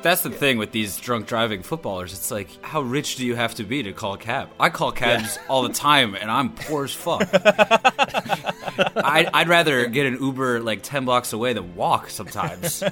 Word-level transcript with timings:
That's 0.00 0.22
the 0.22 0.30
thing 0.30 0.58
with 0.58 0.70
these 0.70 0.96
drunk 0.98 1.26
driving 1.26 1.62
footballers. 1.62 2.12
It's 2.12 2.30
like, 2.30 2.48
how 2.64 2.82
rich 2.82 3.16
do 3.16 3.26
you 3.26 3.34
have 3.34 3.56
to 3.56 3.64
be 3.64 3.82
to 3.82 3.92
call 3.92 4.14
a 4.14 4.18
cab? 4.18 4.48
I 4.60 4.70
call 4.70 4.92
cabs 4.92 5.38
all 5.48 5.62
the 5.62 5.72
time, 5.72 6.14
and 6.14 6.30
I'm 6.30 6.50
poor 6.54 6.84
as 6.84 6.94
fuck. 6.94 7.28
I'd, 7.34 9.28
I'd 9.34 9.48
rather 9.48 9.86
get 9.86 10.06
an 10.06 10.18
Uber 10.22 10.60
like 10.60 10.82
ten 10.82 11.04
blocks 11.04 11.32
away 11.32 11.52
than 11.52 11.74
walk 11.74 12.10
sometimes, 12.10 12.82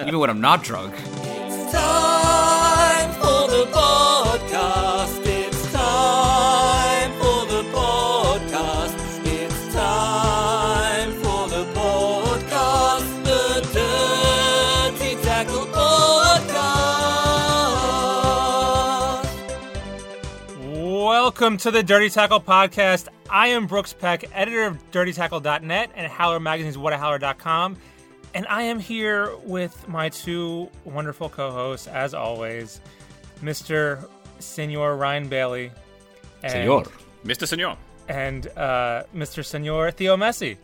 even 0.00 0.18
when 0.18 0.30
I'm 0.30 0.40
not 0.40 0.64
drunk. 0.64 0.94
time 1.70 3.12
for 3.12 3.48
the 3.50 3.66
podcast. 3.72 4.87
Welcome 21.38 21.58
to 21.58 21.70
the 21.70 21.84
Dirty 21.84 22.10
Tackle 22.10 22.40
Podcast. 22.40 23.06
I 23.30 23.46
am 23.46 23.68
Brooks 23.68 23.92
Peck, 23.92 24.24
editor 24.34 24.64
of 24.64 24.90
DirtyTackle.net 24.90 25.92
and 25.94 26.10
Howler 26.10 26.40
Magazine's 26.40 26.76
WhatAHowler.com. 26.76 27.76
And 28.34 28.44
I 28.48 28.62
am 28.62 28.80
here 28.80 29.36
with 29.44 29.86
my 29.86 30.08
two 30.08 30.68
wonderful 30.84 31.28
co 31.28 31.52
hosts, 31.52 31.86
as 31.86 32.12
always, 32.12 32.80
Mr. 33.40 34.04
Senor 34.40 34.96
Ryan 34.96 35.28
Bailey 35.28 35.70
and, 36.42 36.50
Senor. 36.50 36.86
Mr. 37.24 37.46
Senor. 37.46 37.76
and 38.08 38.48
uh, 38.56 39.04
Mr. 39.14 39.44
Senor 39.44 39.92
Theo 39.92 40.16
Messi. 40.16 40.56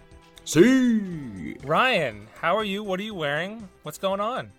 See. 0.44 1.54
Ryan, 1.62 2.26
how 2.40 2.56
are 2.56 2.64
you? 2.64 2.82
What 2.82 2.98
are 2.98 3.04
you 3.04 3.14
wearing? 3.14 3.68
What's 3.84 3.98
going 3.98 4.18
on? 4.18 4.50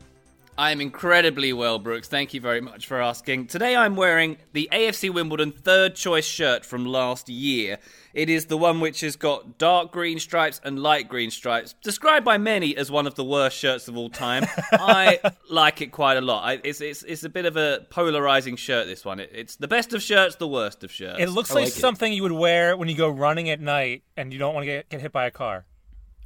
I'm 0.57 0.79
incredibly 0.79 1.51
well, 1.51 1.79
Brooks. 1.79 2.07
Thank 2.07 2.33
you 2.33 2.39
very 2.39 2.61
much 2.61 2.87
for 2.87 3.01
asking. 3.01 3.47
Today 3.47 3.75
I'm 3.75 3.97
wearing 3.97 4.37
the 4.53 4.69
AFC 4.71 5.13
Wimbledon 5.13 5.51
third 5.51 5.95
choice 5.95 6.25
shirt 6.25 6.65
from 6.65 6.85
last 6.85 7.27
year. 7.27 7.77
It 8.13 8.29
is 8.29 8.45
the 8.45 8.55
one 8.55 8.79
which 8.79 9.01
has 9.01 9.17
got 9.17 9.57
dark 9.57 9.91
green 9.91 10.17
stripes 10.17 10.61
and 10.63 10.79
light 10.79 11.09
green 11.09 11.29
stripes, 11.29 11.75
described 11.83 12.23
by 12.23 12.37
many 12.37 12.77
as 12.77 12.89
one 12.89 13.05
of 13.05 13.15
the 13.15 13.23
worst 13.25 13.57
shirts 13.57 13.89
of 13.89 13.97
all 13.97 14.09
time. 14.09 14.45
I 14.71 15.19
like 15.49 15.81
it 15.81 15.91
quite 15.91 16.15
a 16.15 16.21
lot. 16.21 16.45
I, 16.45 16.61
it's, 16.63 16.79
it's, 16.79 17.03
it's 17.03 17.25
a 17.25 17.29
bit 17.29 17.45
of 17.45 17.57
a 17.57 17.85
polarizing 17.89 18.55
shirt, 18.55 18.87
this 18.87 19.03
one. 19.03 19.19
It, 19.19 19.31
it's 19.33 19.57
the 19.57 19.67
best 19.67 19.93
of 19.93 20.01
shirts, 20.01 20.37
the 20.37 20.47
worst 20.47 20.85
of 20.85 20.91
shirts. 20.91 21.19
It 21.19 21.27
looks 21.27 21.51
I 21.51 21.55
like, 21.55 21.63
like 21.65 21.73
it. 21.75 21.79
something 21.81 22.13
you 22.13 22.23
would 22.23 22.31
wear 22.31 22.77
when 22.77 22.87
you 22.87 22.95
go 22.95 23.09
running 23.09 23.49
at 23.49 23.59
night 23.59 24.03
and 24.15 24.31
you 24.31 24.39
don't 24.39 24.53
want 24.53 24.63
to 24.63 24.67
get, 24.67 24.87
get 24.87 25.01
hit 25.01 25.11
by 25.11 25.25
a 25.25 25.31
car. 25.31 25.65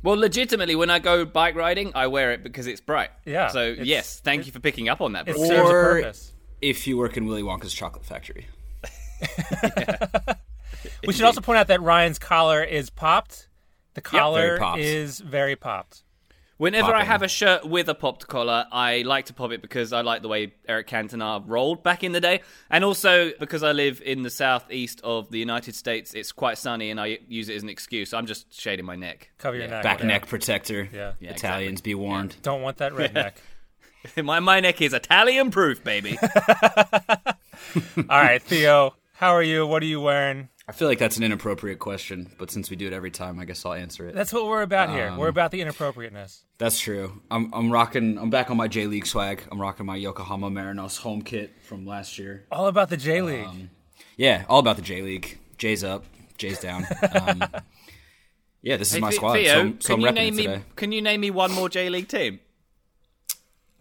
Well, 0.01 0.15
legitimately, 0.15 0.75
when 0.75 0.89
I 0.89 0.99
go 0.99 1.25
bike 1.25 1.55
riding, 1.55 1.91
I 1.93 2.07
wear 2.07 2.31
it 2.31 2.41
because 2.43 2.67
it's 2.67 2.79
bright. 2.81 3.09
Yeah, 3.25 3.47
So, 3.49 3.61
it's- 3.71 3.85
yes, 3.87 4.19
thank 4.21 4.45
you 4.45 4.51
for 4.51 4.59
picking 4.59 4.87
up 4.89 5.01
on 5.01 5.11
that, 5.13 5.27
It 5.27 5.35
Brooks. 5.35 5.47
serves 5.49 5.69
a 5.69 5.73
purpose. 5.73 6.33
If 6.61 6.87
you 6.87 6.97
work 6.97 7.17
in 7.17 7.25
Willy 7.25 7.43
Wonka's 7.43 7.73
chocolate 7.73 8.05
factory, 8.05 8.47
We 11.05 11.13
should 11.13 11.25
also 11.25 11.41
point 11.41 11.57
out 11.59 11.67
that 11.67 11.81
Ryan's 11.81 12.19
collar 12.19 12.63
is 12.63 12.89
popped. 12.89 13.49
The 13.95 14.01
collar 14.01 14.41
very 14.41 14.59
popped. 14.59 14.79
is 14.79 15.19
very 15.19 15.55
popped. 15.55 16.03
Whenever 16.59 16.93
I 16.93 17.05
have 17.05 17.21
a 17.21 17.29
shirt 17.29 17.63
with 17.63 17.87
a 17.87 17.95
popped 17.95 18.27
collar, 18.27 18.65
I 18.69 19.03
like 19.03 19.27
to 19.27 19.33
pop 19.33 19.53
it 19.53 19.61
because 19.61 19.93
I 19.93 20.01
like 20.01 20.21
the 20.21 20.27
way 20.27 20.53
Eric 20.67 20.87
Cantona 20.87 21.41
rolled 21.47 21.83
back 21.83 22.03
in 22.03 22.11
the 22.11 22.19
day. 22.19 22.41
And 22.69 22.83
also 22.83 23.31
because 23.39 23.63
I 23.63 23.71
live 23.71 24.01
in 24.05 24.23
the 24.23 24.29
southeast 24.29 24.99
of 25.01 25.31
the 25.31 25.39
United 25.39 25.73
States, 25.73 26.13
it's 26.13 26.33
quite 26.33 26.57
sunny 26.57 26.91
and 26.91 26.99
I 26.99 27.19
use 27.29 27.47
it 27.47 27.55
as 27.55 27.63
an 27.63 27.69
excuse. 27.69 28.13
I'm 28.13 28.25
just 28.25 28.53
shading 28.53 28.85
my 28.85 28.97
neck. 28.97 29.31
Cover 29.37 29.55
your 29.55 29.69
neck. 29.69 29.83
back 29.83 30.01
yeah. 30.01 30.07
neck 30.07 30.27
protector. 30.27 30.89
Yeah. 30.91 31.13
Yeah, 31.21 31.31
Italians 31.31 31.79
be 31.79 31.95
warned. 31.95 32.35
Don't 32.41 32.61
want 32.61 32.75
that 32.79 32.91
redneck. 32.91 33.35
my, 34.21 34.41
my 34.41 34.59
neck 34.59 34.81
is 34.81 34.93
Italian 34.93 35.51
proof, 35.51 35.81
baby. 35.81 36.19
All 36.21 38.03
right, 38.09 38.41
Theo, 38.41 38.95
how 39.13 39.29
are 39.29 39.43
you? 39.43 39.65
What 39.65 39.81
are 39.81 39.85
you 39.85 40.01
wearing? 40.01 40.49
I 40.69 40.71
feel 40.71 40.87
like 40.87 40.99
that's 40.99 41.17
an 41.17 41.23
inappropriate 41.23 41.79
question, 41.79 42.29
but 42.37 42.51
since 42.51 42.69
we 42.69 42.75
do 42.75 42.85
it 42.85 42.93
every 42.93 43.09
time, 43.09 43.39
I 43.39 43.45
guess 43.45 43.65
I'll 43.65 43.73
answer 43.73 44.07
it. 44.07 44.13
That's 44.13 44.31
what 44.31 44.45
we're 44.45 44.61
about 44.61 44.91
here. 44.91 45.07
Um, 45.07 45.17
We're 45.17 45.27
about 45.29 45.49
the 45.49 45.61
inappropriateness. 45.61 46.43
That's 46.59 46.79
true. 46.79 47.23
I'm 47.31 47.51
I'm 47.55 47.71
rocking. 47.71 48.19
I'm 48.19 48.29
back 48.29 48.51
on 48.51 48.57
my 48.57 48.67
J 48.67 48.85
League 48.85 49.07
swag. 49.07 49.41
I'm 49.51 49.59
rocking 49.59 49.87
my 49.87 49.95
Yokohama 49.95 50.51
Marinos 50.51 50.99
home 50.99 51.23
kit 51.23 51.51
from 51.63 51.87
last 51.87 52.19
year. 52.19 52.45
All 52.51 52.67
about 52.67 52.89
the 52.91 52.97
J 52.97 53.23
League. 53.23 53.47
Um, 53.47 53.71
Yeah, 54.15 54.45
all 54.47 54.59
about 54.59 54.75
the 54.75 54.83
J 54.83 55.01
League. 55.01 55.39
J's 55.57 55.83
up, 55.83 56.05
J's 56.37 56.59
down. 56.59 56.85
Um, 57.19 57.43
yeah, 58.61 58.77
this 58.77 58.93
is 58.93 59.01
my 59.01 59.09
squad. 59.09 59.33
Theo, 59.33 59.51
so, 59.51 59.57
I'm- 59.59 59.81
so 59.81 59.95
can 59.95 60.03
I'm 60.03 60.07
you 60.07 60.11
name 60.21 60.35
me? 60.35 60.43
today. 60.43 60.61
Can 60.75 60.91
you 60.91 61.01
name 61.01 61.21
me 61.21 61.31
one 61.31 61.51
more 61.51 61.67
J 61.69 61.89
League 61.89 62.07
team? 62.09 62.41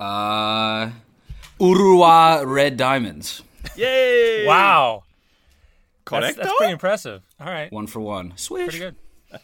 Uh, 0.01 0.91
Urawa 1.61 2.47
Red 2.47 2.79
Diamonds, 2.79 3.43
Yay! 3.77 4.47
wow. 4.47 5.03
That's, 6.11 6.37
Correcto. 6.37 6.43
that's 6.43 6.57
pretty 6.59 6.73
impressive. 6.73 7.23
All 7.41 7.47
right. 7.47 7.71
one 7.73 7.87
for 7.87 8.01
one. 8.01 8.33
Swish. 8.37 8.65
Pretty 8.79 8.79
good. 8.79 8.97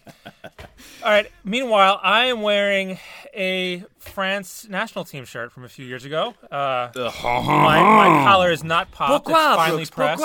All 1.02 1.10
right. 1.10 1.30
Meanwhile, 1.44 2.00
I 2.02 2.26
am 2.26 2.42
wearing 2.42 2.98
a 3.34 3.84
France 3.98 4.66
national 4.68 5.04
team 5.04 5.24
shirt 5.24 5.52
from 5.52 5.64
a 5.64 5.68
few 5.68 5.84
years 5.84 6.04
ago. 6.04 6.34
Uh, 6.50 6.88
my, 6.94 7.80
my 7.82 8.24
collar 8.24 8.50
is 8.50 8.64
not 8.64 8.90
popped. 8.90 9.28
it's 9.28 9.36
finally 9.36 9.86
pressed. 9.86 10.22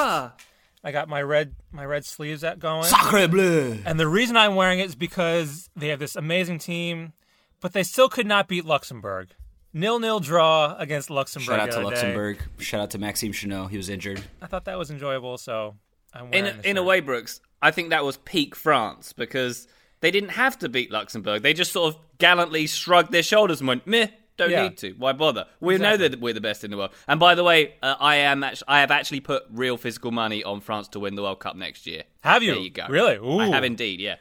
I 0.82 0.92
got 0.94 1.10
my 1.10 1.22
red 1.22 1.56
my 1.72 1.86
red 1.86 2.06
sleeves 2.06 2.44
at 2.44 2.60
going. 2.60 2.86
Sacre 2.86 3.28
bleu. 3.28 3.80
And 3.86 4.00
the 4.00 4.08
reason 4.08 4.38
I'm 4.38 4.56
wearing 4.56 4.80
it 4.80 4.86
is 4.86 4.96
because 4.96 5.70
they 5.76 5.90
have 5.90 6.00
this 6.00 6.16
amazing 6.16 6.60
team, 6.60 7.12
but 7.60 7.74
they 7.74 7.84
still 7.84 8.08
could 8.08 8.26
not 8.26 8.48
beat 8.48 8.64
Luxembourg. 8.64 9.30
Nil 9.74 10.00
nil 10.00 10.20
draw 10.20 10.76
against 10.78 11.10
Luxembourg. 11.10 11.58
Shout 11.58 11.60
out 11.60 11.66
the 11.72 11.72
to 11.72 11.88
other 11.88 11.90
day. 11.96 12.02
Luxembourg. 12.02 12.38
Shout 12.60 12.82
out 12.82 12.92
to 12.92 12.98
Maxime 12.98 13.34
Chanot. 13.34 13.70
He 13.72 13.78
was 13.78 13.90
injured. 13.90 14.22
I 14.42 14.48
thought 14.48 14.66
that 14.66 14.78
was 14.78 14.90
enjoyable, 14.90 15.38
so 15.38 15.76
I'm 15.76 15.80
in 16.16 16.30
wearing 16.31 16.46
a, 16.46 16.70
in 16.70 16.78
a 16.78 16.84
way, 16.84 17.00
Brooks, 17.00 17.42
I 17.62 17.72
think 17.72 17.90
that 17.90 18.03
was 18.03 18.18
peak 18.18 18.56
France 18.56 19.14
because 19.14 19.68
they 20.02 20.12
didn't 20.12 20.30
have 20.30 20.58
to 20.59 20.70
beat 20.70 20.92
Luxembourg. 20.92 21.42
They 21.42 21.53
just 21.53 21.72
sort 21.72 21.94
of 21.94 22.02
gallantly 22.18 22.68
shrugged 22.68 23.12
their 23.12 23.24
shoulders 23.24 23.59
and 23.59 23.68
went, 23.68 23.86
"Meh, 23.86 24.08
don't 24.38 24.50
Yeah. 24.52 24.64
need 24.64 24.78
to. 24.78 24.92
Why 24.94 25.12
bother? 25.14 25.46
We 25.59 25.78
know 25.78 25.97
that 25.97 26.20
we're 26.22 26.34
the 26.34 26.42
best 26.42 26.64
in 26.64 26.72
the 26.72 26.78
world." 26.78 26.92
And 27.08 27.20
by 27.20 27.36
the 27.36 27.44
way, 27.44 27.74
uh, 27.84 27.96
I 28.00 28.16
am 28.18 28.44
actu- 28.44 28.64
I 28.68 28.80
have 28.80 28.92
actually 28.92 29.20
put 29.20 29.44
real 29.52 29.75
physical 29.78 30.12
money 30.12 30.44
on 30.44 30.62
France 30.62 30.88
to 30.90 31.00
win 31.00 31.16
the 31.16 31.22
World 31.24 31.40
Cup 31.40 31.56
next 31.56 31.86
year. 31.86 32.03
Have 32.22 32.44
you? 32.44 32.53
There 32.53 32.64
you 32.64 32.70
go. 32.70 32.86
Really? 32.90 33.16
Ooh. 33.18 33.40
I 33.40 33.47
have 33.47 33.64
indeed. 33.64 34.00
Yeah. 34.00 34.16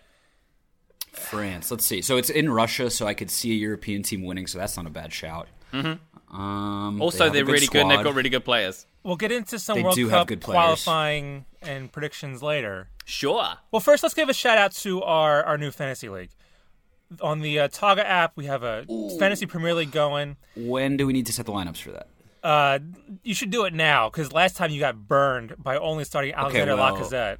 France. 1.12 1.70
Let's 1.70 1.84
see. 1.84 2.02
So 2.02 2.16
it's 2.16 2.30
in 2.30 2.50
Russia, 2.50 2.90
so 2.90 3.06
I 3.06 3.14
could 3.14 3.30
see 3.30 3.50
a 3.52 3.54
European 3.54 4.02
team 4.02 4.22
winning. 4.24 4.46
So 4.46 4.58
that's 4.58 4.76
not 4.76 4.86
a 4.86 4.90
bad 4.90 5.12
shout. 5.12 5.48
Mm-hmm. 5.72 6.36
Um, 6.40 7.00
Also, 7.00 7.24
have 7.24 7.32
they're 7.32 7.44
good 7.44 7.52
really 7.52 7.66
good 7.66 7.82
and 7.82 7.90
they've 7.90 8.04
got 8.04 8.14
really 8.14 8.28
good 8.30 8.44
players. 8.44 8.86
We'll 9.02 9.16
get 9.16 9.32
into 9.32 9.58
some 9.58 9.76
They 9.76 9.82
World 9.82 9.94
do 9.94 10.08
have 10.08 10.20
Cup 10.20 10.28
good 10.28 10.42
qualifying 10.42 11.46
and 11.62 11.90
predictions 11.90 12.42
later. 12.42 12.88
Sure. 13.04 13.48
Well, 13.70 13.80
first, 13.80 14.02
let's 14.02 14.14
give 14.14 14.28
a 14.28 14.34
shout 14.34 14.58
out 14.58 14.72
to 14.72 15.02
our, 15.02 15.42
our 15.44 15.56
new 15.56 15.70
fantasy 15.70 16.08
league. 16.08 16.30
On 17.22 17.40
the 17.40 17.58
uh, 17.60 17.68
Taga 17.68 18.04
app, 18.04 18.32
we 18.36 18.44
have 18.46 18.62
a 18.62 18.84
fantasy 19.18 19.46
Premier 19.46 19.72
League 19.72 19.92
going. 19.92 20.36
When 20.56 20.98
do 20.98 21.06
we 21.06 21.14
need 21.14 21.24
to 21.26 21.32
set 21.32 21.46
the 21.46 21.52
lineups 21.52 21.78
for 21.78 21.92
that? 21.92 22.08
Uh, 22.42 22.78
you 23.22 23.34
should 23.34 23.50
do 23.50 23.64
it 23.64 23.72
now 23.72 24.10
because 24.10 24.32
last 24.32 24.56
time 24.56 24.70
you 24.70 24.78
got 24.78 25.08
burned 25.08 25.54
by 25.58 25.78
only 25.78 26.04
starting 26.04 26.34
Alexander 26.34 26.76
well- 26.76 26.96
Lacazette. 26.96 27.38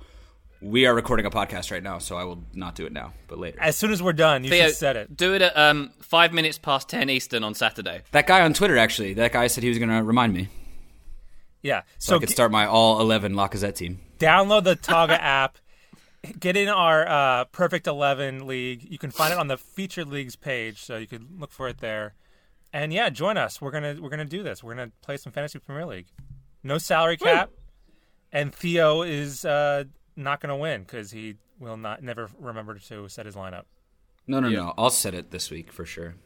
We 0.61 0.87
are 0.87 0.95
recording 0.95 1.25
a 1.25 1.31
podcast 1.31 1.71
right 1.71 1.83
now, 1.85 1.99
so 1.99 2.17
I 2.17 2.25
will 2.25 2.43
not 2.53 2.75
do 2.75 2.85
it 2.85 2.91
now, 2.93 3.13
but 3.29 3.39
later. 3.39 3.61
As 3.61 3.77
soon 3.77 3.93
as 3.93 4.03
we're 4.03 4.13
done, 4.13 4.43
you 4.43 4.51
Theo, 4.51 4.67
should 4.67 4.75
set 4.75 4.97
it. 4.97 5.17
Do 5.17 5.33
it 5.35 5.41
at 5.41 5.57
um, 5.57 5.93
five 6.01 6.33
minutes 6.33 6.59
past 6.59 6.89
ten 6.89 7.09
Eastern 7.09 7.45
on 7.45 7.55
Saturday. 7.55 8.01
That 8.11 8.27
guy 8.27 8.41
on 8.41 8.55
Twitter, 8.55 8.77
actually, 8.77 9.15
that 9.15 9.33
guy 9.33 9.47
said 9.47 9.63
he 9.63 9.69
was 9.69 9.79
going 9.79 9.91
to 9.91 10.03
remind 10.03 10.35
me 10.35 10.49
Yeah. 11.63 11.83
so, 11.99 12.17
I 12.17 12.19
could 12.21 12.29
g- 12.29 12.35
start 12.35 12.51
my 12.53 12.67
all 12.67 13.01
11 13.01 13.35
Lacazette 13.35 13.75
team. 13.75 14.01
download 14.19 14.65
the 14.65 14.77
Taga 14.77 15.11
app. 15.21 15.59
Get 16.39 16.57
in 16.57 16.69
our 16.69 17.07
uh, 17.09 17.45
Perfect 17.47 17.87
Eleven 17.87 18.47
league. 18.47 18.87
You 18.91 18.99
can 18.99 19.11
find 19.13 19.33
it 19.33 19.39
on 19.39 19.47
the 19.47 19.57
featured 19.57 20.09
leagues 20.09 20.35
page, 20.37 20.83
so 20.83 20.97
you 20.97 21.07
could 21.07 21.41
look 21.41 21.53
for 21.53 21.69
it 21.69 21.79
there. 21.79 22.15
And 22.73 22.93
yeah, 22.93 23.09
join 23.09 23.37
us. 23.37 23.61
We're 23.63 23.71
gonna 23.71 23.97
we're 24.01 24.11
gonna 24.11 24.25
do 24.25 24.43
this. 24.43 24.63
We're 24.63 24.75
gonna 24.75 24.91
play 25.01 25.17
some 25.17 25.33
fantasy 25.33 25.59
Premier 25.61 25.87
League. 25.87 26.07
No 26.65 26.77
salary 26.79 27.17
cap, 27.17 27.51
and 28.33 28.53
Theo 28.53 29.03
is 29.03 29.45
uh, 29.45 29.85
not 30.17 30.41
gonna 30.41 30.57
win 30.57 30.83
because 30.83 31.13
he 31.13 31.37
will 31.61 31.77
not 31.77 32.03
never 32.03 32.29
remember 32.39 32.75
to 32.79 33.09
set 33.09 33.25
his 33.25 33.37
lineup. 33.37 33.65
No, 34.27 34.41
no, 34.41 34.49
no. 34.51 34.75
I'll 34.77 34.91
set 34.91 35.15
it 35.15 35.31
this 35.31 35.51
week 35.53 35.73
for 35.73 35.87
sure. 35.87 36.17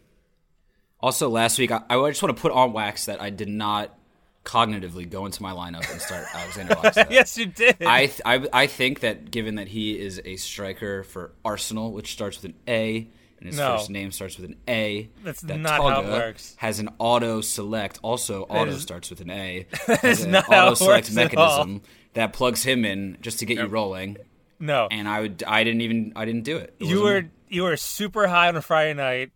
Also, 1.00 1.28
last 1.28 1.58
week, 1.58 1.70
I, 1.70 1.82
I 1.90 2.10
just 2.10 2.22
want 2.22 2.34
to 2.34 2.40
put 2.40 2.50
on 2.52 2.72
wax 2.72 3.04
that 3.06 3.20
I 3.20 3.28
did 3.30 3.48
not 3.48 3.96
cognitively 4.44 5.08
go 5.08 5.26
into 5.26 5.42
my 5.42 5.52
lineup 5.52 5.90
and 5.90 6.00
start 6.00 6.26
Alexander 6.34 6.74
Lacazette. 6.74 7.10
yes, 7.10 7.38
you 7.38 7.46
did. 7.46 7.76
I, 7.82 8.06
th- 8.06 8.20
I 8.24 8.46
I 8.52 8.66
think 8.66 9.00
that 9.00 9.30
given 9.30 9.54
that 9.56 9.68
he 9.68 9.98
is 9.98 10.20
a 10.24 10.36
striker 10.36 11.04
for 11.04 11.32
Arsenal, 11.44 11.92
which 11.92 12.12
starts 12.12 12.38
with 12.42 12.46
an 12.52 12.54
A, 12.68 13.08
and 13.38 13.46
his 13.48 13.56
No. 13.56 13.76
first 13.76 13.90
name 13.90 14.10
starts 14.12 14.36
with 14.38 14.46
an 14.50 14.56
A, 14.68 15.08
That's 15.22 15.40
that 15.42 15.58
not 15.58 15.80
how 15.80 16.00
it 16.02 16.06
works. 16.06 16.54
Has 16.58 16.78
an 16.80 16.90
auto 16.98 17.40
select. 17.40 17.98
Also, 18.02 18.42
auto 18.44 18.70
is- 18.72 18.82
starts 18.82 19.10
with 19.10 19.20
an 19.20 19.30
A. 19.30 19.66
an 20.02 20.30
not 20.30 20.44
how 20.46 20.72
it 20.72 20.76
select 20.76 21.08
works 21.10 21.16
at 21.16 21.36
all. 21.36 21.64
mechanism 21.66 21.82
that 22.14 22.32
plugs 22.32 22.62
him 22.62 22.84
in 22.84 23.18
just 23.20 23.38
to 23.40 23.46
get 23.46 23.58
you 23.58 23.66
rolling. 23.66 24.16
no, 24.60 24.86
And 24.90 25.08
I 25.08 25.20
would 25.20 25.42
I 25.46 25.64
didn't 25.64 25.80
even 25.82 26.12
I 26.16 26.24
didn't 26.24 26.44
do 26.44 26.56
it. 26.58 26.74
It 26.78 26.86
you 26.86 27.02
were 27.02 27.22
me. 27.22 27.28
you 27.48 27.62
were 27.62 27.76
super 27.76 28.26
high 28.28 28.48
on 28.48 28.56
a 28.56 28.62
Friday 28.62 28.94
night. 28.94 29.30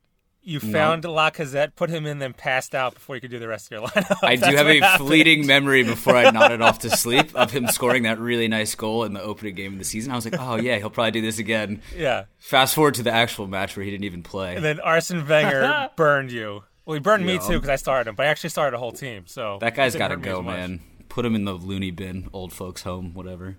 You 0.47 0.61
found 0.61 1.03
Lacazette, 1.03 1.75
put 1.75 1.91
him 1.91 2.07
in, 2.07 2.21
then 2.21 2.33
passed 2.33 2.73
out 2.73 2.95
before 2.95 3.17
you 3.17 3.21
could 3.21 3.33
do 3.33 3.41
the 3.41 3.49
rest 3.49 3.67
of 3.67 3.73
your 3.73 3.89
lineup. 3.89 4.19
I 4.23 4.37
do 4.37 4.55
have 4.55 4.69
a 4.69 4.79
happened. 4.79 5.09
fleeting 5.09 5.45
memory 5.45 5.83
before 5.83 6.15
I 6.15 6.31
nodded 6.31 6.63
off 6.63 6.79
to 6.81 6.91
sleep 6.91 7.35
of 7.35 7.51
him 7.51 7.67
scoring 7.67 8.05
that 8.05 8.21
really 8.21 8.47
nice 8.47 8.77
goal 8.77 9.03
in 9.03 9.13
the 9.13 9.21
opening 9.21 9.57
game 9.57 9.73
of 9.73 9.81
the 9.81 9.85
season. 9.85 10.13
I 10.13 10.15
was 10.15 10.25
like, 10.25 10.41
oh 10.41 10.55
yeah, 10.55 10.79
he'll 10.79 10.89
probably 10.89 11.11
do 11.11 11.21
this 11.21 11.41
again. 11.41 11.83
Yeah. 11.97 12.27
Fast 12.39 12.77
forward 12.77 12.95
to 12.95 13.03
the 13.03 13.11
actual 13.11 13.49
match 13.49 13.77
where 13.77 13.85
he 13.85 13.91
didn't 13.91 14.05
even 14.05 14.23
play. 14.23 14.55
And 14.55 14.65
then 14.65 14.79
Arsene 14.79 15.27
Wenger 15.27 15.91
burned 15.97 16.31
you. 16.31 16.63
Well, 16.85 16.95
he 16.95 17.01
burned 17.01 17.27
me 17.27 17.39
too 17.39 17.55
because 17.55 17.69
I 17.69 17.77
started 17.77 18.09
him, 18.09 18.15
but 18.15 18.27
I 18.27 18.29
actually 18.29 18.51
started 18.51 18.77
a 18.77 18.79
whole 18.79 18.93
team. 18.93 19.25
So 19.27 19.59
that 19.61 19.75
guy's 19.75 19.97
got 19.97 20.09
to 20.09 20.17
go, 20.17 20.43
man. 20.43 20.81
Put 21.09 21.27
him 21.27 21.35
in 21.35 21.45
the 21.45 21.55
loony 21.55 21.91
bin, 21.91 22.31
old 22.33 22.53
folks' 22.53 22.83
home, 22.83 23.15
whatever. 23.15 23.57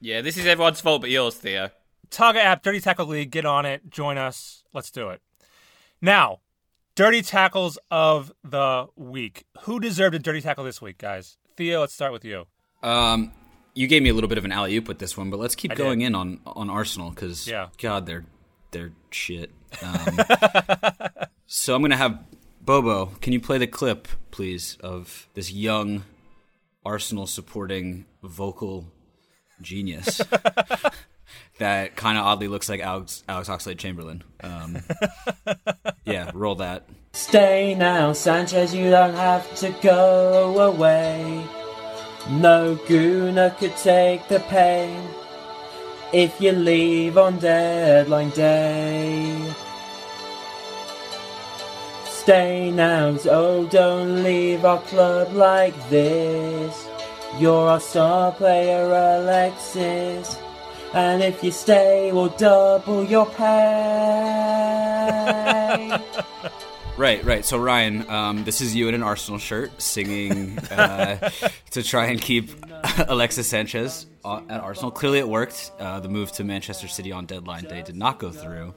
Yeah, 0.00 0.20
this 0.20 0.36
is 0.36 0.46
everyone's 0.46 0.80
fault 0.80 1.00
but 1.00 1.10
yours, 1.10 1.34
Theo. 1.34 1.70
Taga 2.10 2.36
app, 2.36 2.62
Dirty 2.62 2.80
Tackle 2.80 3.06
League. 3.06 3.30
Get 3.30 3.44
on 3.44 3.66
it. 3.66 3.90
Join 3.90 4.18
us. 4.18 4.62
Let's 4.72 4.90
do 4.90 5.08
it. 5.08 5.20
Now, 6.04 6.40
dirty 6.96 7.22
tackles 7.22 7.78
of 7.90 8.32
the 8.42 8.86
week. 8.96 9.44
Who 9.62 9.78
deserved 9.78 10.14
a 10.16 10.18
dirty 10.18 10.40
tackle 10.40 10.64
this 10.64 10.82
week, 10.82 10.98
guys? 10.98 11.36
Theo, 11.56 11.80
let's 11.80 11.94
start 11.94 12.12
with 12.12 12.24
you. 12.24 12.46
Um, 12.82 13.30
you 13.74 13.86
gave 13.86 14.02
me 14.02 14.10
a 14.10 14.14
little 14.14 14.28
bit 14.28 14.36
of 14.38 14.44
an 14.44 14.50
alley 14.52 14.76
oop 14.76 14.88
with 14.88 14.98
this 14.98 15.16
one, 15.16 15.30
but 15.30 15.38
let's 15.38 15.54
keep 15.54 15.70
I 15.70 15.74
did. 15.74 15.82
going 15.82 16.00
in 16.00 16.14
on 16.16 16.40
on 16.44 16.68
Arsenal 16.68 17.10
because 17.10 17.46
Yeah. 17.46 17.68
God, 17.80 18.06
they're 18.06 18.24
they're 18.72 18.90
shit. 19.10 19.52
Um, 19.80 20.18
so 21.46 21.74
I'm 21.74 21.82
gonna 21.82 21.96
have 21.96 22.18
Bobo. 22.60 23.06
Can 23.20 23.32
you 23.32 23.40
play 23.40 23.58
the 23.58 23.66
clip, 23.68 24.08
please, 24.32 24.76
of 24.80 25.28
this 25.34 25.52
young 25.52 26.02
Arsenal 26.84 27.26
supporting 27.28 28.06
vocal 28.24 28.86
genius 29.60 30.20
that 31.58 31.96
kind 31.96 32.18
of 32.18 32.24
oddly 32.24 32.48
looks 32.48 32.68
like 32.68 32.80
Alex 32.80 33.24
Alex 33.28 33.48
Oxlade 33.48 33.78
Chamberlain? 33.78 34.22
Um, 34.42 34.78
yeah, 36.04 36.30
roll 36.34 36.56
that. 36.56 36.88
Stay 37.12 37.74
now, 37.74 38.12
Sanchez, 38.12 38.74
you 38.74 38.90
don't 38.90 39.14
have 39.14 39.54
to 39.56 39.70
go 39.82 40.58
away. 40.58 41.44
No 42.30 42.76
gooner 42.86 43.56
could 43.58 43.76
take 43.76 44.26
the 44.28 44.40
pain 44.40 45.08
if 46.12 46.40
you 46.40 46.52
leave 46.52 47.18
on 47.18 47.38
deadline 47.38 48.30
day. 48.30 49.54
Stay 52.06 52.70
now, 52.70 53.16
oh, 53.30 53.66
don't 53.66 54.22
leave 54.22 54.64
our 54.64 54.80
club 54.82 55.32
like 55.32 55.74
this. 55.90 56.88
You're 57.38 57.68
our 57.68 57.80
star 57.80 58.30
player, 58.32 58.84
Alexis. 58.84 60.38
And 60.94 61.22
if 61.22 61.42
you 61.42 61.50
stay, 61.50 62.12
we'll 62.12 62.28
double 62.28 63.04
your 63.04 63.26
pay. 63.26 63.48
Right, 66.98 67.24
right. 67.24 67.42
So 67.42 67.56
Ryan, 67.58 68.08
um, 68.10 68.44
this 68.44 68.60
is 68.60 68.76
you 68.76 68.86
in 68.86 68.94
an 68.94 69.02
Arsenal 69.02 69.38
shirt 69.38 69.80
singing 69.80 70.58
uh, 70.58 71.30
to 71.70 71.82
try 71.82 72.04
and 72.06 72.20
keep 72.20 72.50
Alexis 73.08 73.48
Sanchez 73.48 74.06
at 74.24 74.60
Arsenal. 74.60 74.90
Clearly, 74.90 75.18
it 75.18 75.28
worked. 75.28 75.72
Uh, 75.80 76.00
the 76.00 76.10
move 76.10 76.32
to 76.32 76.44
Manchester 76.44 76.88
City 76.88 77.10
on 77.10 77.24
deadline 77.24 77.64
day 77.64 77.80
did 77.82 77.96
not 77.96 78.18
go 78.18 78.30
through. 78.30 78.74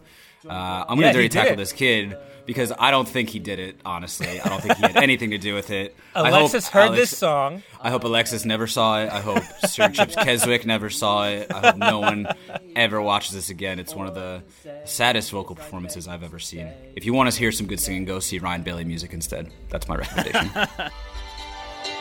Uh, 0.50 0.86
I'm 0.88 0.98
going 0.98 1.02
to 1.02 1.06
Yeah, 1.08 1.12
dirty 1.12 1.30
tackle 1.30 1.58
this 1.58 1.74
kid 1.74 2.16
because 2.46 2.72
I 2.78 2.92
don't 2.92 3.08
think 3.08 3.30
he 3.30 3.40
did 3.40 3.60
it. 3.60 3.80
Honestly, 3.86 4.40
I 4.40 4.50
don't 4.50 4.62
think 4.62 4.76
he 4.78 4.82
had 4.82 4.98
anything 5.04 5.32
to 5.32 5.38
do 5.38 5.54
with 5.54 5.70
it. 5.72 5.96
I 6.14 6.30
hope 6.30 6.40
Alexis 6.40 6.68
heard 6.70 6.88
Alex- 6.88 7.02
this 7.02 7.18
song. 7.18 7.64
I 7.82 7.90
hope 7.90 8.04
Alexis 8.04 8.46
never 8.46 8.68
saw 8.68 9.02
it. 9.02 9.12
I 9.12 9.22
hope 9.22 9.44
Sir 9.68 9.90
Chips 9.90 10.16
Keswick 10.24 10.66
never 10.66 10.90
saw 10.90 11.28
it. 11.28 11.52
I 11.52 11.68
hope 11.72 11.78
no 11.78 12.00
one 12.00 12.28
ever 12.76 13.02
watches 13.02 13.34
this 13.34 13.50
again. 13.50 13.80
It's 13.80 13.96
one 13.96 14.08
of 14.08 14.16
the 14.16 14.44
saddest 14.86 15.32
vocal 15.32 15.56
performances 15.56 16.08
I've 16.08 16.24
ever 16.24 16.40
seen. 16.40 16.70
If 16.96 17.06
you 17.06 17.14
want 17.14 17.32
to 17.32 17.38
hear 17.40 17.52
some 17.52 17.68
good 17.68 17.80
singing, 17.80 18.06
go 18.06 18.20
see 18.20 18.40
Ryan 18.40 18.64
Bailey 18.64 18.86
music 18.86 19.14
instead. 19.14 19.52
That's 19.70 19.88
my 19.88 19.96
recommendation. 19.96 20.50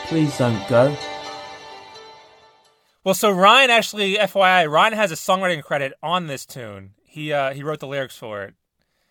Please 0.07 0.37
don't 0.37 0.69
go. 0.69 0.97
Well, 3.05 3.15
so 3.15 3.31
Ryan 3.31 3.71
actually, 3.71 4.15
FYI, 4.17 4.71
Ryan 4.71 4.95
has 4.95 5.13
a 5.13 5.15
songwriting 5.15 5.63
credit 5.63 5.93
on 6.03 6.27
this 6.27 6.47
tune. 6.47 6.93
He 7.05 7.33
uh, 7.33 7.53
he 7.53 7.63
wrote 7.63 7.81
the 7.81 7.87
lyrics 7.87 8.17
for 8.17 8.43
it, 8.45 8.55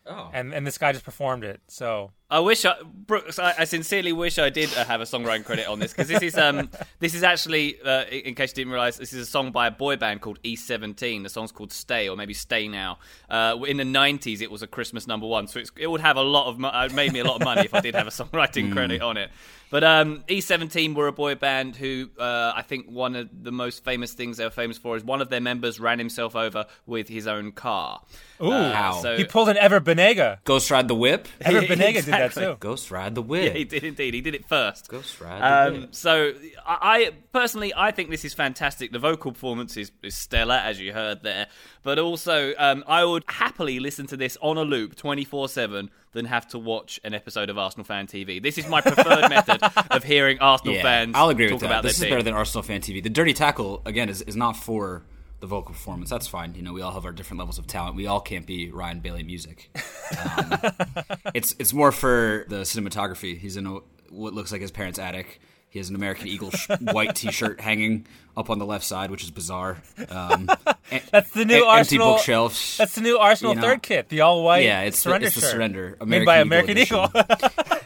oh. 0.06 0.30
and 0.34 0.54
and 0.54 0.66
this 0.66 0.78
guy 0.78 0.92
just 0.92 1.06
performed 1.06 1.44
it. 1.44 1.62
So 1.68 2.12
I 2.34 2.40
wish 2.40 2.66
I, 2.66 2.76
Brooks. 2.84 3.38
I, 3.38 3.54
I 3.60 3.64
sincerely 3.66 4.12
wish 4.12 4.40
I 4.40 4.50
did 4.50 4.76
uh, 4.76 4.86
have 4.86 5.02
a 5.02 5.04
songwriting 5.04 5.46
credit 5.46 5.68
on 5.68 5.78
this 5.78 5.94
because 5.94 6.08
this 6.08 6.24
is 6.24 6.36
um 6.36 6.70
this 7.00 7.14
is 7.14 7.22
actually 7.22 7.80
uh, 7.82 8.06
in 8.06 8.34
in 8.34 8.36
case 8.36 8.50
you 8.50 8.56
didn't 8.56 8.74
realize 8.74 8.98
this 8.98 9.14
is 9.14 9.28
a 9.28 9.30
song 9.30 9.52
by 9.52 9.68
a 9.68 9.72
boy 9.72 9.96
band 9.96 10.22
called 10.22 10.42
E17. 10.42 11.22
The 11.22 11.30
song's 11.30 11.52
called 11.52 11.72
Stay 11.72 12.10
or 12.10 12.18
maybe 12.18 12.34
Stay 12.34 12.68
Now. 12.68 12.98
Uh, 13.30 13.60
in 13.68 13.78
the 13.78 13.84
90s, 13.84 14.42
it 14.42 14.50
was 14.50 14.64
a 14.64 14.68
Christmas 14.68 15.06
number 15.06 15.28
one, 15.28 15.46
so 15.46 15.60
it's, 15.60 15.72
it 15.78 15.86
would 15.86 16.02
have 16.02 16.18
a 16.18 16.24
lot 16.24 16.48
of 16.48 16.58
mo- 16.58 16.70
uh, 16.70 16.88
it 16.90 16.94
made 16.96 17.14
me 17.14 17.20
a 17.20 17.24
lot 17.24 17.36
of 17.36 17.44
money 17.44 17.62
if 17.62 17.76
I 17.76 17.82
did 17.82 17.94
have 17.94 18.08
a 18.08 18.10
songwriting 18.24 18.74
credit 18.74 19.04
on 19.04 19.18
it. 19.18 19.30
But 19.70 19.84
um, 19.84 20.24
E17 20.28 20.94
were 20.94 21.08
a 21.08 21.12
boy 21.12 21.34
band 21.34 21.76
who 21.76 22.10
uh, 22.20 22.54
I 22.56 22.62
think 22.62 22.88
one 22.88 23.16
of 23.16 23.30
the 23.44 23.52
most 23.52 23.84
famous 23.84 24.14
things 24.14 24.38
they 24.38 24.44
were 24.44 24.52
famous 24.52 24.78
for 24.78 24.96
is 24.96 25.04
one 25.04 25.20
of 25.20 25.30
their 25.30 25.42
members 25.42 25.80
ran 25.80 25.98
himself 25.98 26.36
over 26.36 26.68
with 26.86 27.08
his 27.08 27.26
own 27.26 27.52
car. 27.54 28.02
Ooh. 28.40 28.52
How? 28.52 29.02
So 29.02 29.18
he 29.18 29.24
pulled 29.24 29.50
an 29.50 29.58
Ever 29.58 29.82
Banega. 29.82 30.38
Ghost 30.44 30.70
Ride 30.70 30.88
the 30.88 30.96
Whip. 30.96 31.28
Ever 31.42 31.62
Banega 31.62 31.94
did 32.06 32.14
that 32.24 32.38
Exactly. 32.38 32.54
too. 32.54 32.58
Ghost 32.60 32.92
Ride 32.92 33.16
the 33.16 33.24
Yeah, 33.28 33.50
he 33.52 33.64
did 33.66 33.84
indeed. 33.84 34.14
He 34.14 34.22
did 34.22 34.36
it 34.36 34.46
first. 34.46 34.88
Ghost 34.90 35.20
Ride 35.22 35.42
the 35.42 35.75
Um, 35.75 35.81
Whip. 35.81 35.96
so 35.96 36.34
I, 36.66 36.78
I 37.06 37.12
personally, 37.31 37.74
I 37.75 37.92
think 37.92 38.10
this 38.10 38.25
is 38.25 38.34
fantastic. 38.34 38.92
The 38.92 39.00
vocal 39.00 39.31
performance 39.31 39.78
is, 39.78 39.92
is 40.02 40.16
stellar, 40.16 40.56
as 40.56 40.80
you 40.80 40.94
heard 40.94 41.24
there. 41.24 41.48
But 41.84 42.00
also, 42.00 42.54
um, 42.58 42.84
I 42.88 43.04
would 43.06 43.24
happily 43.28 43.80
listen 43.80 44.08
to 44.08 44.18
this 44.18 44.38
on 44.42 44.58
a 44.58 44.64
loop, 44.64 44.96
twenty 44.96 45.25
four 45.25 45.50
seven, 45.50 45.90
than 46.14 46.25
have 46.25 46.48
to 46.50 46.60
watch 46.60 47.00
an 47.04 47.14
episode 47.14 47.50
of 47.50 47.58
Arsenal 47.58 47.84
Fan 47.84 48.08
TV. 48.08 48.42
This 48.42 48.58
is 48.58 48.68
my 48.68 48.81
preferred 48.81 49.30
method 49.30 49.62
of 49.92 50.04
hearing 50.04 50.40
Arsenal 50.40 50.75
Yeah, 50.75 50.81
fans. 50.84 51.12
I'll 51.16 51.30
agree 51.30 51.48
talk 51.48 51.54
with 51.56 51.62
that. 51.62 51.66
about 51.68 51.84
This 51.84 51.94
is 51.94 52.00
their 52.00 52.10
better 52.12 52.24
than 52.24 52.34
Arsenal 52.34 52.64
fan 52.64 52.81
TV. 52.81 53.02
The 53.04 53.10
dirty 53.10 53.34
tackle 53.34 53.81
again 53.86 54.10
is, 54.10 54.22
is 54.22 54.36
not 54.36 54.56
for 54.56 55.04
the 55.44 55.48
vocal 55.48 55.74
performance. 55.74 56.10
That's 56.10 56.25
fine. 56.25 56.56
You 56.56 56.62
know, 56.62 56.72
we 56.72 56.81
all 56.81 56.94
have 56.94 57.04
our 57.04 57.12
different 57.12 57.38
levels 57.40 57.60
of 57.60 57.68
talent. 57.68 57.98
We 57.98 58.07
all 58.07 58.22
can't 58.22 58.45
be 58.45 58.72
Ryan 58.72 59.01
Bailey 59.01 59.24
music. 59.24 59.69
Um, 60.25 60.57
it's 61.34 61.54
it's 61.60 61.74
more 61.74 61.92
for 61.92 62.45
the 62.48 62.62
cinematography. 62.62 63.38
He's 63.38 63.57
in 63.57 63.68
a, 63.68 63.80
what 64.10 64.34
looks 64.34 64.54
like 64.54 64.62
his 64.62 64.72
parents' 64.72 65.00
attic. 65.00 65.42
He 65.69 65.80
has 65.80 65.90
an 65.90 65.95
American 65.95 66.28
Eagle 66.28 66.51
sh- 66.51 66.69
white 66.80 67.13
T-shirt 67.16 67.60
hanging 67.60 68.06
up 68.38 68.50
on 68.50 68.57
the 68.57 68.66
left 68.66 68.86
side, 68.86 69.12
which 69.12 69.22
is 69.24 69.31
bizarre. 69.31 69.81
Um, 70.07 70.48
That's 71.12 71.31
the 71.31 71.44
new 71.44 71.56
empty 71.56 71.68
Arsenal. 71.68 72.13
bookshelves. 72.13 72.78
That's 72.78 72.96
the 72.96 73.01
new 73.01 73.18
Arsenal 73.18 73.54
You 73.56 73.60
know. 73.60 73.68
third 73.68 73.81
kit, 73.84 74.07
the 74.07 74.22
all 74.22 74.44
white. 74.46 74.63
yeah, 74.63 74.81
it's 74.84 74.96
the, 74.98 75.10
surrender 75.10 75.28
it's 75.28 75.36
the 75.36 75.42
surrender. 75.42 75.98
made 76.06 76.25
by 76.25 76.38
American 76.38 76.78
edition. 76.78 77.00
Eagle. 77.04 77.22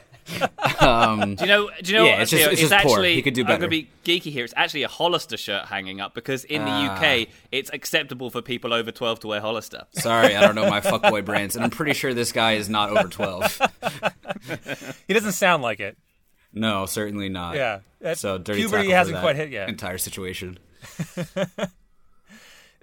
Um, 0.79 1.35
Do 1.35 1.43
you 1.45 1.47
know? 1.49 1.69
Do 1.81 1.91
you 1.91 1.97
know? 1.97 2.05
Yeah, 2.05 2.21
it's 2.21 2.31
just- 2.31 2.43
Theo? 2.43 2.51
it's 2.51 2.61
just 2.61 2.71
poor. 2.71 2.79
actually. 2.81 3.15
He 3.15 3.21
could 3.21 3.33
do 3.33 3.41
I'm 3.41 3.47
going 3.47 3.61
to 3.61 3.67
be 3.67 3.89
geeky 4.05 4.31
here. 4.31 4.43
It's 4.43 4.53
actually 4.57 4.83
a 4.83 4.87
Hollister 4.87 5.37
shirt 5.37 5.65
hanging 5.65 6.01
up 6.01 6.13
because 6.13 6.43
in 6.43 6.63
the 6.65 6.71
Ah. 6.71 6.95
UK 6.95 7.27
it's 7.51 7.69
acceptable 7.73 8.29
for 8.29 8.41
people 8.41 8.73
over 8.73 8.91
twelve 8.91 9.19
to 9.21 9.27
wear 9.27 9.41
Hollister. 9.41 9.83
sorry, 9.93 10.35
I 10.35 10.41
don't 10.41 10.55
know 10.55 10.69
my 10.69 10.81
fuckboy 10.91 11.23
brands, 11.25 11.55
and 11.55 11.63
I'm 11.63 11.71
pretty 11.71 11.93
sure 11.93 12.13
this 12.13 12.31
guy 12.31 12.53
is 12.53 12.69
not 12.69 12.89
over 12.89 13.07
twelve. 13.09 13.59
he 15.07 15.13
doesn't 15.13 15.31
sound 15.33 15.63
like 15.63 15.79
it. 15.79 15.97
No, 16.53 16.85
certainly 16.85 17.29
not. 17.29 17.55
Yeah. 17.55 17.79
That- 18.01 18.17
So 18.17 18.37
dirty 18.37 18.61
puberty 18.61 18.83
tackle 18.87 18.97
hasn't 18.97 19.19
quite 19.19 19.35
hit 19.35 19.49
yet. 19.49 19.69
Entire 19.69 19.97
situation. 19.97 20.57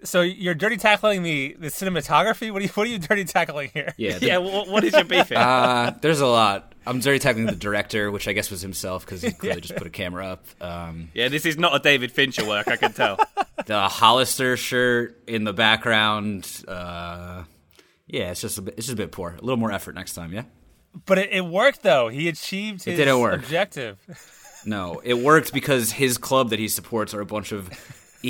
So 0.02 0.20
you're 0.20 0.54
dirty 0.54 0.76
tackling 0.76 1.22
the, 1.22 1.56
the 1.58 1.68
cinematography. 1.68 2.50
What 2.52 2.60
are 2.60 2.64
you 2.66 2.70
What 2.74 2.86
are 2.86 2.90
you 2.90 2.98
dirty 2.98 3.24
tackling 3.24 3.70
here? 3.72 3.94
Yeah. 3.96 4.18
the- 4.18 4.26
Yeah. 4.26 4.36
What, 4.38 4.68
what 4.68 4.84
is 4.84 4.92
your 4.92 5.04
beef 5.04 5.30
here? 5.30 5.38
Uh, 5.38 5.92
there's 6.02 6.20
a 6.20 6.26
lot. 6.26 6.74
I'm 6.86 7.00
dirty 7.00 7.18
tackling 7.18 7.46
the 7.46 7.52
director, 7.52 8.10
which 8.10 8.28
I 8.28 8.32
guess 8.32 8.50
was 8.50 8.60
himself 8.60 9.04
because 9.04 9.22
he 9.22 9.32
clearly 9.32 9.60
just 9.60 9.76
put 9.76 9.86
a 9.86 9.90
camera 9.90 10.26
up. 10.26 10.46
Um, 10.60 11.10
yeah, 11.14 11.28
this 11.28 11.46
is 11.46 11.56
not 11.56 11.74
a 11.74 11.78
David 11.78 12.12
Fincher 12.12 12.46
work. 12.46 12.68
I 12.68 12.76
can 12.76 12.92
tell. 12.92 13.18
the 13.66 13.88
Hollister 13.88 14.56
shirt 14.56 15.22
in 15.26 15.44
the 15.44 15.52
background. 15.52 16.50
Uh, 16.68 17.44
yeah, 18.06 18.30
it's 18.30 18.40
just 18.40 18.58
a 18.58 18.62
bit, 18.62 18.74
it's 18.76 18.86
just 18.86 18.94
a 18.94 18.96
bit 18.96 19.12
poor. 19.12 19.30
A 19.30 19.40
little 19.40 19.56
more 19.56 19.72
effort 19.72 19.94
next 19.94 20.14
time. 20.14 20.32
Yeah. 20.32 20.44
But 21.06 21.18
it, 21.18 21.30
it 21.32 21.44
worked 21.44 21.82
though. 21.82 22.08
He 22.08 22.28
achieved 22.28 22.84
his 22.84 22.96
didn't 22.96 23.18
work. 23.18 23.34
objective. 23.34 23.98
No, 24.66 25.00
it 25.04 25.14
worked 25.18 25.52
because 25.52 25.92
his 25.92 26.16
club 26.18 26.50
that 26.50 26.58
he 26.58 26.68
supports 26.68 27.12
are 27.14 27.20
a 27.20 27.26
bunch 27.26 27.52
of 27.52 27.68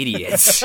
idiots 0.00 0.62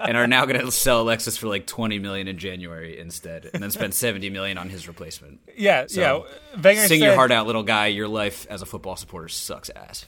and 0.00 0.16
are 0.16 0.26
now 0.26 0.44
going 0.44 0.60
to 0.60 0.70
sell 0.70 1.00
Alexis 1.02 1.36
for 1.36 1.48
like 1.48 1.66
20 1.66 1.98
million 1.98 2.28
in 2.28 2.38
January 2.38 2.98
instead, 2.98 3.48
and 3.52 3.62
then 3.62 3.70
spend 3.70 3.94
70 3.94 4.30
million 4.30 4.58
on 4.58 4.68
his 4.68 4.86
replacement. 4.88 5.40
Yeah, 5.56 5.86
So, 5.88 6.26
yeah. 6.54 6.60
Wenger 6.60 6.82
Sing 6.82 7.00
said, 7.00 7.04
your 7.06 7.14
heart 7.14 7.30
out, 7.32 7.46
little 7.46 7.62
guy. 7.62 7.86
Your 7.88 8.08
life 8.08 8.46
as 8.50 8.62
a 8.62 8.66
football 8.66 8.96
supporter 8.96 9.28
sucks 9.28 9.70
ass. 9.70 10.06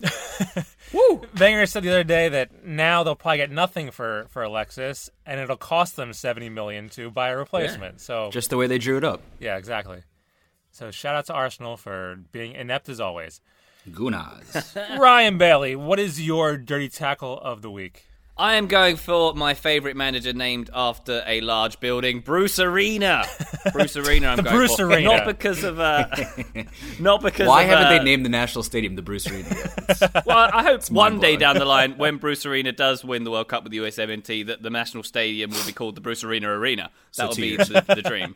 Woo! 0.93 1.23
Wenger 1.39 1.67
said 1.67 1.83
the 1.83 1.91
other 1.91 2.05
day 2.05 2.29
that 2.29 2.65
now 2.65 3.03
they'll 3.03 3.15
probably 3.15 3.39
get 3.39 3.51
nothing 3.51 3.91
for 3.91 4.27
for 4.31 4.43
Alexis, 4.43 5.09
and 5.25 5.41
it'll 5.41 5.57
cost 5.57 5.97
them 5.97 6.13
seventy 6.13 6.49
million 6.49 6.89
to 6.91 7.11
buy 7.11 7.31
a 7.31 7.37
replacement. 7.37 8.01
So 8.01 8.31
Just 8.31 8.51
the 8.51 8.57
way 8.57 8.67
they 8.67 8.79
drew 8.79 8.97
it 8.97 9.05
up. 9.05 9.21
yeah, 9.39 9.57
exactly. 9.57 10.03
So 10.73 10.91
shout 10.91 11.15
out 11.17 11.27
to 11.27 11.33
Arsenal 11.35 11.77
for 11.77 12.17
being 12.33 12.53
inept 12.53 12.89
as 12.89 13.01
always. 13.01 13.41
Gunas. 13.91 14.77
Ryan 14.99 15.39
Bailey, 15.39 15.75
what 15.75 15.99
is 15.99 16.21
your 16.25 16.57
dirty 16.57 16.89
tackle 16.89 17.39
of 17.41 17.63
the 17.63 17.71
week? 17.71 18.07
I 18.41 18.55
am 18.55 18.69
going 18.69 18.97
for 18.97 19.35
my 19.35 19.53
favourite 19.53 19.97
manager 19.97 20.33
named 20.33 20.71
after 20.73 21.23
a 21.27 21.43
large 21.43 21.79
building, 21.79 22.21
Bruce 22.21 22.59
Arena. 22.59 23.27
Bruce 23.73 23.99
Arena. 23.99 24.29
I'm 24.29 24.37
The 24.39 24.43
going 24.45 24.57
Bruce 24.57 24.77
for. 24.77 24.87
Arena. 24.87 25.17
Not 25.17 25.27
because 25.27 25.63
of 25.63 25.79
uh, 25.79 26.07
not 26.99 27.21
because. 27.21 27.47
Why 27.47 27.65
of, 27.65 27.69
haven't 27.69 27.87
uh, 27.89 27.91
they 27.99 28.03
named 28.03 28.25
the 28.25 28.31
national 28.31 28.63
stadium 28.63 28.97
the 28.97 29.03
Bruce 29.03 29.31
Arena 29.31 29.47
yet? 29.51 30.25
Well, 30.25 30.51
I 30.55 30.63
hope 30.63 30.91
one 30.91 31.21
day 31.21 31.37
down 31.37 31.59
the 31.59 31.67
line, 31.67 31.99
when 31.99 32.17
Bruce 32.17 32.47
Arena 32.47 32.73
does 32.73 33.05
win 33.05 33.25
the 33.25 33.31
World 33.31 33.49
Cup 33.49 33.63
with 33.63 33.73
the 33.73 33.79
USMNT, 33.79 34.47
that 34.47 34.63
the 34.63 34.71
national 34.71 35.03
stadium 35.03 35.51
will 35.51 35.67
be 35.67 35.73
called 35.73 35.95
the 35.95 36.01
Bruce 36.01 36.25
Arena 36.25 36.49
Arena. 36.49 36.89
So 37.11 37.25
That 37.25 37.29
will 37.29 37.37
two 37.37 37.43
be 37.43 37.57
the, 37.59 37.85
the 37.95 38.03
dream. 38.03 38.35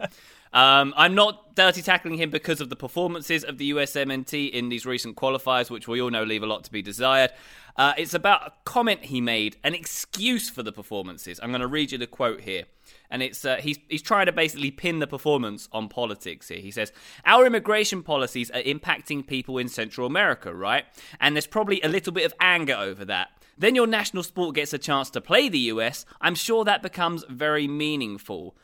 Um, 0.55 0.95
I'm 0.97 1.17
not 1.17 1.57
dirty 1.57 1.83
tackling 1.83 2.17
him 2.17 2.31
because 2.31 2.61
of 2.61 2.71
the 2.71 2.77
performances 2.77 3.43
of 3.43 3.59
the 3.59 3.73
USMNT 3.73 4.53
in 4.53 4.69
these 4.69 4.87
recent 4.87 5.17
qualifiers, 5.17 5.69
which 5.69 5.89
we 5.89 6.01
all 6.01 6.11
know 6.11 6.23
leave 6.23 6.45
a 6.45 6.47
lot 6.47 6.63
to 6.65 6.71
be 6.71 6.81
desired. 6.81 7.33
Uh, 7.77 7.93
it's 7.99 8.15
about 8.15 8.47
a 8.47 8.53
comment 8.65 9.07
he 9.07 9.21
made, 9.21 9.57
an 9.65 9.75
excuse 9.75 10.49
for 10.49 10.63
the 10.63 10.71
performances. 10.71 11.41
I'm 11.43 11.51
going 11.51 11.61
to 11.61 11.67
read 11.67 11.91
you 11.91 11.99
the 11.99 12.07
quote 12.07 12.43
here. 12.43 12.65
And 13.11 13.21
it's 13.21 13.45
uh, 13.45 13.57
he's 13.57 13.79
he's 13.89 14.03
trying 14.03 14.27
to 14.27 14.33
basically 14.33 14.71
pin 14.71 15.01
the 15.01 15.07
performance 15.09 15.69
on 15.73 15.89
politics 15.89 16.49
here. 16.49 16.59
He 16.59 16.71
says 16.71 16.93
our 17.25 17.47
immigration 17.47 18.03
policies 18.03 18.51
are 18.53 18.63
impacting 18.63 19.27
people 19.27 19.59
in 19.59 19.69
Central 19.69 20.07
America, 20.07 20.55
right? 20.55 20.85
And 21.21 21.35
there's 21.35 21.47
probably 21.47 21.81
a 21.83 21.89
little 21.89 22.13
bit 22.13 22.27
of 22.27 22.35
anger 22.41 22.75
over 22.75 23.05
that. 23.07 23.31
Then 23.59 23.75
your 23.75 23.87
national 23.87 24.23
sport 24.23 24.55
gets 24.55 24.73
a 24.73 24.79
chance 24.79 25.11
to 25.11 25.21
play 25.21 25.49
the 25.49 25.59
US. 25.59 26.05
I'm 26.21 26.35
sure 26.37 26.65
that 26.65 26.83
becomes 26.83 27.25
very 27.29 27.67
meaningful. 27.67 28.57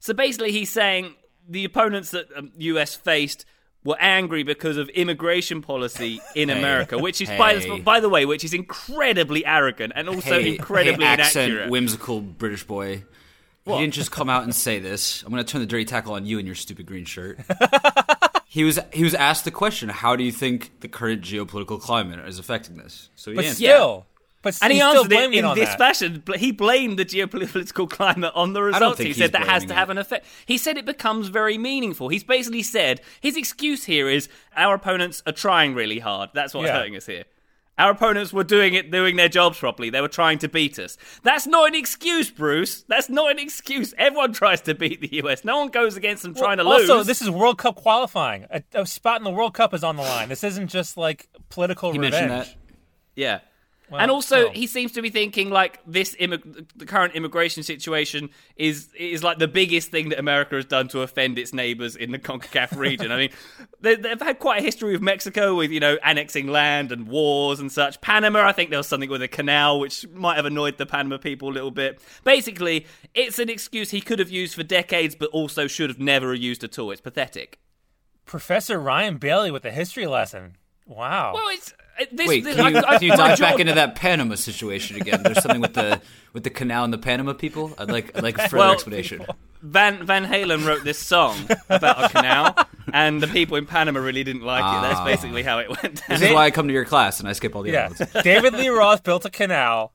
So 0.00 0.14
basically, 0.14 0.52
he's 0.52 0.70
saying 0.70 1.14
the 1.48 1.64
opponents 1.64 2.10
that 2.12 2.26
um, 2.36 2.52
US 2.58 2.94
faced 2.94 3.44
were 3.84 3.96
angry 4.00 4.42
because 4.42 4.76
of 4.76 4.88
immigration 4.90 5.62
policy 5.62 6.20
in 6.34 6.50
America, 6.50 6.98
which 6.98 7.20
is 7.20 7.28
by, 7.30 7.56
Hey. 7.58 7.80
by 7.80 8.00
the 8.00 8.08
way, 8.08 8.26
which 8.26 8.44
is 8.44 8.52
incredibly 8.52 9.46
arrogant 9.46 9.92
and 9.96 10.08
also 10.08 10.40
hey, 10.40 10.56
incredibly 10.56 11.04
hey, 11.06 11.12
accent, 11.12 11.50
inaccurate. 11.52 11.70
whimsical 11.70 12.20
British 12.20 12.64
boy. 12.64 13.04
He 13.64 13.72
didn't 13.78 13.92
just 13.94 14.10
come 14.10 14.30
out 14.30 14.44
and 14.44 14.54
say 14.54 14.78
this. 14.78 15.22
I'm 15.22 15.30
going 15.30 15.44
to 15.44 15.50
turn 15.52 15.60
the 15.60 15.66
dirty 15.66 15.84
tackle 15.84 16.14
on 16.14 16.24
you 16.24 16.38
and 16.38 16.46
your 16.46 16.54
stupid 16.54 16.86
green 16.86 17.04
shirt. 17.04 17.38
he 18.48 18.64
was 18.64 18.78
he 18.94 19.04
was 19.04 19.12
asked 19.14 19.44
the 19.44 19.50
question, 19.50 19.90
"How 19.90 20.16
do 20.16 20.24
you 20.24 20.32
think 20.32 20.80
the 20.80 20.88
current 20.88 21.20
geopolitical 21.22 21.78
climate 21.78 22.18
is 22.26 22.38
affecting 22.38 22.78
this?" 22.78 23.10
So 23.14 23.30
he 23.30 23.36
But 23.36 23.44
answered. 23.44 23.56
still, 23.56 24.06
but 24.42 24.56
and 24.62 24.72
he 24.72 24.80
answered 24.80 25.12
it 25.12 25.34
in 25.34 25.54
this 25.54 25.68
that. 25.70 25.78
fashion. 25.78 26.22
He 26.36 26.52
blamed 26.52 26.98
the 26.98 27.04
geopolitical 27.04 27.88
climate 27.98 28.32
on 28.34 28.52
the 28.52 28.62
results. 28.62 29.00
He 29.00 29.12
said 29.12 29.32
that 29.32 29.46
has 29.48 29.64
to 29.66 29.74
have 29.74 29.88
it. 29.88 29.92
an 29.92 29.98
effect. 29.98 30.26
He 30.46 30.58
said 30.58 30.76
it 30.78 30.86
becomes 30.86 31.28
very 31.28 31.58
meaningful. 31.58 32.08
He's 32.08 32.24
basically 32.24 32.62
said 32.62 33.00
his 33.20 33.36
excuse 33.36 33.84
here 33.84 34.08
is 34.08 34.28
our 34.56 34.74
opponents 34.74 35.22
are 35.26 35.32
trying 35.32 35.74
really 35.74 35.98
hard. 35.98 36.30
That's 36.34 36.54
what's 36.54 36.66
Yeah. 36.68 36.74
hurting 36.78 36.96
us 36.96 37.06
here. 37.06 37.24
Our 37.78 37.92
opponents 37.92 38.32
were 38.32 38.42
doing 38.42 38.74
it, 38.74 38.90
doing 38.90 39.14
their 39.14 39.28
jobs 39.28 39.56
properly. 39.58 39.88
They 39.90 40.00
were 40.00 40.08
trying 40.08 40.38
to 40.38 40.48
beat 40.48 40.80
us. 40.80 40.96
That's 41.22 41.46
not 41.46 41.68
an 41.68 41.74
excuse, 41.76 42.28
Bruce. 42.28 42.82
That's 42.88 43.08
not 43.08 43.30
an 43.30 43.38
excuse. 43.38 43.94
Everyone 43.96 44.32
tries 44.42 44.60
to 44.62 44.74
beat 44.74 45.00
the 45.00 45.14
US. 45.22 45.44
No 45.44 45.58
one 45.58 45.68
goes 45.68 45.96
against 45.96 46.24
them 46.24 46.34
trying 46.34 46.56
to 46.56 46.64
also, 46.64 46.78
lose. 46.80 46.90
Also, 46.90 47.04
this 47.04 47.22
is 47.22 47.30
World 47.30 47.58
Cup 47.58 47.76
qualifying. 47.76 48.46
A, 48.50 48.62
a 48.74 48.84
spot 48.84 49.20
in 49.20 49.24
the 49.24 49.30
World 49.30 49.54
Cup 49.54 49.74
is 49.74 49.84
on 49.84 49.94
the 49.94 50.02
line. 50.02 50.28
This 50.28 50.42
isn't 50.42 50.68
just 50.68 50.96
like 50.96 51.28
political 51.50 51.92
He 51.92 51.98
revenge. 52.00 52.28
mentioned 52.28 52.30
that. 52.32 52.56
Yeah. 53.14 53.40
Well, 53.90 54.00
and 54.00 54.10
also, 54.10 54.46
no. 54.46 54.50
he 54.50 54.66
seems 54.66 54.92
to 54.92 55.02
be 55.02 55.08
thinking 55.08 55.50
like 55.50 55.80
this 55.86 56.14
immig- 56.16 56.68
the 56.76 56.84
current 56.84 57.14
immigration 57.14 57.62
situation 57.62 58.30
is 58.56 58.88
is 58.94 59.24
like 59.24 59.38
the 59.38 59.48
biggest 59.48 59.90
thing 59.90 60.10
that 60.10 60.18
America 60.18 60.56
has 60.56 60.66
done 60.66 60.88
to 60.88 61.00
offend 61.00 61.38
its 61.38 61.54
neighbors 61.54 61.96
in 61.96 62.12
the 62.12 62.18
CONCACAF 62.18 62.76
region. 62.76 63.10
I 63.10 63.16
mean, 63.16 63.30
they, 63.80 63.94
they've 63.94 64.20
had 64.20 64.38
quite 64.38 64.60
a 64.60 64.64
history 64.64 64.92
with 64.92 65.00
Mexico, 65.00 65.54
with 65.54 65.70
you 65.70 65.80
know 65.80 65.96
annexing 66.04 66.48
land 66.48 66.92
and 66.92 67.08
wars 67.08 67.60
and 67.60 67.72
such. 67.72 68.00
Panama, 68.00 68.46
I 68.46 68.52
think 68.52 68.70
there 68.70 68.78
was 68.78 68.88
something 68.88 69.10
with 69.10 69.22
a 69.22 69.28
canal 69.28 69.80
which 69.80 70.06
might 70.08 70.36
have 70.36 70.46
annoyed 70.46 70.76
the 70.76 70.86
Panama 70.86 71.16
people 71.16 71.48
a 71.48 71.54
little 71.54 71.70
bit. 71.70 72.00
Basically, 72.24 72.86
it's 73.14 73.38
an 73.38 73.48
excuse 73.48 73.90
he 73.90 74.00
could 74.00 74.18
have 74.18 74.30
used 74.30 74.54
for 74.54 74.62
decades, 74.62 75.14
but 75.14 75.30
also 75.30 75.66
should 75.66 75.88
have 75.88 75.98
never 75.98 76.34
used 76.34 76.62
at 76.62 76.78
all. 76.78 76.90
It's 76.90 77.00
pathetic. 77.00 77.58
Professor 78.26 78.78
Ryan 78.78 79.16
Bailey 79.16 79.50
with 79.50 79.64
a 79.64 79.70
history 79.70 80.06
lesson. 80.06 80.56
Wow. 80.86 81.32
Well, 81.34 81.48
it's 81.48 81.72
this. 82.12 82.28
Wait, 82.28 82.44
this- 82.44 82.56
can 82.56 82.72
you, 82.74 82.78
I- 82.80 82.90
I- 82.90 82.98
can 82.98 83.02
you 83.02 83.08
my 83.10 83.16
dive 83.16 83.38
back 83.38 83.58
into 83.60 83.72
that 83.74 83.94
Panama 83.94 84.34
situation 84.36 84.96
again? 85.00 85.22
There's 85.22 85.42
something 85.42 85.60
with 85.60 85.74
the 85.74 86.00
with 86.32 86.44
the 86.44 86.50
canal 86.50 86.84
and 86.84 86.92
the 86.92 86.98
Panama 86.98 87.32
people. 87.32 87.72
I'd 87.78 87.90
like 87.90 88.16
I'd 88.16 88.22
like 88.22 88.38
a 88.38 88.42
further 88.48 88.56
Well, 88.58 88.72
explanation. 88.72 89.24
Van 89.62 90.06
Van 90.06 90.24
Halen 90.26 90.66
wrote 90.66 90.84
this 90.84 90.98
song 90.98 91.36
about 91.68 92.04
a 92.04 92.08
canal, 92.08 92.54
and 92.92 93.20
the 93.20 93.26
people 93.26 93.56
in 93.56 93.66
Panama 93.66 93.98
really 94.00 94.22
didn't 94.24 94.42
like 94.42 94.62
it. 94.62 94.82
That's 94.82 95.00
Ah. 95.00 95.04
basically 95.04 95.42
how 95.42 95.58
it 95.58 95.68
went 95.68 95.82
down. 95.96 96.04
This 96.08 96.22
is 96.22 96.32
why 96.32 96.44
I 96.44 96.50
come 96.52 96.68
to 96.68 96.74
your 96.74 96.84
class 96.84 97.18
and 97.20 97.28
I 97.28 97.32
skip 97.32 97.56
all 97.56 97.62
the 97.62 97.72
yeah. 97.72 97.86
other 97.86 98.06
ones. 98.14 98.24
David 98.24 98.54
Lee 98.54 98.68
Roth 98.68 99.02
built 99.02 99.24
a 99.24 99.30
canal, 99.30 99.92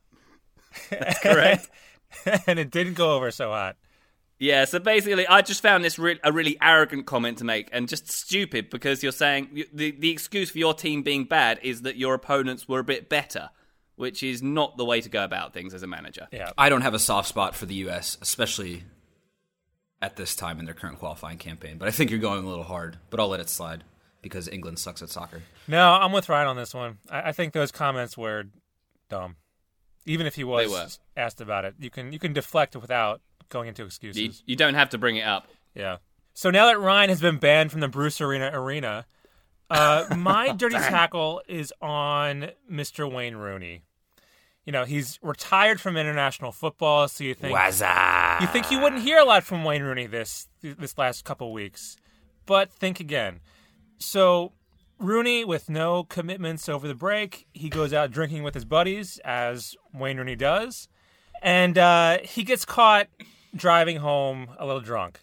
That's 0.90 1.20
correct. 1.20 1.70
and 2.48 2.60
it 2.60 2.72
didn't 2.72 2.94
go 2.96 3.16
over 3.16 3.32
so 3.32 3.50
hot. 3.52 3.78
Yeah, 4.40 4.66
so 4.66 4.80
basically, 4.80 5.26
I 5.28 5.42
just 5.42 5.62
found 5.62 5.84
this 5.84 5.98
re- 5.98 6.20
a 6.24 6.32
really 6.32 6.58
arrogant 6.62 7.06
comment 7.06 7.38
to 7.38 7.46
make 7.46 7.70
and 7.72 7.88
just 7.88 8.12
stupid 8.12 8.70
because 8.70 9.02
you're 9.02 9.12
saying 9.12 9.66
the 9.74 9.92
the 9.92 10.12
excuse 10.12 10.50
for 10.50 10.58
your 10.58 10.74
team 10.74 11.02
being 11.02 11.24
bad 11.24 11.60
is 11.64 11.84
that 11.84 11.96
your 11.96 12.14
opponents 12.14 12.68
were 12.68 12.80
a 12.80 12.84
bit 12.84 13.10
better, 13.10 13.52
which 13.96 14.24
is 14.24 14.42
not 14.42 14.76
the 14.76 14.86
way 14.86 15.00
to 15.02 15.10
go 15.10 15.24
about 15.24 15.54
things 15.54 15.74
as 15.74 15.84
a 15.84 15.88
manager. 15.88 16.28
Yeah. 16.32 16.52
I 16.58 16.70
don't 16.70 16.82
have 16.82 16.94
a 16.94 17.00
soft 17.00 17.30
spot 17.30 17.56
for 17.56 17.66
the 17.66 17.76
U.S., 17.76 18.18
especially 18.22 18.84
at 20.02 20.18
this 20.18 20.36
time 20.36 20.60
in 20.60 20.66
their 20.66 20.74
current 20.74 21.00
qualifying 21.00 21.38
campaign. 21.38 21.78
But 21.78 21.88
I 21.88 21.92
think 21.92 22.12
you're 22.12 22.20
going 22.20 22.44
a 22.44 22.48
little 22.48 22.66
hard. 22.66 22.98
But 23.10 23.22
I'll 23.22 23.30
let 23.30 23.40
it 23.40 23.50
slide 23.50 23.86
because 24.22 24.50
England 24.50 24.80
sucks 24.80 25.02
at 25.02 25.10
soccer. 25.10 25.42
No, 25.68 25.94
I'm 25.94 26.12
with 26.12 26.28
Ryan 26.28 26.48
on 26.50 26.56
this 26.58 26.74
one. 26.74 26.98
I, 27.10 27.30
I 27.30 27.32
think 27.32 27.54
those 27.54 27.72
comments 27.72 28.18
were 28.18 28.46
dumb. 29.10 29.38
Even 30.06 30.28
if 30.28 30.36
he 30.36 30.44
was 30.44 31.00
asked 31.16 31.40
about 31.40 31.64
it, 31.64 31.76
you 31.80 31.90
can 31.90 32.12
you 32.12 32.20
can 32.20 32.34
deflect 32.34 32.76
without 32.76 33.22
going 33.54 33.70
into 33.70 33.86
excuses. 33.86 34.22
You, 34.22 34.32
you 34.46 34.56
don't 34.58 34.74
have 34.74 34.90
to 34.90 34.98
bring 34.98 35.16
it 35.16 35.26
up. 35.26 35.48
Yeah. 35.74 35.98
So 36.34 36.50
now 36.50 36.66
that 36.66 36.80
Ryan 36.80 37.10
has 37.10 37.22
been 37.22 37.38
banned 37.38 37.72
from 37.72 37.80
the 37.80 37.88
Bruce 37.88 38.20
Arena 38.20 38.50
arena, 38.52 39.06
uh, 39.70 40.06
my 40.18 40.52
dirty 40.58 40.76
tackle 40.76 41.42
is 41.48 41.72
on 41.82 42.50
Mr. 42.70 43.10
Wayne 43.10 43.36
Rooney. 43.36 43.84
You 44.66 44.72
know, 44.72 44.86
he's 44.86 45.20
retired 45.22 45.80
from 45.80 45.98
international 45.98 46.52
football, 46.52 47.08
so 47.08 47.24
you 47.24 47.34
think 47.34 47.56
Waza. 47.56 48.42
you 48.42 48.48
think 48.48 48.72
you 48.72 48.80
wouldn't 48.80 49.02
hear 49.02 49.20
a 49.20 49.26
lot 49.26 49.44
from 49.44 49.64
Wayne 49.64 49.84
Rooney 49.84 50.08
this 50.08 50.48
this 50.62 50.98
last 50.98 51.26
couple 51.26 51.52
weeks, 51.52 51.98
but 52.46 52.72
think 52.72 53.02
again. 53.02 53.42
So 53.98 54.54
Rooney, 55.00 55.44
with 55.44 55.70
no 55.70 56.06
commitments 56.06 56.70
over 56.70 56.88
the 56.88 56.96
break, 56.96 57.46
he 57.54 57.68
goes 57.68 57.94
out 57.94 58.10
drinking 58.10 58.44
with 58.44 58.54
his 58.54 58.64
buddies, 58.64 59.20
as 59.26 59.76
Wayne 59.94 60.18
Rooney 60.18 60.38
does, 60.38 60.88
and 61.42 61.78
uh, 61.78 62.20
he 62.24 62.44
gets 62.44 62.64
caught 62.64 63.10
driving 63.56 63.98
home 63.98 64.50
a 64.58 64.66
little 64.66 64.82
drunk. 64.82 65.20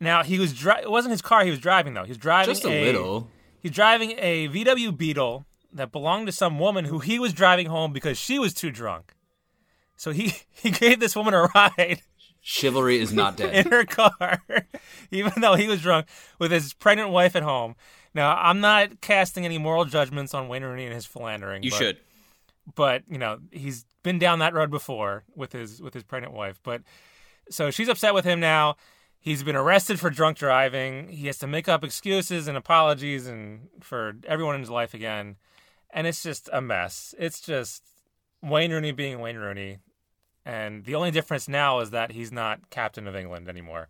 Now 0.00 0.22
he 0.22 0.38
was 0.38 0.52
dri- 0.52 0.82
it 0.82 0.90
wasn't 0.90 1.12
his 1.12 1.22
car 1.22 1.44
he 1.44 1.50
was 1.50 1.60
driving 1.60 1.94
though. 1.94 2.04
He 2.04 2.10
was 2.10 2.18
driving 2.18 2.54
Just 2.54 2.64
a 2.64 2.84
little. 2.84 3.28
He's 3.60 3.72
driving 3.72 4.12
a 4.18 4.48
VW 4.48 4.96
Beetle 4.96 5.46
that 5.72 5.92
belonged 5.92 6.26
to 6.26 6.32
some 6.32 6.58
woman 6.58 6.84
who 6.84 6.98
he 6.98 7.18
was 7.18 7.32
driving 7.32 7.66
home 7.66 7.92
because 7.92 8.18
she 8.18 8.38
was 8.38 8.54
too 8.54 8.70
drunk. 8.70 9.14
So 9.96 10.10
he 10.10 10.34
he 10.50 10.70
gave 10.70 11.00
this 11.00 11.16
woman 11.16 11.34
a 11.34 11.48
ride 11.54 12.02
Chivalry 12.48 13.00
is 13.00 13.12
not 13.12 13.36
dead. 13.36 13.66
in 13.66 13.72
her 13.72 13.84
car, 13.84 14.40
even 15.10 15.32
though 15.40 15.56
he 15.56 15.66
was 15.66 15.82
drunk 15.82 16.06
with 16.38 16.52
his 16.52 16.74
pregnant 16.74 17.10
wife 17.10 17.34
at 17.34 17.42
home. 17.42 17.74
Now, 18.14 18.36
I'm 18.36 18.60
not 18.60 19.00
casting 19.00 19.44
any 19.44 19.58
moral 19.58 19.84
judgments 19.84 20.32
on 20.32 20.46
Wayne 20.46 20.62
Rooney 20.62 20.84
and 20.84 20.94
his 20.94 21.04
philandering. 21.04 21.64
You 21.64 21.70
but, 21.70 21.76
should. 21.76 21.96
but 22.76 23.02
you 23.10 23.18
know 23.18 23.40
he's 23.50 23.84
been 24.04 24.20
down 24.20 24.38
that 24.38 24.54
road 24.54 24.70
before 24.70 25.24
with 25.34 25.52
his 25.52 25.82
with 25.82 25.92
his 25.92 26.04
pregnant 26.04 26.34
wife. 26.34 26.60
But 26.62 26.82
so 27.50 27.70
she's 27.70 27.88
upset 27.88 28.14
with 28.14 28.24
him 28.24 28.40
now. 28.40 28.76
He's 29.18 29.42
been 29.42 29.56
arrested 29.56 29.98
for 29.98 30.08
drunk 30.08 30.38
driving. 30.38 31.08
He 31.08 31.26
has 31.26 31.38
to 31.38 31.46
make 31.46 31.68
up 31.68 31.82
excuses 31.82 32.46
and 32.46 32.56
apologies 32.56 33.26
and 33.26 33.68
for 33.80 34.14
everyone 34.26 34.54
in 34.54 34.60
his 34.60 34.70
life 34.70 34.94
again, 34.94 35.36
and 35.90 36.06
it's 36.06 36.22
just 36.22 36.48
a 36.52 36.60
mess. 36.60 37.14
It's 37.18 37.40
just 37.40 37.82
Wayne 38.42 38.72
Rooney 38.72 38.92
being 38.92 39.20
Wayne 39.20 39.36
Rooney. 39.36 39.78
And 40.44 40.84
the 40.84 40.94
only 40.94 41.10
difference 41.10 41.48
now 41.48 41.80
is 41.80 41.90
that 41.90 42.12
he's 42.12 42.30
not 42.30 42.70
captain 42.70 43.08
of 43.08 43.16
England 43.16 43.48
anymore. 43.48 43.88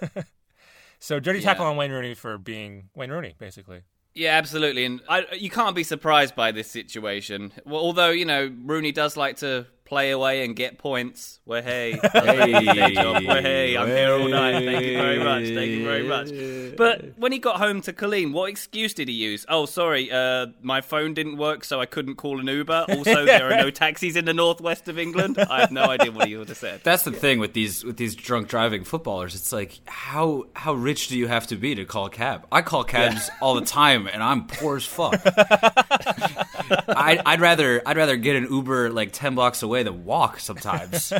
so 0.98 1.20
dirty 1.20 1.42
tackle 1.42 1.66
on 1.66 1.76
Wayne 1.76 1.92
Rooney 1.92 2.14
for 2.14 2.38
being 2.38 2.88
Wayne 2.94 3.10
Rooney, 3.10 3.34
basically. 3.38 3.82
Yeah, 4.14 4.30
absolutely, 4.30 4.84
and 4.84 5.00
I, 5.08 5.26
you 5.34 5.50
can't 5.50 5.76
be 5.76 5.84
surprised 5.84 6.34
by 6.34 6.50
this 6.50 6.68
situation. 6.68 7.52
Well, 7.64 7.80
although 7.80 8.10
you 8.10 8.24
know 8.24 8.52
Rooney 8.64 8.90
does 8.90 9.16
like 9.16 9.36
to 9.36 9.66
play 9.88 10.10
away 10.10 10.44
and 10.44 10.54
get 10.54 10.78
points. 10.78 11.40
Where 11.44 11.62
hey, 11.62 11.92
hey, 11.92 12.94
job. 12.94 13.24
Where 13.24 13.40
hey, 13.40 13.76
I'm 13.76 13.86
here 13.86 14.12
all 14.12 14.28
night. 14.28 14.64
Thank 14.64 14.84
you 14.84 14.98
very 14.98 15.18
much. 15.18 15.44
Thank 15.44 15.70
you 15.70 15.84
very 15.84 16.02
much. 16.02 16.76
But 16.76 17.18
when 17.18 17.32
he 17.32 17.38
got 17.38 17.56
home 17.56 17.80
to 17.82 17.92
Colleen, 17.92 18.32
what 18.32 18.50
excuse 18.50 18.92
did 18.92 19.08
he 19.08 19.14
use? 19.14 19.46
Oh, 19.48 19.64
sorry, 19.64 20.12
uh, 20.12 20.48
my 20.60 20.82
phone 20.82 21.14
didn't 21.14 21.38
work, 21.38 21.64
so 21.64 21.80
I 21.80 21.86
couldn't 21.86 22.16
call 22.16 22.38
an 22.38 22.46
Uber. 22.46 22.86
Also, 22.90 23.24
there 23.24 23.50
are 23.50 23.56
no 23.56 23.70
taxis 23.82 24.14
in 24.14 24.26
the 24.26 24.34
northwest 24.34 24.88
of 24.88 24.98
England. 24.98 25.38
I 25.38 25.60
have 25.60 25.72
no 25.72 25.84
idea 25.84 26.12
what 26.12 26.28
he 26.28 26.36
would 26.36 26.48
have 26.48 26.58
said. 26.58 26.82
That's 26.84 27.04
the 27.04 27.12
thing 27.12 27.38
with 27.38 27.54
these 27.54 27.82
with 27.82 27.96
these 27.96 28.14
drunk 28.14 28.48
driving 28.48 28.84
footballers. 28.84 29.34
It's 29.34 29.52
like 29.52 29.80
how 29.86 30.46
how 30.54 30.74
rich 30.74 31.08
do 31.08 31.16
you 31.18 31.28
have 31.28 31.46
to 31.48 31.56
be 31.56 31.74
to 31.74 31.86
call 31.86 32.06
a 32.06 32.10
cab? 32.10 32.46
I 32.52 32.60
call 32.62 32.84
cabs 32.84 33.30
all 33.40 33.54
the 33.54 33.64
time, 33.64 34.06
and 34.06 34.22
I'm 34.22 34.46
poor 34.46 34.76
as 34.76 34.84
fuck. 34.84 35.14
I, 36.70 37.20
I'd 37.24 37.40
rather 37.40 37.82
I'd 37.86 37.96
rather 37.96 38.16
get 38.16 38.36
an 38.36 38.48
Uber 38.50 38.90
like 38.90 39.12
ten 39.12 39.34
blocks 39.34 39.62
away 39.62 39.82
than 39.82 40.04
walk 40.04 40.40
sometimes, 40.40 41.12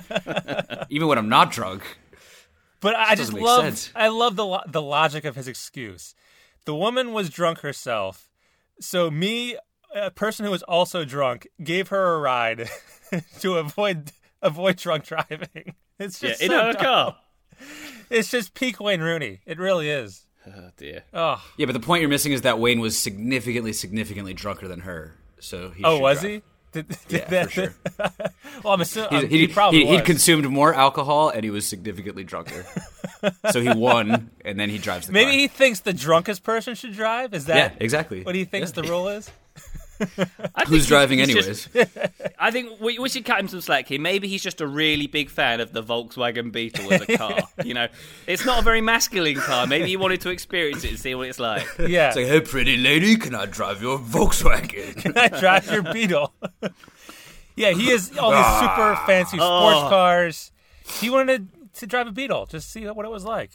even 0.90 1.08
when 1.08 1.18
I'm 1.18 1.28
not 1.28 1.50
drunk. 1.50 1.82
But 2.80 2.94
I 2.96 3.14
just 3.16 3.32
love 3.32 3.62
sense. 3.64 3.90
I 3.94 4.08
love 4.08 4.36
the 4.36 4.46
lo- 4.46 4.62
the 4.66 4.82
logic 4.82 5.24
of 5.24 5.34
his 5.36 5.48
excuse. 5.48 6.14
The 6.64 6.74
woman 6.74 7.12
was 7.12 7.30
drunk 7.30 7.60
herself, 7.60 8.28
so 8.80 9.10
me, 9.10 9.56
a 9.94 10.10
person 10.10 10.44
who 10.44 10.50
was 10.50 10.62
also 10.64 11.04
drunk, 11.04 11.48
gave 11.62 11.88
her 11.88 12.14
a 12.14 12.18
ride 12.20 12.68
to 13.40 13.54
avoid 13.56 14.12
avoid 14.42 14.76
drunk 14.76 15.04
driving. 15.04 15.74
It's 16.00 16.22
Yeah, 16.22 16.28
just 16.30 16.42
in 16.42 16.50
so 16.50 16.62
her 16.62 16.72
dumb. 16.74 16.82
car. 16.82 17.16
It's 18.08 18.30
just 18.30 18.54
peak 18.54 18.78
Wayne 18.78 19.00
Rooney. 19.00 19.40
It 19.46 19.58
really 19.58 19.90
is. 19.90 20.26
Oh 20.46 20.70
dear. 20.76 21.02
Oh, 21.12 21.44
Yeah, 21.56 21.66
but 21.66 21.72
the 21.72 21.80
point 21.80 22.02
you're 22.02 22.08
missing 22.08 22.30
is 22.30 22.42
that 22.42 22.60
Wayne 22.60 22.78
was 22.78 22.96
significantly, 22.96 23.72
significantly 23.72 24.32
drunker 24.32 24.68
than 24.68 24.80
her. 24.82 25.16
So 25.40 25.70
he 25.70 25.84
oh, 25.84 25.98
was 25.98 26.22
he? 26.22 26.42
Did, 26.72 26.88
did 26.88 26.98
Yeah, 27.08 27.24
that, 27.30 27.44
for 27.46 27.50
sure. 27.50 27.74
well, 28.62 28.74
I'm 28.74 28.80
assuming 28.82 29.30
he, 29.30 29.38
he, 29.38 29.48
probably 29.48 29.80
he, 29.80 29.84
was. 29.86 29.96
would 29.96 30.04
consumed 30.04 30.46
more 30.50 30.74
alcohol 30.74 31.30
and 31.30 31.42
he 31.42 31.50
was 31.50 31.66
significantly 31.66 32.24
drunker. 32.24 32.66
so 33.52 33.60
he 33.62 33.70
won, 33.70 34.30
and 34.44 34.60
then 34.60 34.68
he 34.68 34.76
drives 34.78 35.06
the 35.06 35.12
Maybe 35.14 35.30
car. 35.30 35.38
he 35.40 35.48
thinks 35.48 35.80
the 35.80 35.94
drunkest 35.94 36.42
person 36.42 36.74
should 36.74 36.92
drive. 36.92 37.32
Is 37.32 37.46
that 37.46 37.56
Yeah, 37.72 37.78
exactly. 37.80 38.22
what 38.22 38.34
he 38.34 38.44
thinks 38.44 38.70
Yeah. 38.76 38.82
the 38.82 38.88
rule 38.88 39.08
is? 39.08 39.30
I 40.54 40.64
Who's 40.66 40.84
he- 40.84 40.88
driving 40.88 41.18
he's 41.18 41.28
anyways? 41.28 41.66
just- 41.66 41.88
I 42.38 42.50
think 42.50 42.80
we, 42.80 42.98
we 42.98 43.08
should 43.08 43.24
cut 43.24 43.40
him 43.40 43.48
some 43.48 43.60
slack 43.60 43.88
here. 43.88 44.00
Maybe 44.00 44.28
he's 44.28 44.42
just 44.42 44.60
a 44.60 44.66
really 44.66 45.06
big 45.06 45.28
fan 45.30 45.60
of 45.60 45.72
the 45.72 45.82
Volkswagen 45.82 46.52
Beetle 46.52 46.92
as 46.92 47.02
a 47.08 47.16
car. 47.18 47.38
you 47.64 47.74
know, 47.74 47.88
it's 48.26 48.44
not 48.44 48.60
a 48.60 48.62
very 48.62 48.80
masculine 48.80 49.36
car. 49.36 49.66
Maybe 49.66 49.88
he 49.88 49.96
wanted 49.96 50.20
to 50.22 50.30
experience 50.30 50.84
it 50.84 50.90
and 50.90 50.98
see 50.98 51.14
what 51.14 51.28
it's 51.28 51.38
like. 51.40 51.66
Yeah. 51.78 52.08
It's 52.08 52.16
like, 52.16 52.26
hey, 52.26 52.40
pretty 52.40 52.76
lady, 52.76 53.16
can 53.16 53.34
I 53.34 53.46
drive 53.46 53.82
your 53.82 53.98
Volkswagen? 53.98 54.96
Can 54.96 55.16
I 55.16 55.28
drive 55.28 55.70
your 55.70 55.82
Beetle. 55.82 56.32
yeah, 57.56 57.70
he 57.72 57.90
has 57.90 58.16
all 58.18 58.30
these 58.30 58.38
super 58.60 58.92
ah. 58.94 59.04
fancy 59.06 59.36
sports 59.36 59.42
Oh. 59.42 59.86
cars. 59.88 60.52
He 61.00 61.10
wanted 61.10 61.48
to 61.74 61.86
drive 61.86 62.06
a 62.06 62.12
Beetle, 62.12 62.46
just 62.46 62.70
see 62.72 62.86
what 62.86 63.04
it 63.04 63.10
was 63.10 63.24
like. 63.24 63.50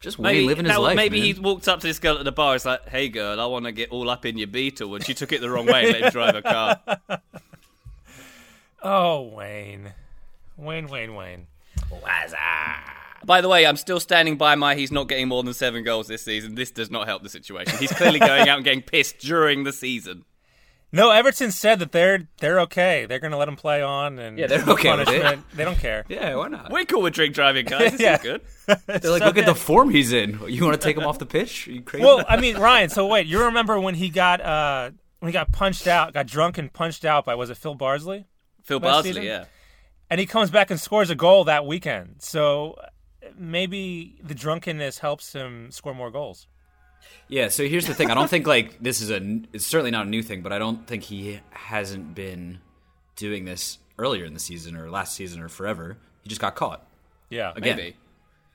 Just 0.00 0.18
Maybe, 0.20 0.38
Wayne 0.40 0.46
living 0.46 0.64
his 0.66 0.74
that- 0.74 0.80
life. 0.80 0.96
maybe 0.96 1.18
man. 1.20 1.34
he 1.34 1.40
walked 1.40 1.66
up 1.66 1.80
to 1.80 1.86
this 1.88 1.98
girl 1.98 2.18
at 2.18 2.24
the 2.24 2.30
bar. 2.32 2.54
It's 2.54 2.64
like, 2.64 2.88
"Hey, 2.88 3.08
girl, 3.08 3.40
I 3.40 3.46
want 3.46 3.64
to 3.64 3.72
get 3.72 3.90
all 3.90 4.08
up 4.08 4.24
in 4.24 4.38
your 4.38 4.46
Beetle," 4.46 4.94
and 4.94 5.04
she 5.04 5.12
took 5.12 5.32
it 5.32 5.40
the 5.40 5.50
wrong 5.50 5.66
way 5.66 5.84
and 5.86 5.92
let 5.92 6.02
him 6.04 6.10
drive 6.10 6.34
a 6.36 6.42
car. 6.42 6.80
Oh, 8.82 9.22
Wayne. 9.22 9.92
Wayne, 10.56 10.86
Wayne, 10.86 11.14
Wayne. 11.16 11.46
By 13.24 13.40
the 13.40 13.48
way, 13.48 13.66
I'm 13.66 13.76
still 13.76 13.98
standing 13.98 14.36
by 14.36 14.54
my 14.54 14.76
he's 14.76 14.92
not 14.92 15.08
getting 15.08 15.26
more 15.28 15.42
than 15.42 15.52
seven 15.52 15.82
goals 15.82 16.06
this 16.06 16.22
season. 16.22 16.54
This 16.54 16.70
does 16.70 16.90
not 16.90 17.08
help 17.08 17.22
the 17.24 17.28
situation. 17.28 17.76
He's 17.78 17.92
clearly 17.92 18.20
going 18.20 18.48
out 18.48 18.58
and 18.58 18.64
getting 18.64 18.82
pissed 18.82 19.18
during 19.18 19.64
the 19.64 19.72
season. 19.72 20.24
No, 20.90 21.10
Everton 21.10 21.52
said 21.52 21.80
that 21.80 21.92
they're 21.92 22.28
they're 22.40 22.60
okay. 22.60 23.04
They're 23.06 23.18
going 23.18 23.32
to 23.32 23.36
let 23.36 23.46
him 23.48 23.56
play 23.56 23.82
on, 23.82 24.18
and 24.18 24.38
Yeah, 24.38 24.46
they're 24.46 24.60
okay 24.62 24.90
with 24.96 25.00
it. 25.00 25.06
punishment. 25.06 25.44
They 25.54 25.64
don't 25.64 25.78
care. 25.78 26.04
Yeah, 26.08 26.34
why 26.36 26.48
not? 26.48 26.70
We're 26.72 26.84
cool 26.86 27.02
with 27.02 27.12
drink 27.12 27.34
driving, 27.34 27.66
guys. 27.66 27.92
This 27.92 28.00
Yeah. 28.00 28.14
is 28.16 28.22
good. 28.22 28.40
They're 28.86 29.10
like, 29.10 29.22
look 29.22 29.36
at 29.36 29.44
the 29.46 29.54
form 29.54 29.90
he's 29.90 30.12
in. 30.12 30.38
You 30.48 30.64
want 30.64 30.80
to 30.80 30.84
take 30.84 30.96
him 30.96 31.04
off 31.04 31.18
the 31.18 31.26
pitch? 31.26 31.68
Are 31.68 31.72
you 31.72 31.82
crazy? 31.82 32.04
Well, 32.04 32.24
I 32.28 32.38
mean, 32.40 32.56
Ryan. 32.56 32.88
So 32.88 33.06
wait, 33.06 33.26
you 33.26 33.44
remember 33.44 33.78
when 33.78 33.94
he 33.96 34.08
got 34.08 34.40
uh 34.40 34.90
when 35.20 35.28
he 35.28 35.32
got 35.32 35.52
punched 35.52 35.86
out, 35.86 36.14
got 36.14 36.26
drunk 36.26 36.56
and 36.58 36.72
punched 36.72 37.04
out 37.04 37.24
by 37.26 37.34
was 37.34 37.50
it 37.50 37.56
Phil 37.58 37.74
Bardsley? 37.74 38.26
Phil 38.62 38.78
Last 38.78 38.82
Bardsley, 38.92 39.10
season? 39.12 39.24
yeah. 39.24 39.44
and 40.10 40.18
he 40.20 40.26
comes 40.26 40.50
back 40.50 40.70
and 40.70 40.80
scores 40.80 41.10
a 41.10 41.14
goal 41.14 41.44
that 41.44 41.66
weekend. 41.66 42.16
So 42.20 42.76
maybe 43.36 44.18
the 44.22 44.34
drunkenness 44.34 44.98
helps 44.98 45.32
him 45.32 45.70
score 45.70 45.94
more 45.94 46.10
goals. 46.10 46.46
Yeah, 47.28 47.48
so 47.48 47.66
here's 47.66 47.86
the 47.86 47.94
thing. 47.94 48.10
I 48.10 48.14
don't 48.14 48.28
think 48.30 48.46
like 48.46 48.82
this 48.82 49.00
is 49.00 49.10
a. 49.10 49.20
It's 49.52 49.66
certainly 49.66 49.90
not 49.90 50.06
a 50.06 50.08
new 50.08 50.22
thing, 50.22 50.42
but 50.42 50.52
I 50.52 50.58
don't 50.58 50.86
think 50.86 51.02
he 51.04 51.40
hasn't 51.50 52.14
been 52.14 52.58
doing 53.16 53.44
this 53.44 53.78
earlier 53.98 54.24
in 54.24 54.32
the 54.32 54.40
season 54.40 54.76
or 54.76 54.90
last 54.90 55.14
season 55.14 55.40
or 55.42 55.48
forever. 55.48 55.98
He 56.22 56.28
just 56.28 56.40
got 56.40 56.54
caught 56.54 56.86
Yeah, 57.30 57.52
again. 57.54 57.76
Maybe. 57.76 57.96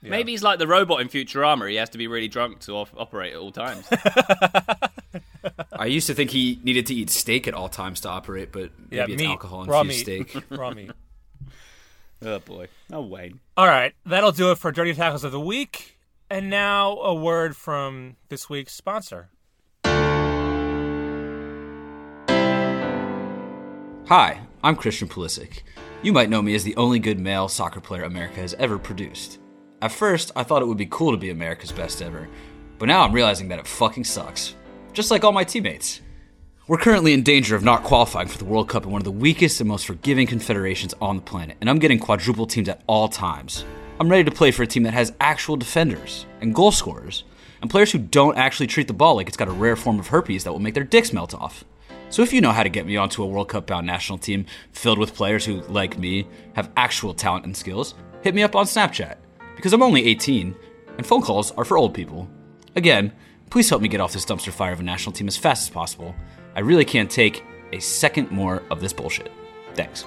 Maybe 0.01 0.31
he's 0.31 0.43
like 0.43 0.59
the 0.59 0.67
robot 0.67 1.00
in 1.00 1.07
Futurama. 1.07 1.69
He 1.69 1.77
has 1.77 1.89
to 1.91 1.97
be 1.97 2.07
really 2.07 2.27
drunk 2.27 2.59
to 2.62 2.73
op- 2.73 2.89
operate 2.97 3.33
at 3.33 3.39
all 3.39 3.53
times. 3.53 3.88
I 5.71 5.85
used 5.85 6.07
to 6.07 6.13
think 6.13 6.31
he 6.31 6.59
needed 6.63 6.88
to 6.88 6.93
eat 6.93 7.09
steak 7.09 7.47
at 7.47 7.53
all 7.53 7.69
times 7.69 8.01
to 8.01 8.09
operate, 8.09 8.51
but 8.51 8.71
maybe 8.89 8.95
yeah, 8.97 9.05
it's 9.07 9.21
meat, 9.21 9.29
alcohol 9.29 9.65
raw 9.65 9.81
infused 9.81 10.07
meat, 10.07 10.29
steak. 10.29 10.43
raw 10.50 10.71
meat. 10.71 10.91
oh 12.21 12.39
boy. 12.39 12.67
Oh 12.91 13.01
Wayne. 13.01 13.39
All 13.56 13.65
right, 13.65 13.93
that'll 14.06 14.32
do 14.34 14.51
it 14.51 14.58
for 14.58 14.71
Dirty 14.73 14.93
Tackles 14.93 15.23
of 15.23 15.32
the 15.32 15.39
Week. 15.39 15.97
And 16.34 16.50
now 16.50 16.98
a 16.98 17.13
word 17.13 17.56
from 17.56 18.15
this 18.30 18.50
week's 18.50 18.74
sponsor. 18.74 19.30
Hi, 24.08 24.41
I'm 24.63 24.76
Christian 24.76 25.08
Pulisic. 25.08 25.62
You 26.02 26.12
might 26.12 26.32
know 26.32 26.41
me 26.41 26.56
as 26.56 26.63
the 26.63 26.76
only 26.76 26.98
good 26.98 27.19
male 27.19 27.48
soccer 27.48 27.80
player 27.80 28.02
America 28.02 28.39
has 28.39 28.56
ever 28.56 28.80
produced. 28.80 29.38
At 29.84 29.91
first, 29.91 30.32
I 30.36 30.41
thought 30.41 30.63
it 30.63 30.65
would 30.67 30.76
be 30.76 30.88
cool 30.88 31.12
to 31.12 31.17
be 31.17 31.30
America's 31.30 31.72
best 31.72 32.02
ever, 32.02 32.28
but 32.80 32.88
now 32.88 33.04
I'm 33.04 33.13
realizing 33.13 33.50
that 33.50 33.60
it 33.60 33.67
fucking 33.67 34.06
sucks. 34.06 34.56
Just 34.91 35.12
like 35.12 35.24
all 35.24 35.34
my 35.34 35.43
teammates. 35.43 36.02
We're 36.67 36.78
currently 36.78 37.13
in 37.13 37.22
danger 37.22 37.56
of 37.56 37.63
not 37.63 37.84
qualifying 37.84 38.28
for 38.28 38.39
the 38.39 38.46
World 38.46 38.69
Cup 38.69 38.86
in 38.86 38.91
one 38.91 39.02
of 39.02 39.06
the 39.06 39.12
weakest 39.12 39.62
and 39.62 39.69
most 39.69 39.86
forgiving 39.86 40.26
confederations 40.26 40.96
on 41.00 41.15
the 41.15 41.22
planet, 41.22 41.58
and 41.62 41.69
I'm 41.69 41.78
getting 41.78 42.00
quadruple 42.00 42.48
teamed 42.48 42.69
at 42.69 42.82
all 42.88 43.08
times. 43.08 43.65
I'm 43.99 44.10
ready 44.10 44.23
to 44.23 44.32
play 44.32 44.49
for 44.49 44.63
a 44.63 44.67
team 44.67 44.84
that 44.84 44.93
has 44.93 45.13
actual 45.19 45.56
defenders 45.56 46.25
and 46.41 46.53
goal 46.53 46.71
scorers, 46.71 47.25
and 47.62 47.69
players 47.69 47.91
who 47.91 47.99
don't 47.99 48.38
actually 48.38 48.67
treat 48.67 48.88
the 48.88 48.93
ball 48.93 49.15
like 49.15 49.27
it's 49.27 49.38
got 49.38 49.47
a 49.47 49.51
rare 49.51 49.75
form 49.75 49.99
of 49.99 50.08
herpes 50.08 50.43
that 50.43 50.51
will 50.51 50.60
make 50.60 50.73
their 50.73 50.84
dicks 50.84 51.13
melt 51.13 51.36
off. 51.36 51.63
So 52.10 52.23
if 52.23 52.34
you 52.34 52.41
know 52.41 52.51
how 52.51 52.63
to 52.63 52.69
get 52.69 52.88
me 52.88 52.97
onto 52.97 53.23
a 53.23 53.27
World 53.27 53.49
Cup 53.49 53.67
bound 53.67 53.86
national 53.86 54.17
team 54.17 54.47
filled 54.71 54.97
with 54.97 55.15
players 55.15 55.45
who, 55.45 55.62
like 55.62 55.97
me, 55.97 56.27
have 56.53 56.71
actual 56.75 57.13
talent 57.13 57.45
and 57.45 57.56
skills, 57.56 57.93
hit 58.23 58.34
me 58.34 58.41
up 58.41 58.56
on 58.56 58.65
Snapchat. 58.65 59.17
Because 59.56 59.73
I'm 59.73 59.84
only 59.84 60.06
18, 60.06 60.56
and 60.97 61.06
phone 61.06 61.21
calls 61.21 61.51
are 61.51 61.65
for 61.65 61.77
old 61.77 61.93
people. 61.93 62.27
Again, 62.75 63.13
please 63.51 63.69
help 63.69 63.82
me 63.82 63.88
get 63.88 64.01
off 64.01 64.13
this 64.13 64.25
dumpster 64.25 64.51
fire 64.51 64.73
of 64.73 64.79
a 64.79 64.84
national 64.84 65.13
team 65.13 65.27
as 65.27 65.38
fast 65.38 65.63
as 65.63 65.69
possible. 65.69 66.15
I 66.56 66.62
really 66.62 66.86
can't 66.86 67.10
take 67.10 67.43
a 67.71 67.79
second 67.79 68.32
more 68.32 68.63
of 68.71 68.82
this 68.82 68.93
bullshit. 68.93 69.32
Thanks. 69.75 70.06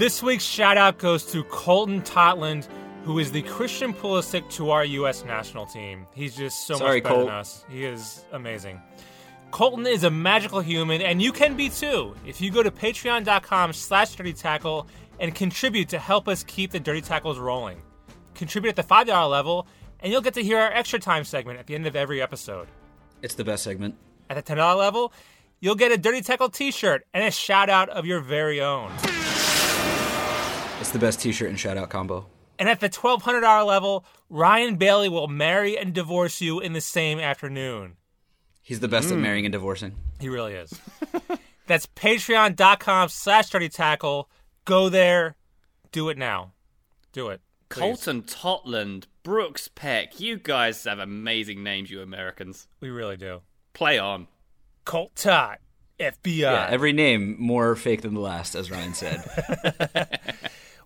This 0.00 0.22
week's 0.22 0.44
shout 0.44 0.78
out 0.78 0.96
goes 0.96 1.26
to 1.26 1.44
Colton 1.44 2.00
Totland, 2.00 2.66
who 3.04 3.18
is 3.18 3.32
the 3.32 3.42
Christian 3.42 3.92
Pulisic 3.92 4.48
to 4.52 4.70
our 4.70 4.82
U.S. 4.82 5.26
national 5.26 5.66
team. 5.66 6.06
He's 6.14 6.34
just 6.34 6.66
so 6.66 6.76
Sorry, 6.76 7.02
much 7.02 7.02
better 7.02 7.14
Colt. 7.16 7.26
than 7.26 7.34
us. 7.34 7.64
He 7.68 7.84
is 7.84 8.24
amazing. 8.32 8.80
Colton 9.50 9.86
is 9.86 10.04
a 10.04 10.10
magical 10.10 10.60
human, 10.60 11.02
and 11.02 11.20
you 11.20 11.32
can 11.32 11.54
be 11.54 11.68
too. 11.68 12.14
If 12.26 12.40
you 12.40 12.50
go 12.50 12.62
to 12.62 12.70
patreon.com 12.70 13.74
slash 13.74 14.14
dirty 14.14 14.32
tackle 14.32 14.86
and 15.18 15.34
contribute 15.34 15.90
to 15.90 15.98
help 15.98 16.28
us 16.28 16.44
keep 16.44 16.70
the 16.70 16.80
dirty 16.80 17.02
tackles 17.02 17.38
rolling. 17.38 17.82
Contribute 18.34 18.70
at 18.70 18.76
the 18.76 18.94
$5 18.94 19.30
level, 19.30 19.66
and 20.00 20.10
you'll 20.10 20.22
get 20.22 20.32
to 20.32 20.42
hear 20.42 20.56
our 20.56 20.72
extra 20.72 20.98
time 20.98 21.24
segment 21.24 21.58
at 21.58 21.66
the 21.66 21.74
end 21.74 21.86
of 21.86 21.94
every 21.94 22.22
episode. 22.22 22.68
It's 23.20 23.34
the 23.34 23.44
best 23.44 23.64
segment. 23.64 23.96
At 24.30 24.42
the 24.42 24.54
$10 24.54 24.78
level, 24.78 25.12
you'll 25.60 25.74
get 25.74 25.92
a 25.92 25.98
Dirty 25.98 26.22
Tackle 26.22 26.48
t 26.48 26.70
shirt 26.70 27.06
and 27.12 27.22
a 27.22 27.30
shout 27.30 27.68
out 27.68 27.90
of 27.90 28.06
your 28.06 28.20
very 28.20 28.62
own. 28.62 28.90
It's 30.80 30.90
the 30.90 30.98
best 30.98 31.20
t 31.20 31.30
shirt 31.30 31.50
and 31.50 31.60
shout 31.60 31.76
out 31.76 31.90
combo. 31.90 32.26
And 32.58 32.68
at 32.68 32.80
the 32.80 32.88
$1,200 32.88 33.66
level, 33.66 34.04
Ryan 34.28 34.76
Bailey 34.76 35.08
will 35.08 35.28
marry 35.28 35.78
and 35.78 35.94
divorce 35.94 36.40
you 36.40 36.60
in 36.60 36.72
the 36.72 36.80
same 36.80 37.18
afternoon. 37.18 37.96
He's 38.62 38.80
the 38.80 38.88
best 38.88 39.10
at 39.10 39.16
mm. 39.16 39.20
marrying 39.20 39.46
and 39.46 39.52
divorcing. 39.52 39.94
He 40.20 40.28
really 40.28 40.54
is. 40.54 40.78
That's 41.66 41.86
patreon.com 41.86 43.08
slash 43.08 43.50
dirty 43.50 43.68
tackle. 43.68 44.28
Go 44.64 44.88
there. 44.88 45.36
Do 45.92 46.08
it 46.08 46.18
now. 46.18 46.52
Do 47.12 47.28
it. 47.28 47.40
please. 47.68 47.80
Colton 47.80 48.22
Totland, 48.22 49.06
Brooks 49.22 49.68
Peck. 49.68 50.20
You 50.20 50.38
guys 50.38 50.84
have 50.84 50.98
amazing 50.98 51.62
names, 51.62 51.90
you 51.90 52.02
Americans. 52.02 52.68
We 52.80 52.90
really 52.90 53.16
do. 53.16 53.40
Play 53.72 53.98
on. 53.98 54.28
Colt 54.84 55.14
Tot, 55.14 55.60
FBI. 55.98 56.38
Yeah, 56.38 56.66
every 56.70 56.92
name 56.92 57.36
more 57.38 57.76
fake 57.76 58.02
than 58.02 58.14
the 58.14 58.20
last, 58.20 58.54
as 58.54 58.70
Ryan 58.70 58.94
said. 58.94 60.18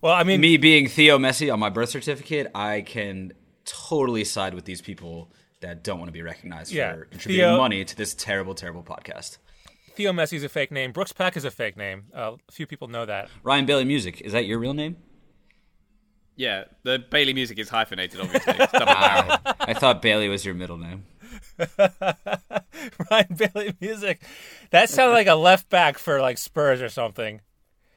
well, 0.05 0.13
I 0.13 0.23
mean, 0.23 0.39
Me 0.39 0.57
being 0.57 0.87
Theo 0.87 1.17
Messi 1.17 1.51
on 1.51 1.59
my 1.59 1.71
birth 1.71 1.89
certificate, 1.89 2.51
I 2.53 2.81
can 2.81 3.33
totally 3.65 4.23
side 4.23 4.53
with 4.53 4.65
these 4.65 4.79
people 4.79 5.31
that 5.61 5.83
don't 5.83 5.97
want 5.97 6.09
to 6.09 6.13
be 6.13 6.21
recognized 6.21 6.71
Yeah, 6.71 6.93
for 6.93 7.05
contributing 7.05 7.43
Theo- 7.47 7.57
money 7.57 7.83
to 7.83 7.97
this 7.97 8.13
terrible, 8.13 8.53
terrible 8.53 8.83
podcast. 8.83 9.39
Theo 9.95 10.11
Messi 10.11 10.35
Messi's 10.37 10.43
a 10.43 10.49
fake 10.49 10.71
name. 10.71 10.91
Brooks 10.91 11.11
Peck 11.11 11.35
is 11.35 11.43
a 11.43 11.49
fake 11.49 11.75
name. 11.75 12.03
Uh, 12.15 12.33
a 12.47 12.51
few 12.51 12.67
people 12.67 12.87
know 12.87 13.07
that. 13.07 13.29
Ryan 13.41 13.65
Bailey 13.65 13.85
Music, 13.85 14.21
is 14.21 14.33
that 14.33 14.45
your 14.45 14.59
real 14.59 14.75
name? 14.75 14.97
Yeah, 16.35 16.65
the 16.83 16.99
Bailey 16.99 17.33
music 17.33 17.57
is 17.57 17.69
hyphenated, 17.69 18.19
obviously. 18.21 18.53
It's 18.59 18.71
double 18.73 18.85
barrel. 18.93 19.37
I 19.59 19.73
thought 19.73 20.03
Bailey 20.03 20.29
was 20.29 20.45
your 20.45 20.53
middle 20.53 20.77
name. 20.77 21.05
Ryan 23.09 23.35
Bailey 23.35 23.73
music. 23.81 24.21
That 24.69 24.91
sounds 24.91 25.13
like 25.13 25.27
a 25.27 25.35
left 25.35 25.69
back 25.69 25.97
for 25.97 26.21
like 26.21 26.37
Spurs 26.37 26.81
or 26.81 26.89
something. 26.89 27.41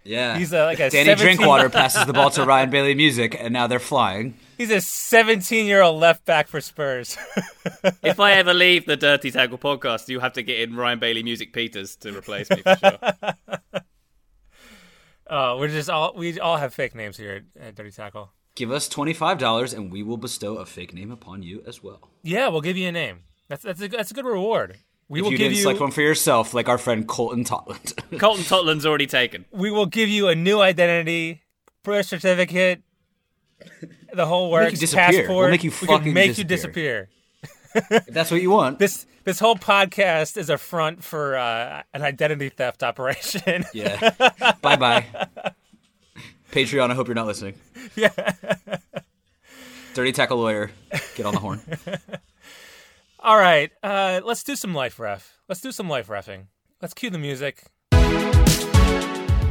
Yeah. 0.08 0.38
He's 0.38 0.52
a, 0.52 0.64
like 0.64 0.80
a 0.80 0.88
Danny 0.88 1.10
17 1.10 1.16
Drinkwater 1.18 1.68
passes 1.70 2.06
the 2.06 2.14
ball 2.14 2.30
to 2.30 2.44
Ryan 2.44 2.70
Bailey 2.70 2.94
Music, 2.94 3.36
and 3.38 3.52
now 3.52 3.66
they're 3.66 3.78
flying. 3.78 4.34
He's 4.56 4.70
a 4.70 4.80
17 4.80 5.66
year 5.66 5.82
old 5.82 6.00
left 6.00 6.24
back 6.24 6.48
for 6.48 6.60
Spurs. 6.60 7.18
if 8.02 8.18
I 8.18 8.32
ever 8.32 8.54
leave 8.54 8.86
the 8.86 8.96
Dirty 8.96 9.30
Tackle 9.30 9.58
podcast, 9.58 10.08
you 10.08 10.20
have 10.20 10.32
to 10.32 10.42
get 10.42 10.60
in 10.60 10.74
Ryan 10.74 10.98
Bailey 10.98 11.22
Music 11.22 11.52
Peters 11.52 11.94
to 11.96 12.16
replace 12.16 12.48
me 12.50 12.62
for 12.62 12.76
sure. 12.76 12.98
uh, 15.28 15.56
we're 15.58 15.68
just 15.68 15.90
all 15.90 16.14
we 16.16 16.40
all 16.40 16.56
have 16.56 16.72
fake 16.72 16.94
names 16.94 17.18
here 17.18 17.44
at, 17.56 17.62
at 17.62 17.74
Dirty 17.74 17.90
Tackle. 17.90 18.32
Give 18.56 18.72
us 18.72 18.88
$25 18.88 19.76
and 19.76 19.92
we 19.92 20.02
will 20.02 20.16
bestow 20.16 20.56
a 20.56 20.66
fake 20.66 20.92
name 20.92 21.12
upon 21.12 21.44
you 21.44 21.62
as 21.66 21.82
well. 21.82 22.10
Yeah, 22.24 22.48
we'll 22.48 22.62
give 22.62 22.76
you 22.76 22.88
a 22.88 22.92
name. 22.92 23.20
That's 23.48 23.62
that's 23.62 23.80
a, 23.80 23.88
that's 23.88 24.10
a 24.10 24.14
good 24.14 24.24
reward. 24.24 24.78
We 25.08 25.20
If 25.20 25.24
will 25.24 25.32
you 25.32 25.38
give 25.38 25.44
didn't 25.46 25.56
you 25.56 25.62
select 25.62 25.80
one 25.80 25.90
for 25.90 26.02
yourself, 26.02 26.52
like 26.52 26.68
our 26.68 26.76
friend 26.78 27.06
Colton 27.08 27.44
Totland. 27.44 27.94
Colton 28.18 28.44
Totland's 28.44 28.84
already 28.84 29.06
taken. 29.06 29.44
we 29.50 29.70
will 29.70 29.86
give 29.86 30.08
you 30.08 30.28
a 30.28 30.34
new 30.34 30.60
identity, 30.60 31.42
birth 31.82 32.06
certificate, 32.06 32.82
the 34.12 34.26
whole 34.26 34.50
We'll 34.50 34.62
make 34.64 34.72
you 34.72 34.78
disappear. 34.78 35.08
We'll 35.10 35.18
Passport. 35.22 35.50
make 35.52 35.64
you 35.64 35.70
we 35.70 35.76
can 35.78 35.86
fucking 35.88 36.12
make 36.14 36.34
disappear. 36.36 37.08
you 37.74 37.80
disappear. 37.86 37.98
if 38.06 38.06
that's 38.06 38.30
what 38.30 38.42
you 38.42 38.50
want. 38.50 38.78
This 38.84 39.06
this 39.24 39.38
whole 39.40 39.56
podcast 39.56 40.36
is 40.36 40.48
a 40.50 40.56
front 40.58 41.02
for 41.04 41.36
uh, 41.36 41.82
an 41.94 42.02
identity 42.02 42.48
theft 42.50 42.82
operation. 42.82 43.64
Yeah. 43.74 44.10
bye 44.62 44.76
bye. 44.76 45.06
Patreon, 46.52 46.90
I 46.90 46.94
hope 46.94 47.08
you're 47.08 47.14
not 47.14 47.26
listening. 47.26 47.54
Yeah. 47.94 48.10
Dirty 49.94 50.12
Tackle 50.12 50.38
Lawyer, 50.38 50.70
get 51.14 51.26
on 51.26 51.34
the 51.34 51.40
horn. 51.40 51.60
All 53.28 53.36
right, 53.36 53.70
uh, 53.82 54.22
let's 54.24 54.42
do 54.42 54.56
some 54.56 54.72
life 54.72 54.98
ref. 54.98 55.36
Let's 55.50 55.60
do 55.60 55.70
some 55.70 55.86
life 55.86 56.06
refing. 56.06 56.46
Let's 56.80 56.94
cue 56.94 57.10
the 57.10 57.18
music. 57.18 57.62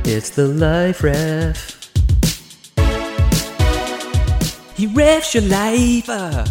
It's 0.04 0.32
the 0.32 0.48
life 0.48 1.04
ref. 1.04 1.94
He 4.76 4.88
refs 4.88 5.36
your 5.36 5.44
life. 5.44 6.10
uh. 6.10 6.46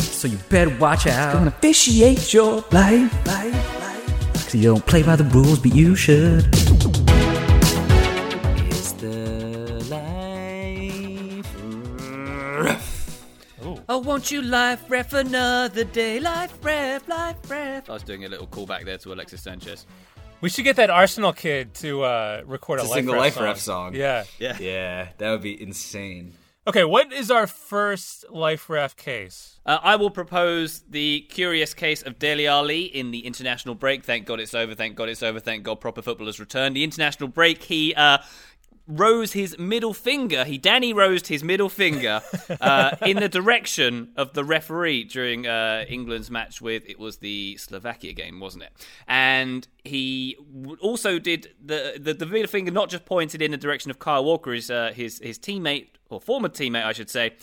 So 0.00 0.26
you 0.26 0.36
better 0.48 0.76
watch 0.78 1.06
out. 1.06 1.32
Gonna 1.32 1.46
officiate 1.46 2.34
your 2.34 2.64
life, 2.72 3.24
life, 3.24 3.80
life. 3.80 4.32
Cause 4.34 4.56
you 4.56 4.64
don't 4.64 4.84
play 4.84 5.04
by 5.04 5.14
the 5.14 5.22
rules, 5.22 5.60
but 5.60 5.76
you 5.76 5.94
should. 5.94 6.67
Oh, 13.90 13.98
won't 13.98 14.30
you 14.30 14.42
life 14.42 14.84
ref 14.90 15.14
another 15.14 15.84
day? 15.84 16.20
Life 16.20 16.52
ref, 16.62 17.08
life 17.08 17.36
ref. 17.48 17.88
I 17.88 17.92
was 17.94 18.02
doing 18.02 18.24
a 18.26 18.28
little 18.28 18.46
callback 18.46 18.84
there 18.84 18.98
to 18.98 19.12
Alexis 19.14 19.40
Sanchez. 19.40 19.86
We 20.42 20.50
should 20.50 20.64
get 20.64 20.76
that 20.76 20.90
Arsenal 20.90 21.32
kid 21.32 21.72
to 21.76 22.02
uh, 22.02 22.42
record 22.44 22.80
a 22.80 22.82
To 22.82 22.88
life 22.88 22.96
sing 22.98 23.06
ref 23.06 23.18
life 23.18 23.34
song. 23.34 23.44
ref 23.44 23.58
song. 23.58 23.94
Yeah. 23.94 24.24
Yeah, 24.38 25.08
that 25.16 25.30
would 25.30 25.42
be 25.42 25.60
insane. 25.60 26.34
Okay, 26.66 26.84
what 26.84 27.10
is 27.14 27.30
our 27.30 27.46
first 27.46 28.26
life 28.30 28.68
ref 28.68 28.94
case? 28.94 29.58
Uh, 29.64 29.78
I 29.82 29.96
will 29.96 30.10
propose 30.10 30.80
the 30.80 31.20
curious 31.30 31.72
case 31.72 32.02
of 32.02 32.18
Dele 32.18 32.46
Alli 32.46 32.82
in 32.82 33.10
the 33.10 33.20
international 33.20 33.74
break. 33.74 34.04
Thank 34.04 34.26
God 34.26 34.38
it's 34.38 34.52
over. 34.52 34.74
Thank 34.74 34.96
God 34.96 35.08
it's 35.08 35.22
over. 35.22 35.40
Thank 35.40 35.62
God 35.62 35.76
proper 35.80 36.02
football 36.02 36.26
has 36.26 36.38
returned. 36.38 36.76
The 36.76 36.84
international 36.84 37.30
break, 37.30 37.62
he 37.62 37.94
uh, 37.94 38.18
rose 38.88 39.34
his 39.34 39.58
middle 39.58 39.92
finger. 39.94 40.44
He 40.44 40.58
Danny 40.58 40.92
rose 40.92 41.28
his 41.28 41.44
middle 41.44 41.68
finger 41.68 42.22
uh, 42.60 42.96
in 43.02 43.18
the 43.18 43.28
direction 43.28 44.10
of 44.16 44.32
the 44.32 44.42
referee 44.42 45.04
during 45.04 45.46
uh, 45.46 45.84
England's 45.88 46.30
match 46.30 46.60
with 46.60 46.82
it 46.86 46.98
was 46.98 47.18
the 47.18 47.56
Slovakia 47.58 48.14
game, 48.14 48.40
wasn't 48.40 48.64
it? 48.64 48.72
And 49.06 49.68
he 49.84 50.36
also 50.80 51.18
did 51.18 51.54
the 51.64 51.98
the, 52.00 52.14
the 52.14 52.26
middle 52.26 52.48
finger 52.48 52.70
not 52.70 52.88
just 52.88 53.04
pointed 53.04 53.42
in 53.42 53.50
the 53.50 53.58
direction 53.58 53.90
of 53.90 53.98
Kyle 53.98 54.24
Walker, 54.24 54.52
his 54.52 54.70
uh, 54.70 54.92
his 54.94 55.20
his 55.22 55.38
teammate 55.38 55.88
or 56.08 56.20
former 56.20 56.48
teammate, 56.48 56.84
I 56.84 56.92
should 56.92 57.10
say 57.10 57.34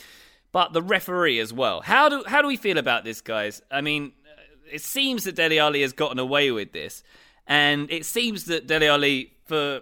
but 0.52 0.72
the 0.72 0.82
referee 0.82 1.38
as 1.40 1.52
well. 1.52 1.82
How 1.82 2.08
do 2.08 2.24
how 2.26 2.42
do 2.42 2.48
we 2.48 2.56
feel 2.56 2.78
about 2.78 3.04
this, 3.04 3.20
guys? 3.20 3.62
I 3.70 3.82
mean, 3.82 4.14
it 4.72 4.80
seems 4.80 5.26
that 5.26 5.36
Dele 5.36 5.60
Alli 5.60 5.82
has 5.82 5.92
gotten 5.92 6.18
away 6.18 6.50
with 6.50 6.72
this, 6.72 7.04
and 7.46 7.92
it 7.92 8.06
seems 8.06 8.46
that 8.46 8.66
Dele 8.66 8.88
Alli, 8.88 9.34
for 9.44 9.82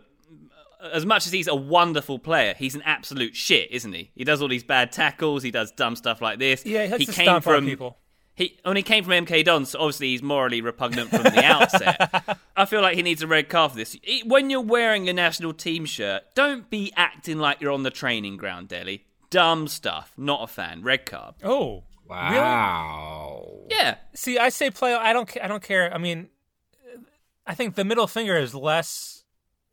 as 0.91 1.05
much 1.05 1.25
as 1.25 1.31
he's 1.31 1.47
a 1.47 1.55
wonderful 1.55 2.19
player, 2.19 2.53
he's 2.57 2.75
an 2.75 2.81
absolute 2.83 3.35
shit, 3.35 3.71
isn't 3.71 3.93
he? 3.93 4.11
He 4.15 4.23
does 4.23 4.41
all 4.41 4.47
these 4.47 4.63
bad 4.63 4.91
tackles, 4.91 5.43
he 5.43 5.51
does 5.51 5.71
dumb 5.71 5.95
stuff 5.95 6.21
like 6.21 6.39
this. 6.39 6.65
Yeah, 6.65 6.87
he 6.87 6.97
he 6.97 7.05
came 7.05 7.25
stomp 7.25 7.43
from 7.43 7.65
people. 7.65 7.97
he 8.35 8.59
when 8.63 8.75
he 8.75 8.83
came 8.83 9.03
from 9.03 9.13
MK 9.13 9.45
Dons, 9.45 9.69
so 9.69 9.79
obviously 9.79 10.07
he's 10.09 10.21
morally 10.23 10.61
repugnant 10.61 11.09
from 11.09 11.23
the 11.23 11.43
outset. 11.43 12.37
I 12.57 12.65
feel 12.65 12.81
like 12.81 12.95
he 12.95 13.01
needs 13.03 13.21
a 13.21 13.27
red 13.27 13.49
card 13.49 13.71
for 13.71 13.77
this. 13.77 13.95
When 14.25 14.49
you're 14.49 14.61
wearing 14.61 15.07
a 15.09 15.13
national 15.13 15.53
team 15.53 15.85
shirt, 15.85 16.23
don't 16.35 16.69
be 16.69 16.91
acting 16.95 17.37
like 17.39 17.61
you're 17.61 17.71
on 17.71 17.83
the 17.83 17.91
training 17.91 18.37
ground, 18.37 18.67
Dele. 18.67 19.03
Dumb 19.29 19.67
stuff. 19.67 20.13
Not 20.17 20.43
a 20.43 20.47
fan. 20.47 20.83
Red 20.83 21.05
card. 21.05 21.35
Oh, 21.43 21.83
Wow. 22.07 23.65
Yeah. 23.69 23.95
see, 24.13 24.37
I 24.37 24.49
say 24.49 24.69
play. 24.69 24.93
I 24.93 25.13
don't. 25.13 25.29
I 25.41 25.47
don't 25.47 25.63
care. 25.63 25.93
I 25.93 25.97
mean, 25.97 26.29
I 27.45 27.55
think 27.55 27.75
the 27.75 27.85
middle 27.85 28.07
finger 28.07 28.35
is 28.37 28.53
less 28.53 29.22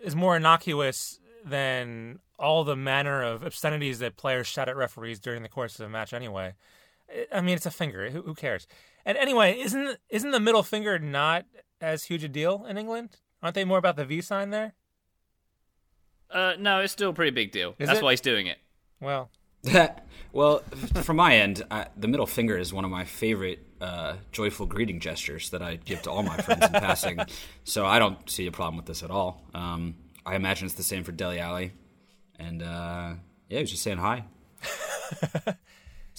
is 0.01 0.17
more 0.17 0.37
innocuous 0.37 1.21
than 1.45 2.19
all 2.39 2.65
the 2.65 2.77
manner 2.77 3.23
of 3.23 3.43
obscenities 3.43 3.99
that 3.99 4.17
players 4.17 4.47
shout 4.47 4.69
at 4.69 4.77
referees 4.77 5.19
during 5.19 5.43
the 5.43 5.49
course 5.49 5.79
of 5.79 5.87
a 5.87 5.89
match. 5.89 6.13
Anyway, 6.13 6.55
I 7.33 7.41
mean, 7.41 7.57
it's 7.57 7.67
a 7.67 7.71
finger. 7.71 8.11
Who, 8.11 8.23
who 8.23 8.35
cares? 8.35 8.67
And 9.05 9.17
anyway, 9.19 9.59
isn't 9.59 9.99
isn't 10.09 10.31
the 10.31 10.41
middle 10.41 10.63
finger 10.63 10.99
not 10.99 11.47
as 11.81 12.05
huge 12.05 12.25
a 12.25 12.29
deal 12.29 12.67
in 12.67 12.79
England? 12.79 13.17
Aren't 13.43 13.55
they 13.55 13.65
more 13.65 13.79
about 13.79 13.97
the 13.97 14.05
V 14.05 14.21
sign 14.21 14.51
there? 14.51 14.75
Uh, 16.31 16.55
no, 16.59 16.81
it's 16.81 16.93
still 16.93 17.11
a 17.11 17.13
pretty 17.13 17.33
big 17.33 17.51
deal. 17.51 17.75
Is 17.79 17.89
That's 17.89 18.01
it? 18.01 18.05
why 18.05 18.13
he's 18.13 18.21
doing 18.21 18.47
it. 18.47 18.59
Well, 19.01 19.31
well, 20.33 20.59
from 21.03 21.17
my 21.17 21.37
end, 21.37 21.63
I, 21.71 21.87
the 21.97 22.09
middle 22.09 22.27
finger 22.27 22.57
is 22.57 22.73
one 22.73 22.85
of 22.85 22.91
my 22.91 23.05
favorite 23.05 23.67
uh, 23.81 24.17
joyful 24.33 24.67
greeting 24.67 25.01
gestures 25.01 25.51
that 25.51 25.63
I 25.63 25.77
give 25.77 26.03
to 26.03 26.11
all 26.11 26.23
my 26.23 26.37
friends 26.37 26.65
in 26.65 26.73
passing. 26.73 27.21
So 27.65 27.87
I 27.87 27.99
don't 27.99 28.29
see 28.29 28.47
a 28.47 28.53
problem 28.53 28.77
with 28.77 28.87
this 28.87 29.03
at 29.03 29.11
all. 29.11 29.45
Um, 29.55 29.95
I 30.27 30.35
imagine 30.35 30.67
it's 30.67 30.75
the 30.75 30.83
same 30.83 31.05
for 31.05 31.13
Dele 31.13 31.39
Alli. 31.39 31.73
And 32.39 32.63
uh, 32.63 33.15
yeah, 33.49 33.59
he 33.59 33.61
was 33.61 33.71
just 33.71 33.83
saying 33.83 33.99
hi. 33.99 34.25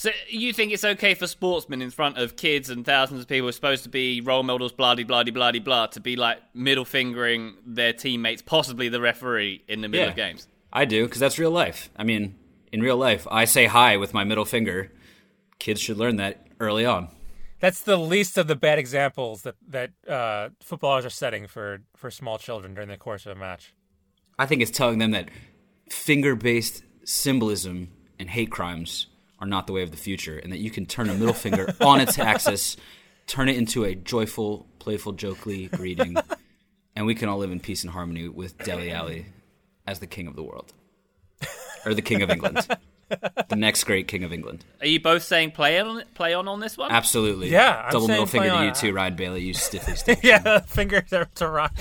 So 0.02 0.10
you 0.28 0.52
think 0.52 0.72
it's 0.72 0.84
okay 0.84 1.14
for 1.14 1.28
sportsmen 1.28 1.80
in 1.80 1.92
front 1.92 2.18
of 2.18 2.36
kids 2.36 2.72
and 2.72 2.84
thousands 2.84 3.22
of 3.22 3.28
people 3.28 3.44
who 3.44 3.50
are 3.50 3.52
supposed 3.52 3.84
to 3.84 3.90
be 3.90 4.20
role 4.20 4.42
models, 4.42 4.72
blah 4.72 4.96
de 4.96 5.04
blah 5.04 5.22
de 5.22 5.32
blah 5.32 5.52
de 5.52 5.60
blah, 5.60 5.86
to 5.88 6.00
be 6.00 6.16
like 6.16 6.40
middle 6.56 6.86
fingering 6.86 7.54
their 7.68 7.94
teammates, 7.94 8.42
possibly 8.42 8.90
the 8.90 9.00
referee, 9.00 9.64
in 9.68 9.82
the 9.82 9.88
middle 9.88 10.10
of 10.10 10.16
games? 10.16 10.48
I 10.74 10.86
do, 10.86 11.06
because 11.06 11.20
that's 11.20 11.38
real 11.38 11.52
life. 11.52 11.92
I 11.96 12.04
mean, 12.04 12.36
in 12.72 12.82
real 12.82 12.98
life, 12.98 13.28
I 13.30 13.46
say 13.46 13.66
hi 13.66 13.98
with 13.98 14.12
my 14.12 14.24
middle 14.24 14.44
finger. 14.44 14.92
Kids 15.60 15.80
should 15.80 15.98
learn 15.98 16.16
that 16.16 16.48
early 16.60 16.84
on. 16.84 17.10
That's 17.62 17.82
the 17.82 17.98
least 17.98 18.38
of 18.38 18.48
the 18.48 18.56
bad 18.56 18.80
examples 18.80 19.44
that 19.44 19.56
that 19.70 19.92
uh, 20.08 20.50
footballers 20.62 21.06
are 21.06 21.12
setting 21.12 21.48
for 21.48 21.82
for 21.96 22.12
small 22.12 22.38
children 22.38 22.74
during 22.74 22.90
the 22.90 22.98
course 22.98 23.26
of 23.26 23.38
a 23.38 23.40
match. 23.40 23.74
I 24.38 24.48
think 24.48 24.62
it's 24.62 24.72
telling 24.72 24.98
them 24.98 25.12
that 25.12 25.30
finger 25.90 26.36
based 26.36 26.84
symbolism 27.06 27.92
and 28.20 28.30
hate 28.30 28.50
crimes 28.50 29.08
are 29.40 29.48
not 29.48 29.68
the 29.68 29.74
way 29.74 29.84
of 29.84 29.92
the 29.92 29.98
future, 29.98 30.38
and 30.38 30.52
that 30.52 30.60
you 30.60 30.72
can 30.72 30.86
turn 30.86 31.10
a 31.10 31.14
middle 31.14 31.34
finger 31.34 31.74
on 31.82 32.02
its 32.02 32.18
axis, 32.18 32.78
turn 33.28 33.48
it 33.48 33.58
into 33.58 33.84
a 33.84 33.96
joyful, 33.96 34.68
playful, 34.80 35.14
jokely 35.14 35.68
greeting, 35.68 36.16
and 36.96 37.06
we 37.06 37.14
can 37.16 37.30
all 37.30 37.38
live 37.38 37.52
in 37.52 37.60
peace 37.60 37.84
and 37.84 37.92
harmony 37.92 38.28
with 38.28 38.58
Dele 38.58 38.92
Alli 38.92 39.28
as 39.86 40.00
the 40.00 40.08
king 40.08 40.28
of 40.28 40.36
the 40.36 40.44
world. 40.44 40.74
Or 41.86 41.96
the 41.96 42.02
king 42.04 42.22
of 42.22 42.30
England. 42.30 42.68
the 43.50 43.56
next 43.56 43.84
great 43.84 44.08
king 44.08 44.24
of 44.24 44.32
England. 44.34 44.64
Are 44.80 44.88
you 44.88 45.00
both 45.00 45.24
saying 45.24 45.52
play 45.52 45.80
on 45.80 46.04
play 46.14 46.34
on 46.34 46.48
on 46.48 46.60
this 46.60 46.78
one? 46.78 46.92
Absolutely. 46.92 47.50
Yeah, 47.50 47.84
I'm 47.86 47.92
Double 47.92 48.08
middle 48.08 48.28
saying 48.28 48.44
finger 48.44 48.58
to 48.60 48.66
you 48.66 48.74
too, 48.74 48.94
Ryan 48.96 49.16
Bailey. 49.16 49.42
You 49.44 49.54
stiffy 49.54 49.96
stiff. 49.96 50.24
yeah, 50.24 50.60
finger 50.60 51.02
to, 51.02 51.28
to 51.36 51.48
Ryan. 51.48 51.72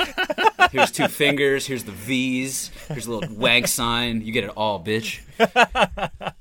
Here's 0.72 0.90
two 0.90 1.08
fingers. 1.08 1.66
Here's 1.66 1.84
the 1.84 1.92
V's. 1.92 2.70
Here's 2.88 3.06
a 3.06 3.12
little 3.12 3.34
wank 3.36 3.68
sign. 3.68 4.20
You 4.22 4.32
get 4.32 4.44
it 4.44 4.52
all, 4.56 4.82
bitch. 4.84 5.20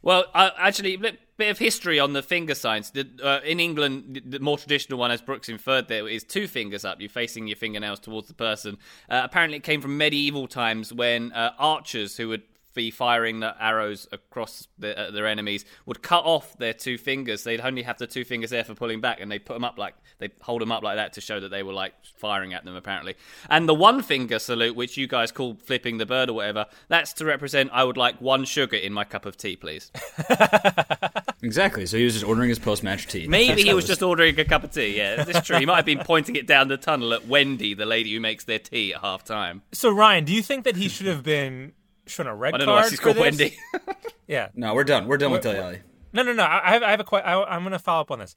Well, 0.00 0.26
uh, 0.32 0.50
actually, 0.56 0.94
a 0.94 0.98
bit, 0.98 1.18
bit 1.36 1.50
of 1.50 1.58
history 1.58 1.98
on 1.98 2.12
the 2.12 2.22
finger 2.22 2.54
signs. 2.54 2.92
The, 2.92 3.06
uh, 3.22 3.40
in 3.44 3.58
England, 3.58 4.14
the- 4.14 4.38
the 4.38 4.38
more 4.38 4.56
traditional 4.56 4.96
one, 4.98 5.10
as 5.10 5.20
Brooks 5.20 5.48
inferred 5.48 5.88
there, 5.88 6.06
is 6.06 6.22
two 6.22 6.46
fingers 6.46 6.84
up. 6.84 7.00
You're 7.00 7.10
facing 7.10 7.48
your 7.48 7.56
fingernails 7.56 7.98
towards 7.98 8.28
the 8.28 8.34
person. 8.34 8.78
Uh, 9.10 9.22
apparently, 9.24 9.56
it 9.58 9.64
came 9.64 9.80
from 9.80 9.98
medieval 9.98 10.46
times 10.46 10.92
when 10.92 11.32
uh, 11.32 11.52
archers 11.58 12.16
who 12.16 12.28
would 12.28 12.42
be 12.78 12.90
firing 12.92 13.40
the 13.40 13.54
arrows 13.60 14.06
across 14.12 14.68
the, 14.78 14.96
uh, 14.96 15.10
their 15.10 15.26
enemies 15.26 15.64
would 15.84 16.00
cut 16.00 16.24
off 16.24 16.56
their 16.58 16.72
two 16.72 16.96
fingers. 16.96 17.42
They'd 17.42 17.60
only 17.60 17.82
have 17.82 17.98
the 17.98 18.06
two 18.06 18.24
fingers 18.24 18.50
there 18.50 18.62
for 18.62 18.74
pulling 18.74 19.00
back, 19.00 19.20
and 19.20 19.28
they 19.30 19.40
put 19.40 19.54
them 19.54 19.64
up 19.64 19.78
like 19.78 19.94
they 20.18 20.30
hold 20.40 20.62
them 20.62 20.70
up 20.70 20.84
like 20.84 20.96
that 20.96 21.12
to 21.14 21.20
show 21.20 21.40
that 21.40 21.48
they 21.48 21.64
were 21.64 21.72
like 21.72 21.92
firing 22.16 22.54
at 22.54 22.64
them. 22.64 22.76
Apparently, 22.76 23.16
and 23.50 23.68
the 23.68 23.74
one 23.74 24.00
finger 24.00 24.38
salute, 24.38 24.76
which 24.76 24.96
you 24.96 25.08
guys 25.08 25.32
call 25.32 25.56
flipping 25.56 25.98
the 25.98 26.06
bird 26.06 26.30
or 26.30 26.34
whatever, 26.34 26.66
that's 26.86 27.12
to 27.14 27.24
represent 27.24 27.70
I 27.72 27.82
would 27.82 27.96
like 27.96 28.20
one 28.20 28.44
sugar 28.44 28.76
in 28.76 28.92
my 28.92 29.02
cup 29.02 29.26
of 29.26 29.36
tea, 29.36 29.56
please. 29.56 29.90
Exactly. 31.42 31.86
So 31.86 31.96
he 31.96 32.04
was 32.04 32.14
just 32.14 32.24
ordering 32.24 32.48
his 32.48 32.58
post 32.58 32.82
match 32.82 33.06
tea. 33.06 33.28
Maybe 33.28 33.62
he 33.62 33.74
was 33.74 33.86
just 33.86 34.02
ordering 34.02 34.38
a 34.40 34.44
cup 34.44 34.64
of 34.64 34.72
tea. 34.72 34.96
Yeah, 34.96 35.22
that's 35.22 35.46
true. 35.46 35.58
He 35.58 35.66
might 35.66 35.76
have 35.76 35.84
been 35.84 36.00
pointing 36.00 36.36
it 36.36 36.46
down 36.46 36.68
the 36.68 36.76
tunnel 36.76 37.14
at 37.14 37.26
Wendy, 37.26 37.74
the 37.74 37.86
lady 37.86 38.12
who 38.12 38.20
makes 38.20 38.44
their 38.44 38.58
tea 38.58 38.92
at 38.94 39.00
half 39.00 39.24
time. 39.24 39.62
So 39.72 39.90
Ryan, 39.90 40.24
do 40.24 40.32
you 40.34 40.42
think 40.42 40.64
that 40.64 40.76
he 40.76 40.88
should 40.88 41.06
have 41.06 41.22
been 41.22 41.72
shown 42.10 42.26
a 42.26 42.34
red 42.34 42.54
I 42.54 42.58
don't 42.58 42.66
know 42.66 42.72
card 42.74 42.84
why 42.84 42.88
she's 42.90 43.00
called? 43.00 43.16
Wendy. 43.18 43.56
Yeah. 44.26 44.48
No, 44.54 44.74
we're 44.74 44.84
done. 44.84 45.06
We're 45.06 45.16
done 45.16 45.32
with 45.32 45.40
Dele 45.42 45.58
Alli. 45.58 45.78
No, 46.12 46.22
no, 46.22 46.34
no. 46.34 46.42
I 46.42 46.60
I 46.68 46.70
have, 46.72 46.82
I 46.82 46.90
have 46.90 47.00
a 47.00 47.04
question. 47.04 47.26
I, 47.30 47.42
I'm 47.44 47.62
going 47.62 47.72
to 47.72 47.78
follow 47.78 48.02
up 48.02 48.10
on 48.10 48.18
this. 48.18 48.34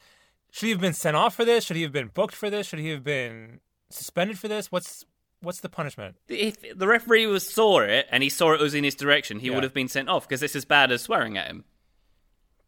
Should 0.52 0.68
he 0.68 0.72
have 0.72 0.80
been 0.80 0.94
sent 0.94 1.18
off 1.18 1.36
for 1.36 1.44
this? 1.44 1.66
Should 1.66 1.76
he 1.76 1.84
have 1.84 1.92
been 1.92 2.08
booked 2.14 2.34
for 2.34 2.50
this? 2.50 2.68
Should 2.68 2.80
he 2.80 2.90
have 2.92 3.04
been 3.04 3.60
suspended 3.90 4.40
for 4.40 4.48
this? 4.48 4.72
What's 4.72 5.04
what's 5.42 5.60
the 5.60 5.68
punishment? 5.68 6.16
if 6.30 6.56
the 6.78 6.88
referee 6.88 7.26
was 7.26 7.46
saw 7.46 7.80
it 7.82 8.08
and 8.10 8.24
he 8.24 8.30
saw 8.30 8.54
it 8.54 8.62
was 8.62 8.74
in 8.74 8.86
his 8.86 8.96
direction, 8.96 9.40
he 9.40 9.48
Yeah. 9.48 9.56
would 9.56 9.64
have 9.64 9.74
been 9.74 9.90
sent 9.90 10.08
off 10.08 10.28
because 10.30 10.42
it's 10.42 10.56
as 10.56 10.64
bad 10.64 10.94
as 10.94 11.02
swearing 11.02 11.38
at 11.38 11.48
him. 11.48 11.66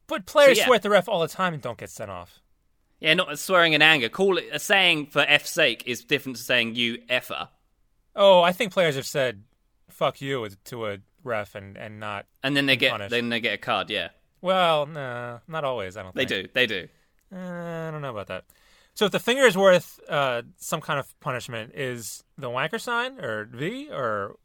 But 0.08 0.26
players 0.26 0.58
yeah. 0.58 0.66
swear 0.66 0.76
at 0.76 0.82
the 0.82 0.90
ref 0.90 1.08
all 1.08 1.22
the 1.22 1.28
time 1.30 1.54
and 1.54 1.64
don't 1.64 1.78
get 1.78 1.90
sent 1.92 2.12
off. 2.12 2.42
Yeah, 3.00 3.14
not 3.14 3.38
swearing 3.40 3.72
in 3.74 3.82
anger. 3.82 4.10
Call 4.10 4.38
it 4.38 4.46
a 4.52 4.60
saying 4.60 5.08
for 5.08 5.22
F's 5.22 5.50
sake 5.52 5.84
is 5.86 6.04
different 6.04 6.38
to 6.38 6.44
saying 6.44 6.76
you 6.76 7.00
effer. 7.10 7.48
Oh, 8.16 8.42
I 8.42 8.52
think 8.52 8.74
players 8.74 8.96
have 8.96 9.06
said 9.06 9.44
"fuck 9.90 10.22
you" 10.22 10.48
to 10.66 10.88
a 10.88 10.98
ref 11.24 11.56
and 11.56 11.78
and 11.78 12.00
not. 12.00 12.26
And 12.44 12.56
then 12.56 12.66
they 12.66 12.76
get 12.76 12.92
Punished. 12.92 13.12
then 13.12 13.30
they 13.30 13.40
get 13.40 13.54
a 13.54 13.58
card. 13.58 13.90
Yeah, 13.90 14.10
Well, 14.42 14.86
no, 14.86 15.40
not 15.48 15.64
always. 15.64 15.96
I 15.98 16.04
don't. 16.04 16.16
they 16.16 16.26
think. 16.26 16.48
do. 16.48 16.52
They 16.54 16.66
do. 16.68 16.88
Uh, 17.34 17.88
I 17.88 17.92
don't 17.92 18.02
know 18.02 18.12
about 18.12 18.28
that. 18.28 18.46
So 18.96 19.06
if 19.06 19.12
the 19.12 19.20
finger 19.20 19.44
is 19.44 19.58
worth 19.58 20.00
uh, 20.08 20.44
some 20.58 20.80
kind 20.82 21.00
of 21.00 21.20
punishment, 21.20 21.74
is 21.74 22.24
the 22.38 22.50
wanker 22.50 22.80
sign 22.80 23.20
or 23.20 23.46
V, 23.46 23.90
or 23.92 24.36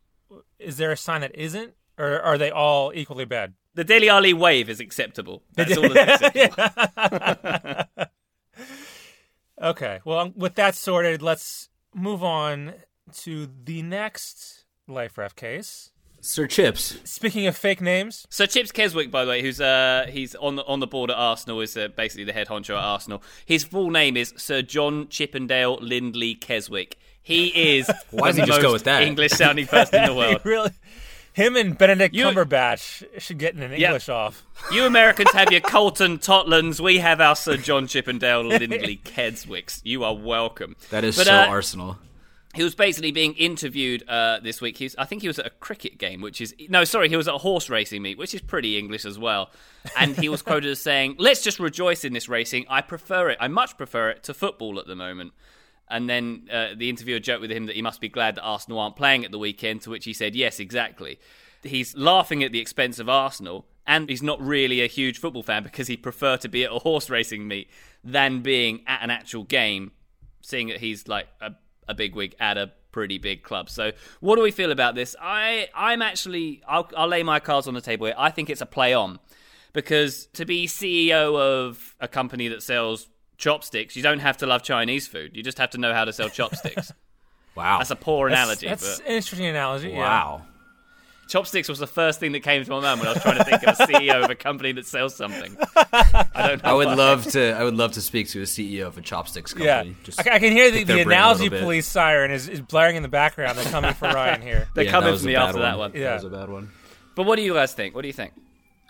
is 0.59 0.77
there 0.79 0.91
a 0.93 0.97
sign 0.97 1.21
that 1.21 1.35
isn't, 1.37 1.75
or 1.99 2.21
are 2.21 2.39
they 2.39 2.51
all 2.51 2.91
equally 2.95 3.27
bad? 3.27 3.55
The 3.75 3.85
Dele 3.85 4.09
Alli 4.09 4.33
wave 4.33 4.69
is 4.71 4.81
acceptable. 4.81 5.43
That's 5.55 5.77
all 5.77 5.89
that's 5.91 6.23
acceptable. 6.23 7.85
Okay. 9.61 9.99
Well, 10.05 10.19
um, 10.21 10.33
with 10.37 10.55
that 10.55 10.75
sorted, 10.77 11.21
let's 11.21 11.69
move 11.95 12.23
on 12.23 12.75
to 13.23 13.49
the 13.65 13.83
next 13.83 14.65
life 14.89 15.19
ref 15.19 15.37
case. 15.37 15.91
Sir 16.21 16.49
Chips. 16.49 16.99
Speaking 17.05 17.47
of 17.47 17.57
fake 17.57 17.81
names, 17.81 18.27
Sir 18.29 18.47
Chips 18.47 18.73
Keswick, 18.73 19.11
by 19.11 19.25
the 19.25 19.31
way, 19.31 19.41
who's 19.43 19.61
uh 19.61 20.07
he's 20.11 20.35
on 20.35 20.57
the 20.57 20.65
on 20.65 20.81
the 20.81 20.87
board 20.87 21.11
at 21.11 21.17
Arsenal, 21.17 21.61
is 21.61 21.77
uh, 21.77 21.89
basically 21.89 22.25
the 22.25 22.33
head 22.33 22.49
honcho 22.49 22.71
at 22.77 22.83
Arsenal. 22.83 23.23
His 23.47 23.63
full 23.65 23.91
name 23.91 24.17
is 24.17 24.35
Sir 24.37 24.63
John 24.63 25.07
Chippendale 25.09 25.77
Lindley 25.81 26.35
Keswick. 26.35 26.97
He 27.23 27.49
is 27.79 27.89
Why 28.11 28.33
the 28.33 28.39
doesn't 28.39 28.45
he 28.45 28.47
just 28.49 28.63
go 28.63 28.73
with 28.73 28.85
that? 28.85 29.03
English 29.03 29.33
sounding 29.33 29.67
person 29.69 30.03
in 30.03 30.09
the 30.11 30.15
world. 30.17 30.41
really, 30.43 30.71
him 31.35 31.55
and 31.55 31.79
Benedict 31.79 32.13
You- 32.17 32.25
Cumberbatch 32.25 33.05
should 33.21 33.39
get 33.39 33.55
an 33.55 33.73
English 33.73 34.09
off. 34.09 34.45
You 34.73 34.87
Americans 34.87 35.31
have 35.33 35.53
your 35.53 35.61
Colton 35.61 36.19
Totlands. 36.19 36.81
We 36.81 36.99
have 36.99 37.21
our 37.21 37.37
Sir 37.37 37.57
John 37.59 37.87
Chippendale 37.87 38.43
Lindley 38.49 38.97
Keswicks. 39.05 39.81
You 39.85 40.03
are 40.03 40.17
welcome. 40.17 40.75
That 40.91 41.05
is 41.05 41.17
But, 41.17 41.27
so 41.29 41.33
uh, 41.35 41.47
Arsenal. 41.47 41.99
He 42.59 42.65
was 42.65 42.75
basically 42.75 43.13
being 43.13 43.35
interviewed 43.35 44.03
uh, 44.09 44.41
this 44.41 44.61
week. 44.61 44.79
He 44.79 44.87
was, 44.87 44.97
I 44.99 45.05
think 45.05 45.23
he 45.23 45.29
was 45.29 45.39
at 45.39 45.47
a 45.47 45.51
cricket 45.51 45.97
game, 45.97 46.21
which 46.21 46.41
is 46.41 46.57
no, 46.69 46.83
sorry, 46.83 47.09
he 47.09 47.17
was 47.17 47.29
at 47.29 47.35
a 47.37 47.39
horse 47.39 47.71
racing 47.71 48.03
meet, 48.03 48.19
which 48.19 48.35
is 48.35 48.41
pretty 48.41 48.77
English 48.77 49.05
as 49.05 49.17
well. 49.17 49.53
And 49.97 50.17
he 50.17 50.29
was 50.29 50.43
quoted 50.43 50.69
as 50.69 50.81
saying, 50.81 51.15
"Let's 51.21 51.41
just 51.41 51.61
rejoice 51.61 52.05
in 52.05 52.15
this 52.15 52.29
racing. 52.29 52.67
I 52.69 52.81
prefer 52.81 53.29
it. 53.29 53.39
I 53.41 53.47
much 53.47 53.77
prefer 53.77 54.11
it 54.11 54.25
to 54.25 54.35
football 54.35 54.81
at 54.81 54.89
the 54.89 54.97
moment." 54.97 55.35
And 55.89 56.11
then 56.11 56.49
uh, 56.53 56.71
the 56.77 56.91
interviewer 56.91 57.21
joked 57.21 57.43
with 57.43 57.53
him 57.53 57.67
that 57.67 57.77
he 57.77 57.81
must 57.81 58.01
be 58.01 58.09
glad 58.09 58.35
that 58.35 58.43
Arsenal 58.43 58.81
aren't 58.81 58.97
playing 58.97 59.25
at 59.25 59.31
the 59.31 59.39
weekend. 59.39 59.83
To 59.83 59.91
which 59.91 60.05
he 60.05 60.13
said, 60.13 60.35
"Yes, 60.35 60.59
exactly." 60.59 61.21
He's 61.63 61.97
laughing 61.97 62.43
at 62.43 62.51
the 62.51 62.59
expense 62.59 62.99
of 62.99 63.09
Arsenal, 63.09 63.67
and 63.87 64.09
he's 64.09 64.23
not 64.23 64.41
really 64.43 64.83
a 64.83 64.89
huge 64.89 65.21
football 65.21 65.45
fan 65.45 65.63
because 65.63 65.87
he'd 65.87 66.03
prefer 66.03 66.37
to 66.39 66.49
be 66.49 66.65
at 66.65 66.73
a 66.73 66.81
horse 66.81 67.09
racing 67.09 67.47
meet 67.47 67.71
than 68.03 68.41
being 68.41 68.83
at 68.89 69.01
an 69.01 69.11
actual 69.11 69.45
game 69.45 69.93
seeing 70.41 70.69
that 70.69 70.79
he's 70.79 71.07
like 71.07 71.29
a, 71.41 71.53
a 71.89 71.95
big 71.95 72.15
wig 72.15 72.35
at 72.39 72.57
a 72.59 72.71
pretty 72.93 73.19
big 73.19 73.43
club. 73.43 73.69
So, 73.71 73.93
what 74.21 74.37
do 74.37 74.43
we 74.43 74.51
feel 74.51 74.73
about 74.73 74.95
this? 74.95 75.17
I 75.21 75.69
I'm 75.75 76.03
actually 76.03 76.63
I'll, 76.69 76.89
I'll 76.97 77.09
lay 77.09 77.23
my 77.23 77.41
cards 77.41 77.67
on 77.69 77.75
the 77.75 77.81
table 77.81 78.07
here. 78.07 78.15
I 78.19 78.31
think 78.31 78.51
it's 78.51 78.61
a 78.61 78.67
play 78.67 78.95
on 78.95 79.19
because 79.73 80.27
to 80.35 80.45
be 80.45 80.67
CEO 80.67 81.39
of 81.39 81.95
a 82.01 82.09
company 82.09 82.49
that 82.49 82.63
sells 82.63 83.09
chopsticks, 83.37 83.95
you 83.97 84.03
don't 84.03 84.19
have 84.21 84.37
to 84.39 84.47
love 84.47 84.63
Chinese 84.63 85.07
food. 85.07 85.37
You 85.37 85.43
just 85.43 85.59
have 85.59 85.71
to 85.71 85.79
know 85.79 85.93
how 85.95 86.05
to 86.05 86.13
sell 86.13 86.29
chopsticks. 86.29 86.93
Wow. 87.55 87.79
That's 87.79 87.91
a 87.91 87.97
poor 87.97 88.31
That's, 88.31 88.41
analogy, 88.41 88.69
that's 88.69 88.99
but 89.01 89.07
an 89.09 89.15
interesting 89.17 89.47
analogy. 89.47 89.89
yeah. 89.91 90.41
Wow. 91.29 91.41
chopsticks 91.41 91.69
was 91.69 91.79
the 91.79 91.87
first 91.87 92.21
thing 92.21 92.33
that 92.33 92.41
came 92.41 92.65
to 92.65 92.71
my 92.71 92.81
mind 92.81 93.01
when 93.01 93.09
I 93.09 93.13
was 93.13 93.23
trying 93.23 93.39
to 93.39 93.45
think 93.45 93.63
of 93.63 93.81
a 93.81 93.83
CEO 93.85 94.25
of 94.25 94.31
a 94.31 94.35
company 94.35 94.73
that 94.73 94.87
sells 94.87 95.15
something. 95.15 95.57
I 95.77 96.25
don't 96.49 96.63
know. 96.63 96.71
I 96.71 96.73
would 96.73 96.87
why. 96.89 96.95
love 96.95 97.27
to. 97.33 97.53
I 97.53 97.65
would 97.65 97.77
love 97.77 97.93
to 97.93 98.01
speak 98.01 98.29
to 98.31 98.41
a 98.41 98.45
CEO 98.45 98.87
of 98.87 98.99
a 98.99 99.01
chopsticks 99.01 99.53
company. 99.53 99.67
Yeah, 99.67 99.79
company. 99.79 99.97
Just 100.05 100.27
I, 100.27 100.35
I 100.35 100.39
can 100.39 100.53
hear 100.53 100.71
the, 100.71 100.85
the 100.85 101.01
analogy 101.01 101.49
police 101.51 101.87
siren 101.87 102.31
is, 102.31 102.49
is 102.49 102.61
blaring 102.61 102.97
in 102.97 103.03
the 103.03 103.09
background. 103.09 103.59
They're 103.59 103.71
coming 103.71 103.95
for 103.95 104.09
Ryan 104.09 104.43
here. 104.43 104.69
They're 104.75 104.85
Yeah, 104.85 104.91
coming 104.91 105.07
that 105.07 105.13
was 105.13 105.23
for 105.23 105.29
a 105.29 105.31
me 105.31 105.35
bad 105.35 105.49
after 105.49 105.61
that 105.61 105.79
one. 105.79 105.93
Yeah. 105.95 106.01
That 106.01 106.15
was 106.15 106.25
a 106.25 106.31
bad 106.31 106.49
one. 106.49 106.71
But 107.15 107.27
what 107.27 107.37
do 107.37 107.43
you 107.43 107.55
guys 107.55 107.73
think? 107.75 107.95
What 107.95 108.03
do 108.03 108.09
you 108.09 108.15
think? 108.15 108.33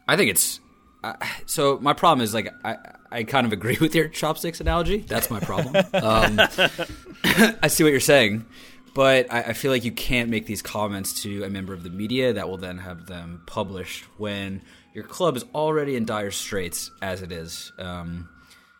I 0.06 0.16
think 0.16 0.30
it's. 0.30 0.60
Uh, 1.02 1.14
so 1.46 1.78
my 1.80 1.92
problem 1.92 2.22
is 2.24 2.34
like 2.34 2.52
I 2.64 2.76
I 3.10 3.24
kind 3.24 3.46
of 3.46 3.52
agree 3.52 3.78
with 3.80 3.94
your 3.94 4.08
chopsticks 4.08 4.60
analogy. 4.60 4.98
That's 4.98 5.30
my 5.30 5.40
problem. 5.40 5.76
um, 5.94 6.40
I 7.62 7.68
see 7.68 7.84
what 7.84 7.90
you're 7.90 8.00
saying, 8.00 8.44
but 8.98 9.32
I, 9.32 9.42
I 9.42 9.52
feel 9.52 9.70
like 9.70 9.84
you 9.84 9.92
can't 9.92 10.28
make 10.28 10.46
these 10.46 10.60
comments 10.60 11.22
to 11.22 11.44
a 11.44 11.48
member 11.48 11.72
of 11.72 11.84
the 11.84 11.88
media 11.88 12.32
that 12.32 12.48
will 12.48 12.56
then 12.56 12.78
have 12.78 13.06
them 13.06 13.44
published 13.46 14.02
when 14.18 14.60
your 14.92 15.04
club 15.04 15.36
is 15.36 15.44
already 15.54 15.94
in 15.94 16.04
dire 16.04 16.32
straits 16.32 16.90
as 17.00 17.22
it 17.22 17.30
is. 17.30 17.70
Um, 17.78 18.28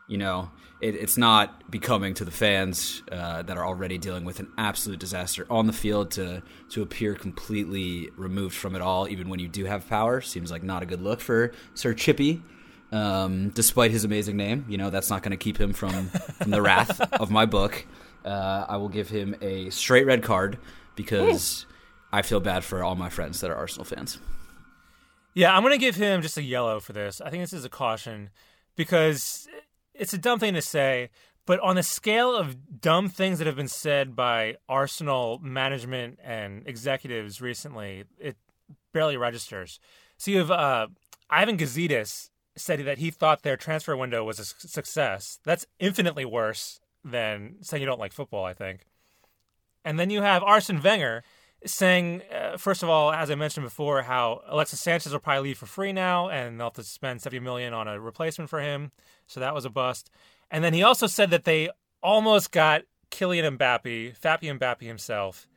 you 0.09 0.19
know, 0.19 0.51
it, 0.81 0.97
it's 0.97 1.17
not 1.17 1.71
becoming 1.71 2.15
to 2.15 2.25
the 2.25 2.33
fans 2.33 3.01
uh, 3.13 3.43
that 3.43 3.57
are 3.57 3.65
already 3.65 3.97
dealing 3.97 4.25
with 4.25 4.41
an 4.41 4.49
absolute 4.59 4.99
disaster 4.99 5.47
on 5.49 5.69
the 5.69 5.73
field 5.73 6.11
to 6.13 6.43
to 6.71 6.83
appear 6.83 7.15
completely 7.15 8.11
removed 8.17 8.57
from 8.57 8.75
it 8.75 8.83
all, 8.83 9.07
even 9.07 9.29
when 9.29 9.39
you 9.39 9.47
do 9.47 9.67
have 9.67 9.89
power. 9.89 10.21
Seems 10.21 10.51
like 10.51 10.65
not 10.65 10.83
a 10.83 10.87
good 10.87 11.01
look 11.01 11.21
for 11.21 11.53
Sir 11.75 11.95
Chippy. 11.95 12.43
Um, 12.91 13.51
despite 13.51 13.93
his 13.93 14.03
amazing 14.03 14.37
name, 14.37 14.65
you 14.69 14.79
know 14.79 14.91
that's 14.91 15.11
not 15.11 15.23
going 15.23 15.31
to 15.31 15.37
keep 15.37 15.61
him 15.61 15.73
from 15.73 16.09
from 16.09 16.51
the 16.51 16.61
wrath 16.61 17.01
of 17.13 17.31
my 17.31 17.47
book. 17.47 17.87
Uh, 18.25 18.67
I 18.69 18.77
will 18.77 18.89
give 18.89 19.09
him 19.09 19.37
a 19.41 19.71
straight 19.71 20.07
red 20.07 20.23
card 20.23 20.59
because 20.97 21.67
I 22.13 22.23
feel 22.23 22.41
bad 22.41 22.65
for 22.65 22.83
all 22.83 22.95
my 22.95 23.09
friends 23.09 23.41
that 23.41 23.51
are 23.51 23.57
Arsenal 23.57 23.85
fans. 23.85 24.19
Yeah, 25.35 25.57
I'm 25.57 25.63
going 25.63 25.73
to 25.73 25.79
give 25.79 25.95
him 25.95 26.23
just 26.23 26.37
a 26.37 26.43
yellow 26.43 26.81
for 26.81 26.93
this. 26.93 27.21
I 27.21 27.31
think 27.31 27.43
this 27.43 27.53
is 27.53 27.65
a 27.65 27.69
caution 27.69 28.31
because 28.77 29.47
it's 29.95 30.13
a 30.13 30.19
dumb 30.19 30.39
thing 30.39 30.55
to 30.55 30.63
say, 30.63 31.11
but 31.47 31.61
on 31.61 31.77
the 31.77 31.83
scale 31.83 32.35
of 32.35 32.81
dumb 32.81 33.09
things 33.09 33.39
that 33.39 33.47
have 33.47 33.57
been 33.57 33.69
said 33.69 34.17
by 34.17 34.57
Arsenal 34.69 35.39
management 35.43 36.19
and 36.23 36.67
executives 36.67 37.41
recently, 37.41 38.05
it 38.19 38.37
barely 38.93 39.17
registers. 39.17 39.79
So 40.17 40.31
you 40.31 40.39
have 40.39 40.51
uh, 40.51 40.89
Ivan 41.31 41.57
Gazidis 41.57 42.31
said 42.57 42.85
that 42.85 42.99
he 42.99 43.11
thought 43.11 43.43
their 43.43 43.57
transfer 43.57 43.97
window 43.97 44.25
was 44.25 44.39
a 44.39 44.45
success. 44.45 45.39
That's 45.45 45.67
infinitely 45.79 46.25
worse 46.25 46.81
than 47.05 47.57
saying 47.63 47.81
you 47.81 47.87
don't 47.87 48.01
like 48.01 48.13
football, 48.13 48.45
I 48.45 48.55
think. 48.55 48.87
And 49.85 49.99
then 49.99 50.11
you 50.11 50.23
have 50.23 50.43
Arsene 50.43 50.83
Wenger 50.83 51.23
saying, 51.65 52.23
uh, 52.33 52.57
first 52.57 52.83
of 52.83 52.89
all, 52.89 53.11
as 53.11 53.31
I 53.31 53.35
mentioned 53.35 53.65
before, 53.65 54.03
how 54.03 54.43
Alexis 54.47 54.81
Sanchez 54.81 55.13
will 55.13 55.19
probably 55.19 55.49
leave 55.49 55.59
for 55.59 55.67
free 55.67 55.93
now, 55.93 56.29
and 56.29 56.59
they'll 56.59 56.67
have 56.67 56.75
to 56.75 56.85
spend 56.85 57.21
seventy 57.23 57.41
million 57.41 57.73
on 57.73 57.89
a 57.89 57.99
replacement 57.99 58.51
for 58.51 58.61
him. 58.61 58.93
So 59.27 59.41
that 59.41 59.55
was 59.55 59.65
a 59.65 59.71
bust. 59.71 60.11
And 60.51 60.63
then 60.63 60.75
he 60.75 60.83
also 60.83 61.07
said 61.07 61.31
that 61.31 61.45
they 61.45 61.71
almost 62.03 62.53
got 62.53 62.83
Kylian 63.11 63.59
Mbappe, 63.59 64.19
Fappy 64.19 64.57
Mbappe 64.57 64.83
himself, 64.83 65.48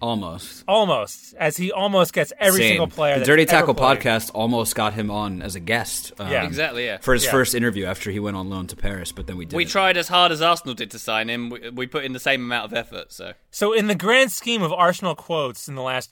Almost. 0.00 0.64
almost, 0.66 1.34
as 1.38 1.56
he 1.58 1.70
almost 1.72 2.12
gets 2.14 2.32
every 2.38 2.60
Same. 2.60 2.68
single 2.70 2.86
player. 2.88 3.18
The 3.18 3.24
Dirty 3.26 3.44
Tackle 3.44 3.74
played. 3.74 3.98
podcast 4.00 4.30
almost 4.34 4.74
got 4.74 4.94
him 4.94 5.10
on 5.10 5.42
as 5.42 5.54
a 5.56 5.60
guest. 5.60 6.12
um, 6.18 6.30
Yeah. 6.30 6.44
Exactly, 6.46 6.86
yeah. 6.86 6.98
For 6.98 7.12
his 7.12 7.24
Yeah. 7.26 7.30
first 7.32 7.54
interview 7.54 7.84
after 7.84 8.10
he 8.10 8.18
went 8.18 8.36
on 8.36 8.48
loan 8.48 8.66
to 8.68 8.76
Paris, 8.76 9.12
but 9.12 9.26
then 9.26 9.36
we 9.36 9.44
did. 9.44 9.56
We 9.56 9.64
it. 9.64 9.68
tried 9.68 9.96
as 9.98 10.08
hard 10.08 10.32
as 10.32 10.40
Arsenal 10.40 10.74
did 10.74 10.90
to 10.92 10.98
sign 10.98 11.28
him. 11.28 11.50
We, 11.50 11.68
we 11.70 11.86
put 11.86 12.04
in 12.04 12.12
the 12.14 12.20
same 12.20 12.40
amount 12.42 12.72
of 12.72 12.78
effort. 12.78 13.12
So 13.12 13.32
So, 13.50 13.72
in 13.74 13.88
the 13.88 13.94
grand 13.94 14.32
scheme 14.32 14.62
of 14.62 14.72
Arsenal 14.72 15.14
quotes 15.14 15.68
in 15.68 15.74
the 15.74 15.82
last 15.82 16.10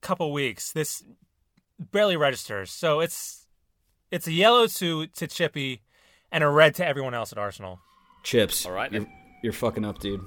couple 0.00 0.32
weeks, 0.32 0.70
this 0.70 1.02
barely 1.78 2.16
registers. 2.16 2.70
So 2.70 3.00
it's 3.00 3.46
it's 4.12 4.28
a 4.28 4.32
yellow 4.32 4.68
to 4.68 5.06
to 5.08 5.26
Chippy 5.26 5.82
and 6.30 6.44
a 6.44 6.48
red 6.48 6.76
to 6.76 6.86
everyone 6.86 7.14
else 7.14 7.32
at 7.32 7.38
Arsenal. 7.38 7.80
chips. 8.22 8.64
All 8.64 8.72
right, 8.72 8.92
you're, 9.44 9.52
fucking 9.52 9.84
up, 9.84 9.98
dude. 10.00 10.20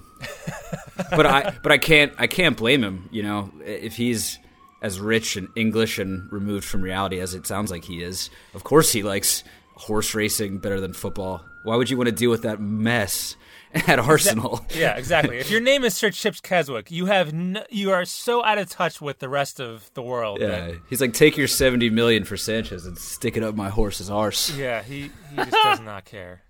but 1.12 1.26
I 1.26 1.54
but 1.64 1.72
I 1.72 1.78
can't 1.78 2.14
I 2.18 2.28
can't 2.28 2.56
blame 2.56 2.84
him. 2.84 3.10
You 3.12 3.24
know, 3.24 3.52
if 3.66 3.96
he's 3.98 4.40
as 4.82 5.00
rich 5.00 5.36
and 5.36 5.50
English 5.56 5.98
and 6.00 6.32
removed 6.32 6.64
from 6.66 6.82
reality 6.82 7.20
as 7.20 7.34
it 7.34 7.48
sounds 7.48 7.72
like 7.72 7.84
he 7.84 8.04
is, 8.04 8.30
of 8.54 8.64
course 8.64 8.92
he 8.92 9.04
likes 9.04 9.44
horse 9.76 10.14
racing 10.16 10.60
better 10.60 10.80
than 10.80 10.94
football. 10.94 11.44
Why 11.64 11.76
would 11.76 11.90
you 11.90 11.98
want 11.98 12.08
to 12.08 12.16
deal 12.16 12.30
with 12.32 12.44
that 12.44 12.60
mess 12.62 13.36
at 13.88 14.00
Arsenal. 14.00 14.66
Yeah, 14.74 14.96
exactly. 14.96 15.38
if 15.38 15.52
your 15.52 15.60
name 15.60 15.84
is 15.84 15.96
Sir 15.96 16.10
Chips 16.10 16.40
Keswick, 16.40 16.90
you 16.90 17.08
have 17.08 17.34
no, 17.34 17.64
you 17.70 17.92
are 17.92 18.06
so 18.06 18.44
out 18.44 18.58
of 18.58 18.70
touch 18.70 19.02
with 19.02 19.20
the 19.20 19.28
rest 19.28 19.60
of 19.60 19.92
the 19.94 20.02
world. 20.02 20.40
Yeah, 20.40 20.48
that- 20.48 20.76
he's 20.90 21.02
like, 21.02 21.14
take 21.14 21.36
your 21.38 21.48
seventy 21.48 21.90
million 21.90 22.24
for 22.24 22.38
Sanchez 22.38 22.86
and 22.86 22.98
stick 22.98 23.36
it 23.36 23.44
up 23.44 23.56
my 23.56 23.70
horse's 23.70 24.10
arse. 24.10 24.56
yeah, 24.56 24.82
he 24.84 25.12
he 25.32 25.36
just 25.36 25.52
does 25.64 25.80
not 25.82 26.06
care. 26.06 26.44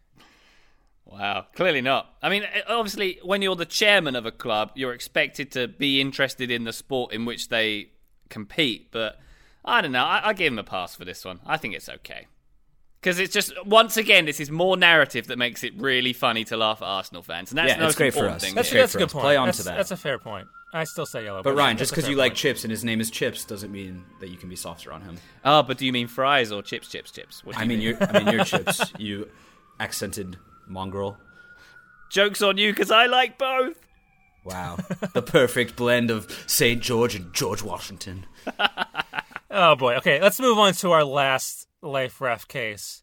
Wow, 1.10 1.46
clearly 1.56 1.82
not. 1.82 2.14
I 2.22 2.30
mean, 2.30 2.44
eh, 2.44 2.62
obviously, 2.68 3.20
when 3.24 3.42
you're 3.42 3.56
the 3.56 3.66
chairman 3.66 4.16
of 4.16 4.26
a 4.26 4.32
club, 4.32 4.72
you're 4.76 4.94
expected 4.94 5.52
to 5.54 5.68
be 5.68 6.02
interested 6.02 6.52
in 6.52 6.66
the 6.66 6.74
sport 6.74 7.14
in 7.14 7.24
which 7.26 7.48
they 7.50 7.90
compete. 8.30 8.92
But 8.92 9.18
I 9.64 9.82
don't 9.82 9.94
know. 9.94 10.04
I, 10.04 10.30
I 10.30 10.34
give 10.34 10.52
him 10.52 10.60
a 10.60 10.64
pass 10.64 10.96
for 10.96 11.06
this 11.06 11.24
one. 11.24 11.40
I 11.46 11.58
think 11.58 11.76
it's 11.76 11.88
okay. 11.88 12.28
Because 13.00 13.20
it's 13.20 13.34
just, 13.34 13.54
once 13.66 13.96
again, 13.96 14.26
this 14.26 14.40
is 14.40 14.50
more 14.52 14.76
narrative 14.76 15.28
that 15.28 15.38
makes 15.38 15.64
it 15.64 15.74
really 15.78 16.14
funny 16.14 16.44
to 16.46 16.58
laugh 16.58 16.82
at 16.82 16.86
Arsenal 16.86 17.22
fans. 17.24 17.52
And 17.52 17.58
that's 17.60 17.70
Yeah, 17.70 17.80
the 17.80 17.86
it's 17.86 17.96
great 17.96 18.14
for 18.14 18.28
us. 18.28 18.42
thing. 18.44 18.56
That's, 18.56 18.68
Straight 18.68 18.82
that's 18.82 18.96
a 18.96 18.98
good 18.98 19.06
us. 19.06 19.14
point. 19.14 19.24
Play 19.24 19.38
on 19.38 19.48
that's, 19.48 19.60
to 19.60 19.64
that. 19.66 19.78
That's 19.78 19.92
a 19.92 19.98
fair 19.98 20.18
point. 20.20 20.48
I 20.74 20.84
still 20.84 21.06
say 21.06 21.24
yellow. 21.24 21.42
But 21.44 21.56
Ryan, 21.56 21.78
just 21.78 21.92
because 21.92 22.06
fair 22.06 22.12
you 22.12 22.18
like 22.18 22.34
chips 22.36 22.64
and 22.66 22.72
his 22.72 22.84
name 22.84 23.00
is 23.00 23.10
Chips 23.10 23.46
doesn't 23.46 23.72
mean 23.72 24.04
that 24.20 24.30
you 24.30 24.36
can 24.36 24.50
be 24.50 24.58
softer 24.58 24.92
on 24.92 25.02
him. 25.04 25.18
Oh, 25.46 25.64
but 25.64 25.78
do 25.78 25.86
you 25.86 25.94
mean 25.94 26.08
fries 26.08 26.52
or 26.52 26.62
chips, 26.62 26.90
chips, 26.90 27.12
chips? 27.12 27.46
What 27.46 27.54
do 27.56 27.60
I 27.60 27.64
you 27.64 27.70
mean, 27.70 27.82
you're, 27.82 28.04
I 28.04 28.24
mean, 28.24 28.34
your 28.34 28.44
chips, 28.44 28.82
you 28.98 29.30
accented 29.80 30.38
mongrel. 30.68 31.18
Joke's 32.10 32.42
on 32.42 32.58
you 32.58 32.72
because 32.72 32.92
I 32.92 33.06
like 33.08 33.38
both. 33.38 33.76
Wow, 34.46 34.78
the 35.14 35.22
perfect 35.22 35.76
blend 35.76 36.10
of 36.10 36.32
Saint 36.48 36.82
George 36.82 37.16
and 37.16 37.34
George 37.34 37.62
Washington. 37.62 38.26
Oh 39.50 39.76
boy. 39.76 39.96
Okay, 39.96 40.22
let's 40.22 40.40
move 40.40 40.58
on 40.60 40.74
to 40.74 40.92
our 40.92 41.04
last 41.06 41.68
life 41.82 42.22
ref 42.22 42.48
case. 42.48 43.02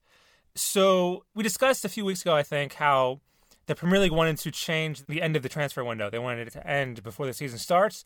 So 0.55 1.25
we 1.35 1.43
discussed 1.43 1.85
a 1.85 1.89
few 1.89 2.05
weeks 2.05 2.21
ago, 2.23 2.35
I 2.37 2.43
think, 2.45 2.75
how 2.75 3.21
the 3.67 3.75
Premier 3.75 3.99
League 3.99 4.13
wanted 4.13 4.37
to 4.39 4.51
change 4.53 5.05
the 5.07 5.21
end 5.23 5.37
of 5.37 5.43
the 5.43 5.49
transfer 5.49 5.83
window. 5.83 6.11
They 6.11 6.19
wanted 6.19 6.47
it 6.47 6.53
to 6.53 6.65
end 6.65 7.03
before 7.03 7.27
the 7.27 7.33
season 7.33 7.59
starts, 7.59 8.05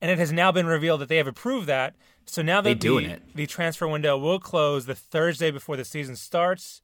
and 0.00 0.10
it 0.10 0.18
has 0.18 0.32
now 0.32 0.50
been 0.50 0.66
revealed 0.66 1.00
that 1.02 1.08
they 1.08 1.18
have 1.18 1.26
approved 1.26 1.66
that. 1.66 1.94
So 2.26 2.40
now 2.42 2.60
They 2.62 2.72
that 2.74 2.80
doing 2.80 3.08
the, 3.08 3.14
it. 3.14 3.22
the 3.34 3.46
transfer 3.46 3.86
window 3.88 4.16
will 4.16 4.38
close 4.38 4.86
the 4.86 4.94
Thursday 4.94 5.50
before 5.50 5.76
the 5.76 5.84
season 5.84 6.16
starts. 6.16 6.80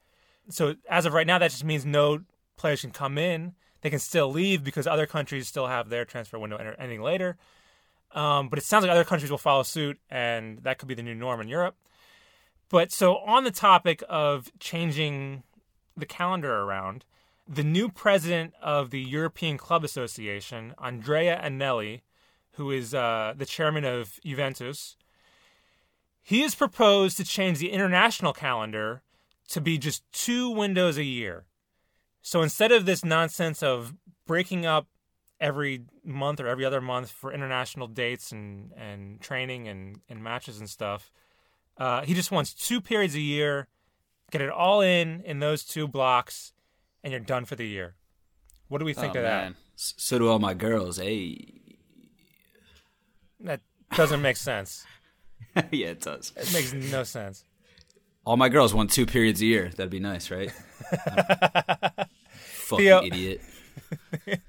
So 0.48 0.74
as 0.88 1.06
of 1.06 1.12
right 1.12 1.26
now, 1.26 1.38
that 1.38 1.50
just 1.50 1.64
means 1.64 1.84
no 1.84 2.20
players 2.56 2.80
can 2.80 2.90
come 2.90 3.18
in. 3.18 3.54
They 3.80 3.90
can 3.90 3.98
still 3.98 4.30
leave 4.30 4.64
because 4.64 4.86
other 4.86 5.06
countries 5.06 5.48
still 5.48 5.66
have 5.66 5.88
their 5.88 6.04
transfer 6.04 6.38
window 6.38 6.56
ending 6.78 7.02
later. 7.02 7.36
Um, 8.12 8.48
but 8.48 8.58
it 8.58 8.64
sounds 8.64 8.82
like 8.82 8.90
other 8.90 9.04
countries 9.04 9.30
will 9.30 9.38
follow 9.38 9.62
suit, 9.62 9.98
and 10.10 10.62
that 10.62 10.78
could 10.78 10.88
be 10.88 10.94
the 10.94 11.02
new 11.02 11.14
norm 11.14 11.40
in 11.40 11.48
Europe. 11.48 11.76
But 12.68 12.90
so, 12.90 13.18
on 13.18 13.44
the 13.44 13.50
topic 13.50 14.02
of 14.08 14.50
changing 14.58 15.42
the 15.96 16.06
calendar 16.06 16.62
around, 16.62 17.04
the 17.48 17.62
new 17.62 17.88
president 17.88 18.54
of 18.60 18.90
the 18.90 19.00
European 19.00 19.56
Club 19.56 19.84
Association, 19.84 20.74
Andrea 20.78 21.40
Agnelli, 21.42 22.02
who 22.52 22.70
is 22.70 22.94
uh, 22.94 23.34
the 23.36 23.46
chairman 23.46 23.84
of 23.84 24.18
Juventus, 24.24 24.96
he 26.22 26.40
has 26.40 26.54
proposed 26.54 27.16
to 27.18 27.24
change 27.24 27.58
the 27.58 27.70
international 27.70 28.32
calendar 28.32 29.02
to 29.48 29.60
be 29.60 29.78
just 29.78 30.02
two 30.12 30.50
windows 30.50 30.96
a 30.98 31.04
year. 31.04 31.44
So 32.22 32.42
instead 32.42 32.72
of 32.72 32.86
this 32.86 33.04
nonsense 33.04 33.62
of 33.62 33.94
breaking 34.26 34.66
up 34.66 34.88
every 35.40 35.82
month 36.04 36.40
or 36.40 36.46
every 36.48 36.64
other 36.64 36.80
month 36.80 37.10
for 37.10 37.32
international 37.32 37.86
dates 37.86 38.32
and, 38.32 38.72
and 38.76 39.20
training 39.20 39.68
and, 39.68 40.00
and 40.08 40.22
matches 40.22 40.58
and 40.58 40.68
stuff, 40.68 41.12
uh, 41.78 42.02
he 42.02 42.14
just 42.14 42.30
wants 42.32 42.52
two 42.54 42.80
periods 42.80 43.14
a 43.14 43.20
year, 43.20 43.68
get 44.30 44.40
it 44.40 44.50
all 44.50 44.80
in 44.80 45.20
in 45.22 45.38
those 45.38 45.62
two 45.62 45.86
blocks, 45.86 46.52
and 47.04 47.12
you're 47.12 47.20
done 47.20 47.44
for 47.44 47.54
the 47.54 47.66
year. 47.66 47.94
What 48.68 48.78
do 48.78 48.84
we 48.84 48.94
think 48.94 49.14
Oh, 49.14 49.18
of 49.20 49.24
man. 49.24 49.54
S- 49.76 49.94
So 49.96 50.18
do 50.18 50.28
all 50.28 50.38
my 50.40 50.54
girls. 50.54 50.96
Hey, 50.96 51.76
that? 53.40 53.60
That 53.90 53.96
doesn't 53.96 54.22
make 54.22 54.36
sense. 54.36 54.84
yeah, 55.70 55.88
it 55.88 56.00
does. 56.00 56.32
It 56.36 56.52
makes 56.52 56.72
no 56.72 57.04
sense. 57.04 57.44
All 58.26 58.36
my 58.36 58.48
girls 58.48 58.74
want 58.74 58.90
two 58.90 59.06
periods 59.06 59.40
a 59.40 59.46
year. 59.46 59.70
That'd 59.76 59.88
be 59.88 60.00
nice, 60.00 60.32
right? 60.32 60.50
Fucking 62.28 62.84
Theo- 62.84 63.02
idiot. 63.04 63.40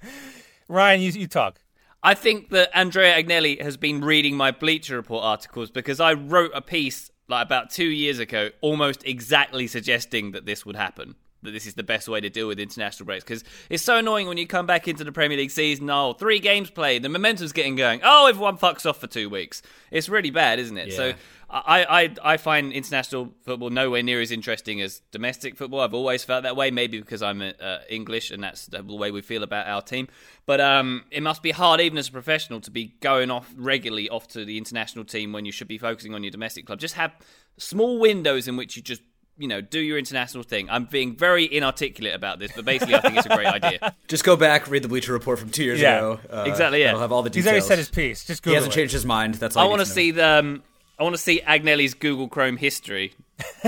Ryan, 0.67 1.01
you, 1.01 1.11
you 1.11 1.27
talk. 1.27 1.59
I 2.01 2.15
think 2.15 2.49
that 2.49 2.71
Andrea 2.73 3.23
Agnelli 3.23 3.61
has 3.61 3.77
been 3.77 4.03
reading 4.03 4.35
my 4.35 4.49
Bleacher 4.49 4.95
Report 4.95 5.23
articles 5.23 5.69
because 5.69 5.99
I 5.99 6.13
wrote 6.13 6.51
a 6.55 6.61
piece 6.61 7.11
like 7.27 7.45
about 7.45 7.69
two 7.69 7.85
years 7.85 8.17
ago, 8.17 8.49
almost 8.61 9.05
exactly 9.05 9.67
suggesting 9.67 10.31
that 10.31 10.45
this 10.47 10.65
would 10.65 10.75
happen. 10.75 11.15
That 11.43 11.51
this 11.51 11.67
is 11.67 11.75
the 11.75 11.83
best 11.83 12.07
way 12.07 12.19
to 12.19 12.29
deal 12.29 12.47
with 12.47 12.59
international 12.59 13.05
breaks 13.05 13.23
because 13.23 13.43
it's 13.69 13.83
so 13.83 13.97
annoying 13.97 14.27
when 14.27 14.37
you 14.37 14.47
come 14.47 14.65
back 14.65 14.87
into 14.87 15.03
the 15.03 15.11
Premier 15.11 15.37
League 15.37 15.51
season. 15.51 15.89
Oh, 15.89 16.13
three 16.13 16.39
games 16.39 16.69
played, 16.69 17.03
the 17.03 17.09
momentum's 17.09 17.53
getting 17.53 17.75
going. 17.75 18.01
Oh, 18.03 18.27
everyone 18.27 18.57
fucks 18.57 18.87
off 18.87 18.99
for 18.99 19.07
two 19.07 19.29
weeks. 19.29 19.61
It's 19.91 20.09
really 20.09 20.31
bad, 20.31 20.59
isn't 20.59 20.77
it? 20.77 20.93
So 20.93 21.13
I, 21.49 21.85
I 22.23 22.33
I 22.33 22.37
find 22.37 22.73
international 22.73 23.33
football 23.45 23.69
nowhere 23.69 24.03
near 24.03 24.19
as 24.19 24.31
interesting 24.31 24.81
as 24.81 25.01
domestic 25.11 25.55
football. 25.55 25.79
I've 25.79 25.93
always 25.93 26.23
felt 26.23 26.43
that 26.43 26.57
way. 26.57 26.71
Maybe 26.71 26.99
because 26.99 27.21
I'm 27.21 27.41
uh, 27.41 27.77
English 27.89 28.31
and 28.31 28.43
that's 28.43 28.65
the 28.65 28.83
way 28.83 29.11
we 29.11 29.21
feel 29.21 29.43
about 29.43 29.67
our 29.67 29.81
team. 29.81 30.07
But 30.45 30.59
um, 30.59 31.05
it 31.09 31.23
must 31.23 31.41
be 31.41 31.51
hard, 31.51 31.79
even 31.79 31.97
as 31.97 32.09
a 32.09 32.11
professional, 32.11 32.59
to 32.61 32.71
be 32.71 32.95
going 32.99 33.31
off 33.31 33.53
regularly 33.55 34.09
off 34.09 34.27
to 34.29 34.43
the 34.43 34.57
international 34.57 35.05
team 35.05 35.31
when 35.31 35.45
you 35.45 35.51
should 35.51 35.67
be 35.67 35.77
focusing 35.77 36.13
on 36.13 36.23
your 36.23 36.31
domestic 36.31 36.65
club. 36.65 36.79
Just 36.79 36.95
have 36.95 37.13
small 37.57 37.99
windows 37.99 38.47
in 38.47 38.57
which 38.57 38.75
you 38.75 38.81
just 38.81 39.01
you 39.37 39.47
know 39.47 39.61
do 39.61 39.79
your 39.79 39.97
international 39.97 40.43
thing. 40.43 40.69
I'm 40.69 40.85
being 40.85 41.15
very 41.15 41.45
inarticulate 41.45 42.13
about 42.15 42.39
this, 42.39 42.51
but 42.55 42.65
basically 42.65 42.95
I 42.95 43.01
think 43.01 43.17
it's 43.17 43.25
a 43.25 43.35
great 43.35 43.47
idea. 43.47 43.95
Just 44.07 44.23
go 44.23 44.35
back, 44.35 44.67
read 44.69 44.83
the 44.83 44.87
Bleacher 44.87 45.13
Report 45.13 45.39
from 45.39 45.49
two 45.49 45.63
years 45.63 45.79
Yeah, 45.79 45.97
ago. 45.97 46.19
Uh, 46.31 46.43
exactly, 46.47 46.81
yeah. 46.81 46.89
It'll 46.89 47.01
have 47.01 47.11
all 47.11 47.23
the 47.23 47.29
details. 47.29 47.45
He's 47.45 47.51
already 47.51 47.65
said 47.65 47.77
his 47.77 47.89
piece. 47.89 48.25
Just 48.25 48.41
Google 48.43 48.53
he 48.53 48.55
hasn't 48.55 48.73
it. 48.73 48.75
changed 48.77 48.93
his 48.93 49.05
mind. 49.05 49.35
That's 49.35 49.55
all 49.55 49.65
I 49.65 49.69
want 49.69 49.79
to 49.81 49.85
see 49.85 50.11
the. 50.11 50.27
Um, 50.39 50.63
I 50.99 51.03
want 51.03 51.13
to 51.15 51.21
see 51.21 51.41
Agnelli's 51.45 51.93
Google 51.93 52.27
Chrome 52.27 52.57
history, 52.57 53.13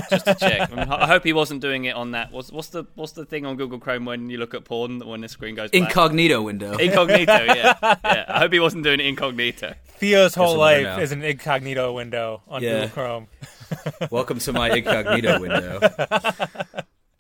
just 0.10 0.26
to 0.26 0.34
check. 0.34 0.72
I, 0.72 0.76
mean, 0.76 0.90
I 0.90 1.06
hope 1.06 1.24
he 1.24 1.32
wasn't 1.32 1.62
doing 1.62 1.86
it 1.86 1.96
on 1.96 2.12
that. 2.14 2.32
What's, 2.32 2.52
what's 2.52 2.70
the 2.70 2.86
what's 2.96 3.12
the 3.12 3.24
thing 3.24 3.46
on 3.46 3.56
Google 3.56 3.78
Chrome 3.78 4.06
when 4.06 4.32
you 4.32 4.40
look 4.40 4.56
at 4.56 4.66
porn 4.66 4.98
when 5.06 5.22
the 5.22 5.30
screen 5.30 5.54
goes 5.54 5.70
black? 5.70 5.84
incognito 5.84 6.42
window. 6.42 6.76
incognito. 6.76 7.44
Yeah, 7.44 7.74
yeah. 7.84 8.26
I 8.28 8.40
hope 8.40 8.52
he 8.52 8.60
wasn't 8.60 8.84
doing 8.84 9.00
it 9.00 9.06
incognito. 9.06 9.76
Theo's 10.00 10.34
whole 10.34 10.58
life 10.58 11.00
is 11.00 11.12
an 11.12 11.22
incognito 11.22 11.94
window 11.94 12.42
on 12.48 12.64
Yeah. 12.64 12.72
Google 12.74 12.90
Chrome. 12.90 13.28
Welcome 14.12 14.40
to 14.40 14.54
my 14.54 14.70
incognito 14.76 15.40
window. 15.40 15.80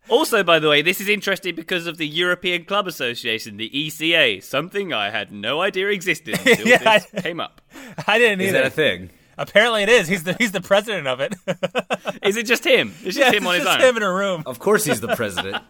Also, 0.09 0.41
by 0.43 0.57
the 0.57 0.67
way, 0.67 0.81
this 0.81 0.99
is 0.99 1.07
interesting 1.07 1.53
because 1.53 1.85
of 1.85 1.97
the 1.97 2.07
European 2.07 2.65
Club 2.65 2.87
Association, 2.87 3.57
the 3.57 3.69
ECA, 3.69 4.41
something 4.41 4.91
I 4.91 5.11
had 5.11 5.31
no 5.31 5.61
idea 5.61 5.89
existed 5.89 6.33
until 6.47 6.67
Yeah, 6.67 6.97
this 6.97 7.21
came 7.23 7.39
up. 7.39 7.61
I 8.07 8.17
didn't 8.17 8.41
Is 8.41 8.47
either. 8.49 8.57
that 8.57 8.65
a 8.65 8.71
thing? 8.71 9.11
Apparently, 9.37 9.83
it 9.83 9.89
is. 9.89 10.07
He's 10.07 10.23
the 10.23 10.33
he's 10.33 10.51
the 10.51 10.61
president 10.61 11.05
of 11.07 11.19
it. 11.19 11.35
Is 12.23 12.37
it 12.37 12.47
just 12.47 12.65
him? 12.65 12.89
It's 13.03 13.15
just 13.15 13.19
yeah, 13.19 13.31
him 13.31 13.45
on 13.45 13.55
it's 13.55 13.63
his 13.65 13.71
just 13.73 13.83
own. 13.83 13.89
him 13.91 13.97
in 13.97 14.03
a 14.03 14.11
room. 14.11 14.41
Of 14.47 14.57
course, 14.57 14.83
he's 14.83 14.99
the 14.99 15.15
president. 15.15 15.63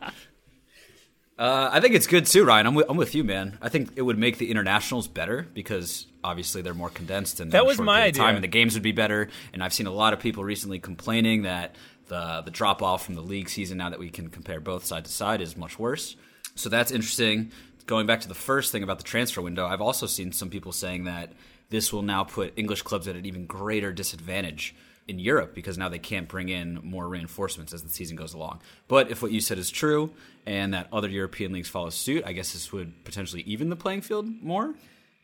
Uh, 1.39 1.69
I 1.71 1.79
think 1.79 1.95
it's 1.95 2.05
good 2.05 2.25
too, 2.25 2.43
Ryan. 2.43 2.67
I'm 2.67 2.75
with, 2.75 2.85
I'm 2.89 2.97
with 2.97 3.15
you, 3.15 3.23
man. 3.23 3.57
I 3.61 3.69
think 3.69 3.91
it 3.95 4.01
would 4.01 4.17
make 4.17 4.39
the 4.39 4.51
internationals 4.51 5.07
better 5.07 5.47
because 5.53 6.05
obviously 6.21 6.61
they're 6.61 6.73
more 6.73 6.89
condensed 6.89 7.39
and 7.39 7.53
That 7.53 7.65
was 7.65 7.79
my 7.79 8.07
of 8.07 8.15
time, 8.15 8.25
idea. 8.25 8.35
and 8.35 8.43
the 8.43 8.49
games 8.49 8.73
would 8.73 8.83
be 8.83 8.91
better. 8.91 9.29
And 9.53 9.63
I've 9.63 9.73
seen 9.73 9.87
a 9.87 9.91
lot 9.91 10.11
of 10.11 10.19
people 10.19 10.43
recently 10.43 10.79
complaining 10.79 11.43
that 11.43 11.75
the 12.07 12.41
the 12.43 12.51
drop 12.51 12.81
off 12.81 13.05
from 13.05 13.15
the 13.15 13.21
league 13.21 13.47
season 13.49 13.77
now 13.77 13.89
that 13.89 13.99
we 13.99 14.09
can 14.09 14.29
compare 14.29 14.59
both 14.59 14.83
side 14.83 15.05
to 15.05 15.11
side 15.11 15.39
is 15.39 15.55
much 15.55 15.79
worse. 15.79 16.17
So 16.55 16.67
that's 16.67 16.91
interesting. 16.91 17.51
Going 17.85 18.05
back 18.05 18.19
to 18.21 18.27
the 18.27 18.35
first 18.35 18.73
thing 18.73 18.83
about 18.83 18.97
the 18.97 19.05
transfer 19.05 19.41
window, 19.41 19.65
I've 19.65 19.81
also 19.81 20.07
seen 20.07 20.33
some 20.33 20.49
people 20.49 20.73
saying 20.73 21.05
that 21.05 21.31
this 21.69 21.93
will 21.93 22.01
now 22.01 22.25
put 22.25 22.51
English 22.57 22.81
clubs 22.81 23.07
at 23.07 23.15
an 23.15 23.25
even 23.25 23.45
greater 23.45 23.93
disadvantage 23.93 24.75
in 25.09 25.19
Europe 25.19 25.53
because 25.53 25.77
now 25.77 25.89
they 25.89 25.99
can't 25.99 26.27
bring 26.27 26.49
in 26.49 26.79
more 26.83 27.07
reinforcements 27.07 27.73
as 27.73 27.83
the 27.83 27.89
season 27.89 28.15
goes 28.15 28.33
along. 28.33 28.61
But 28.87 29.11
if 29.11 29.21
what 29.21 29.31
you 29.31 29.41
said 29.41 29.57
is 29.57 29.69
true 29.69 30.13
and 30.45 30.73
that 30.73 30.87
other 30.93 31.09
European 31.09 31.51
leagues 31.51 31.67
follow 31.67 31.89
suit, 31.89 32.23
I 32.25 32.33
guess 32.33 32.53
this 32.53 32.71
would 32.71 33.03
potentially 33.03 33.41
even 33.41 33.69
the 33.69 33.75
playing 33.75 34.01
field 34.01 34.27
more. 34.41 34.73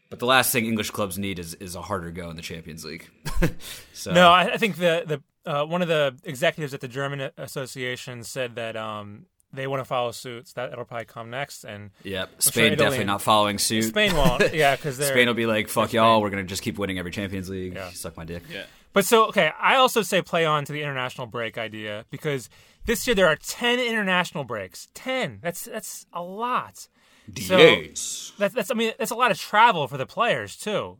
But 0.09 0.19
the 0.19 0.25
last 0.25 0.51
thing 0.51 0.65
English 0.65 0.91
clubs 0.91 1.17
need 1.17 1.39
is, 1.39 1.55
is 1.55 1.75
a 1.75 1.81
harder 1.81 2.11
go 2.11 2.29
in 2.29 2.35
the 2.35 2.41
Champions 2.41 2.85
League. 2.85 3.09
so 3.93 4.13
No, 4.13 4.31
I, 4.31 4.57
think 4.57 4.77
the 4.77 5.03
the 5.45 5.51
uh, 5.51 5.65
one 5.65 5.81
of 5.81 5.87
the 5.87 6.15
executives 6.23 6.73
at 6.73 6.81
the 6.81 6.87
German 6.87 7.31
Association 7.37 8.23
said 8.23 8.55
that 8.55 8.75
um, 8.75 9.25
they 9.55 9.67
want 9.67 9.79
to 9.81 9.85
follow 9.85 10.11
suits. 10.11 10.53
That 10.53 10.71
it'll 10.71 10.85
probably 10.85 11.05
come 11.05 11.29
next, 11.29 11.63
and 11.63 11.91
Yep, 12.03 12.29
sure 12.29 12.41
Spain 12.41 12.63
Italy 12.73 12.75
definitely 12.77 13.05
not 13.05 13.21
following 13.21 13.57
suit. 13.57 13.83
Spain 13.85 14.15
won't. 14.15 14.53
Yeah, 14.53 14.75
because 14.75 14.97
Spain 14.97 15.27
will 15.27 15.33
be 15.33 15.45
like, 15.45 15.67
"Fuck 15.67 15.93
y'all, 15.93 16.15
Spain. 16.15 16.21
we're 16.23 16.29
gonna 16.29 16.43
just 16.43 16.61
keep 16.61 16.77
winning 16.77 16.99
every 16.99 17.11
Champions 17.11 17.49
League." 17.49 17.73
Yeah. 17.75 17.89
Suck 17.91 18.15
my 18.17 18.25
dick. 18.25 18.43
Yeah. 18.51 18.65
But 18.93 19.05
so 19.05 19.25
okay, 19.27 19.51
I 19.61 19.75
also 19.75 20.01
say 20.01 20.21
play 20.21 20.45
on 20.45 20.63
to 20.65 20.71
the 20.73 20.81
international 20.81 21.27
break 21.27 21.57
idea 21.57 22.05
because 22.11 22.49
this 22.85 23.05
year 23.07 23.15
there 23.15 23.27
are 23.27 23.35
ten 23.35 23.79
international 23.79 24.43
breaks. 24.43 24.87
Ten. 24.93 25.39
That's 25.41 25.63
that's 25.65 26.05
a 26.13 26.21
lot. 26.21 26.87
So- 27.41 27.57
Yes. 27.57 28.33
That's 28.37 28.53
that's 28.53 28.71
I 28.71 28.73
mean 28.75 28.93
that's 28.99 29.11
a 29.11 29.15
lot 29.15 29.32
of 29.32 29.39
travel 29.39 29.88
for 29.88 29.97
the 29.97 30.05
players 30.05 30.55
too, 30.55 30.97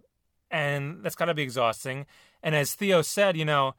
and 0.52 1.04
that's 1.04 1.16
got 1.16 1.26
to 1.26 1.34
be 1.34 1.44
exhausting. 1.44 2.06
And 2.44 2.54
as 2.56 2.74
Theo 2.74 3.02
said, 3.02 3.38
you 3.38 3.46
know, 3.46 3.76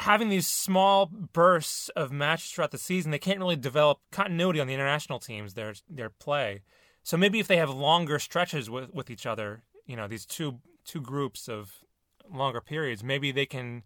having 0.00 0.28
these 0.28 0.46
small 0.46 1.06
bursts 1.06 1.88
of 1.90 2.10
matches 2.12 2.50
throughout 2.50 2.70
the 2.70 2.78
season, 2.78 3.10
they 3.10 3.18
can't 3.18 3.38
really 3.38 3.56
develop 3.56 3.98
continuity 4.10 4.60
on 4.60 4.66
the 4.66 4.74
international 4.74 5.18
teams 5.18 5.54
their 5.54 5.74
their 5.88 6.10
play. 6.10 6.62
So 7.02 7.16
maybe 7.16 7.38
if 7.38 7.46
they 7.46 7.58
have 7.58 7.70
longer 7.70 8.18
stretches 8.18 8.70
with, 8.70 8.92
with 8.94 9.10
each 9.10 9.26
other, 9.26 9.62
you 9.86 9.96
know, 9.96 10.08
these 10.08 10.26
two 10.26 10.60
two 10.84 11.00
groups 11.00 11.48
of 11.48 11.84
longer 12.30 12.60
periods, 12.60 13.04
maybe 13.04 13.30
they 13.30 13.46
can 13.46 13.82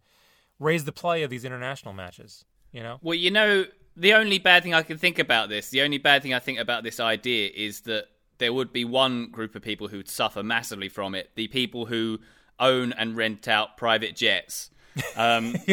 raise 0.58 0.84
the 0.84 0.92
play 0.92 1.22
of 1.22 1.30
these 1.30 1.44
international 1.44 1.92
matches. 1.92 2.44
You 2.72 2.82
know, 2.82 2.98
Well, 3.02 3.14
you 3.14 3.30
know, 3.30 3.64
the 3.96 4.12
only 4.12 4.38
bad 4.38 4.62
thing 4.62 4.74
I 4.74 4.82
can 4.82 4.98
think 4.98 5.18
about 5.18 5.48
this, 5.48 5.70
the 5.70 5.82
only 5.82 5.98
bad 5.98 6.22
thing 6.22 6.34
I 6.34 6.38
think 6.38 6.58
about 6.58 6.84
this 6.84 7.00
idea 7.00 7.50
is 7.54 7.82
that 7.82 8.06
there 8.38 8.52
would 8.52 8.72
be 8.72 8.84
one 8.84 9.30
group 9.30 9.54
of 9.54 9.62
people 9.62 9.88
who'd 9.88 10.08
suffer 10.08 10.42
massively 10.42 10.88
from 10.88 11.14
it 11.14 11.30
the 11.34 11.48
people 11.48 11.86
who 11.86 12.20
own 12.60 12.92
and 12.92 13.16
rent 13.16 13.48
out 13.48 13.76
private 13.76 14.16
jets. 14.16 14.70
Um, 15.16 15.54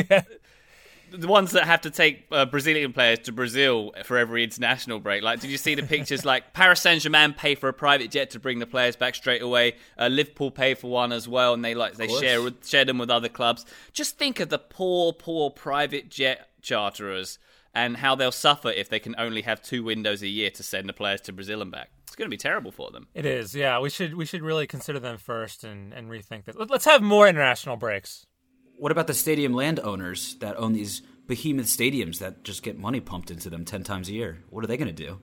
The 1.12 1.28
ones 1.28 1.52
that 1.52 1.64
have 1.64 1.82
to 1.82 1.92
take 1.92 2.26
uh, 2.32 2.46
Brazilian 2.46 2.92
players 2.92 3.20
to 3.20 3.32
Brazil 3.32 3.94
for 4.04 4.18
every 4.18 4.44
international 4.44 5.00
break. 5.00 5.24
Like, 5.24 5.40
did 5.40 5.50
you 5.50 5.58
see 5.58 5.76
the 5.76 5.84
pictures? 5.84 6.26
Like, 6.36 6.54
Paris 6.54 6.82
Saint 6.82 7.02
Germain 7.04 7.34
pay 7.34 7.56
for 7.56 7.70
a 7.70 7.74
private 7.74 8.10
jet 8.12 8.32
to 8.32 8.40
bring 8.40 8.60
the 8.60 8.66
players 8.66 8.96
back 8.96 9.16
straight 9.16 9.42
away. 9.42 9.76
Uh, 9.98 10.08
Liverpool 10.08 10.52
pay 10.52 10.74
for 10.74 10.90
one 10.90 11.12
as 11.12 11.28
well, 11.28 11.54
and 11.54 11.64
they 11.64 11.76
like 11.76 11.94
they 11.94 12.08
share 12.08 12.42
with, 12.42 12.68
share 12.68 12.84
them 12.84 12.98
with 12.98 13.10
other 13.10 13.30
clubs. 13.30 13.66
Just 13.94 14.18
think 14.18 14.40
of 14.40 14.50
the 14.50 14.58
poor, 14.58 15.14
poor 15.14 15.52
private 15.52 16.10
jet 16.10 16.50
charterers 16.62 17.38
and 17.74 17.98
how 17.98 18.16
they'll 18.16 18.32
suffer 18.32 18.70
if 18.70 18.90
they 18.90 19.00
can 19.00 19.16
only 19.18 19.44
have 19.44 19.62
two 19.62 19.84
windows 19.84 20.22
a 20.22 20.28
year 20.28 20.50
to 20.50 20.64
send 20.64 20.90
the 20.90 20.94
players 20.94 21.22
to 21.22 21.34
Brazil 21.34 21.62
and 21.62 21.72
back. 21.72 21.92
It's 22.08 22.16
going 22.16 22.30
to 22.30 22.34
be 22.34 22.38
terrible 22.38 22.72
for 22.72 22.90
them. 22.92 23.08
it 23.14 23.26
is. 23.26 23.54
Yeah, 23.54 23.80
we 23.80 23.90
should 23.90 24.16
we 24.16 24.26
should 24.26 24.42
really 24.42 24.66
consider 24.68 25.00
them 25.00 25.18
first 25.18 25.64
and 25.64 25.94
and 25.94 26.10
rethink 26.10 26.46
that. 26.46 26.70
Let's 26.70 26.86
have 26.86 27.02
more 27.02 27.28
international 27.28 27.76
breaks. 27.76 28.26
What 28.78 28.92
about 28.92 29.08
the 29.08 29.14
stadium 29.14 29.54
landowners 29.54 30.36
that 30.40 30.58
own 30.58 30.74
these 30.74 31.02
behemoth 31.28 31.66
stadiums 31.68 32.20
that 32.20 32.44
just 32.44 32.62
get 32.64 32.78
money 32.78 33.00
pumped 33.00 33.32
into 33.32 33.50
them 33.50 33.66
10 33.66 33.84
times 33.84 34.10
a 34.10 34.14
year? 34.14 34.44
What 34.50 34.64
are 34.64 34.68
they 34.68 34.78
going 34.78 34.94
to 34.94 35.04
do? 35.06 35.20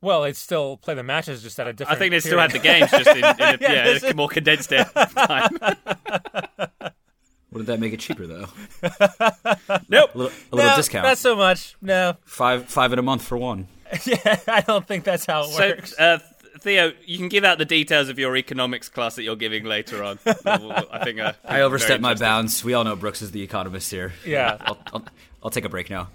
Well, 0.00 0.22
they'd 0.22 0.36
still 0.36 0.76
play 0.76 0.94
the 0.94 1.02
matches 1.02 1.42
just 1.42 1.58
at 1.58 1.66
a 1.66 1.72
different. 1.72 1.96
I 1.96 1.98
think 1.98 2.12
they 2.12 2.20
still 2.20 2.38
period. 2.38 2.52
had 2.52 2.60
the 2.60 2.64
games 2.64 2.90
just 2.90 3.08
in, 3.08 3.16
in 3.16 3.24
a, 3.24 3.58
yeah, 3.74 3.84
this 3.84 4.02
a 4.04 4.14
more 4.14 4.28
condensed 4.28 4.70
time. 4.70 4.86
Wouldn't 7.50 7.68
that 7.68 7.80
make 7.80 7.92
it 7.94 8.00
cheaper, 8.00 8.26
though? 8.26 8.46
nope. 9.88 10.14
A 10.14 10.18
little, 10.18 10.32
a 10.52 10.54
little 10.56 10.70
no, 10.70 10.76
discount. 10.76 11.06
Not 11.06 11.16
so 11.18 11.34
much. 11.34 11.74
No, 11.80 12.14
Five, 12.24 12.66
five 12.66 12.92
in 12.92 12.98
a 12.98 13.02
month 13.02 13.22
for 13.22 13.38
one. 13.38 13.66
yeah, 14.04 14.40
I 14.46 14.60
don't 14.60 14.86
think 14.86 15.04
that's 15.04 15.24
how 15.24 15.44
it 15.44 15.48
So, 15.52 15.68
works. 15.68 15.94
uh, 15.98 16.18
Th- 16.18 16.30
Theo, 16.60 16.92
you 17.04 17.18
can 17.18 17.28
give 17.28 17.44
out 17.44 17.58
the 17.58 17.64
details 17.64 18.08
of 18.08 18.18
your 18.18 18.36
economics 18.36 18.88
class 18.88 19.16
that 19.16 19.22
you're 19.22 19.36
giving 19.36 19.64
later 19.64 20.02
on. 20.02 20.18
I 20.26 21.00
think 21.04 21.20
uh, 21.20 21.32
I 21.44 21.60
overstepped 21.60 22.00
my 22.00 22.14
bounds. 22.14 22.64
We 22.64 22.74
all 22.74 22.84
know 22.84 22.96
Brooks 22.96 23.22
is 23.22 23.30
the 23.30 23.42
economist 23.42 23.90
here. 23.90 24.12
Yeah. 24.24 24.56
I'll, 24.60 24.78
I'll, 24.92 25.04
I'll 25.44 25.50
take 25.50 25.64
a 25.64 25.68
break 25.68 25.90
now. 25.90 26.08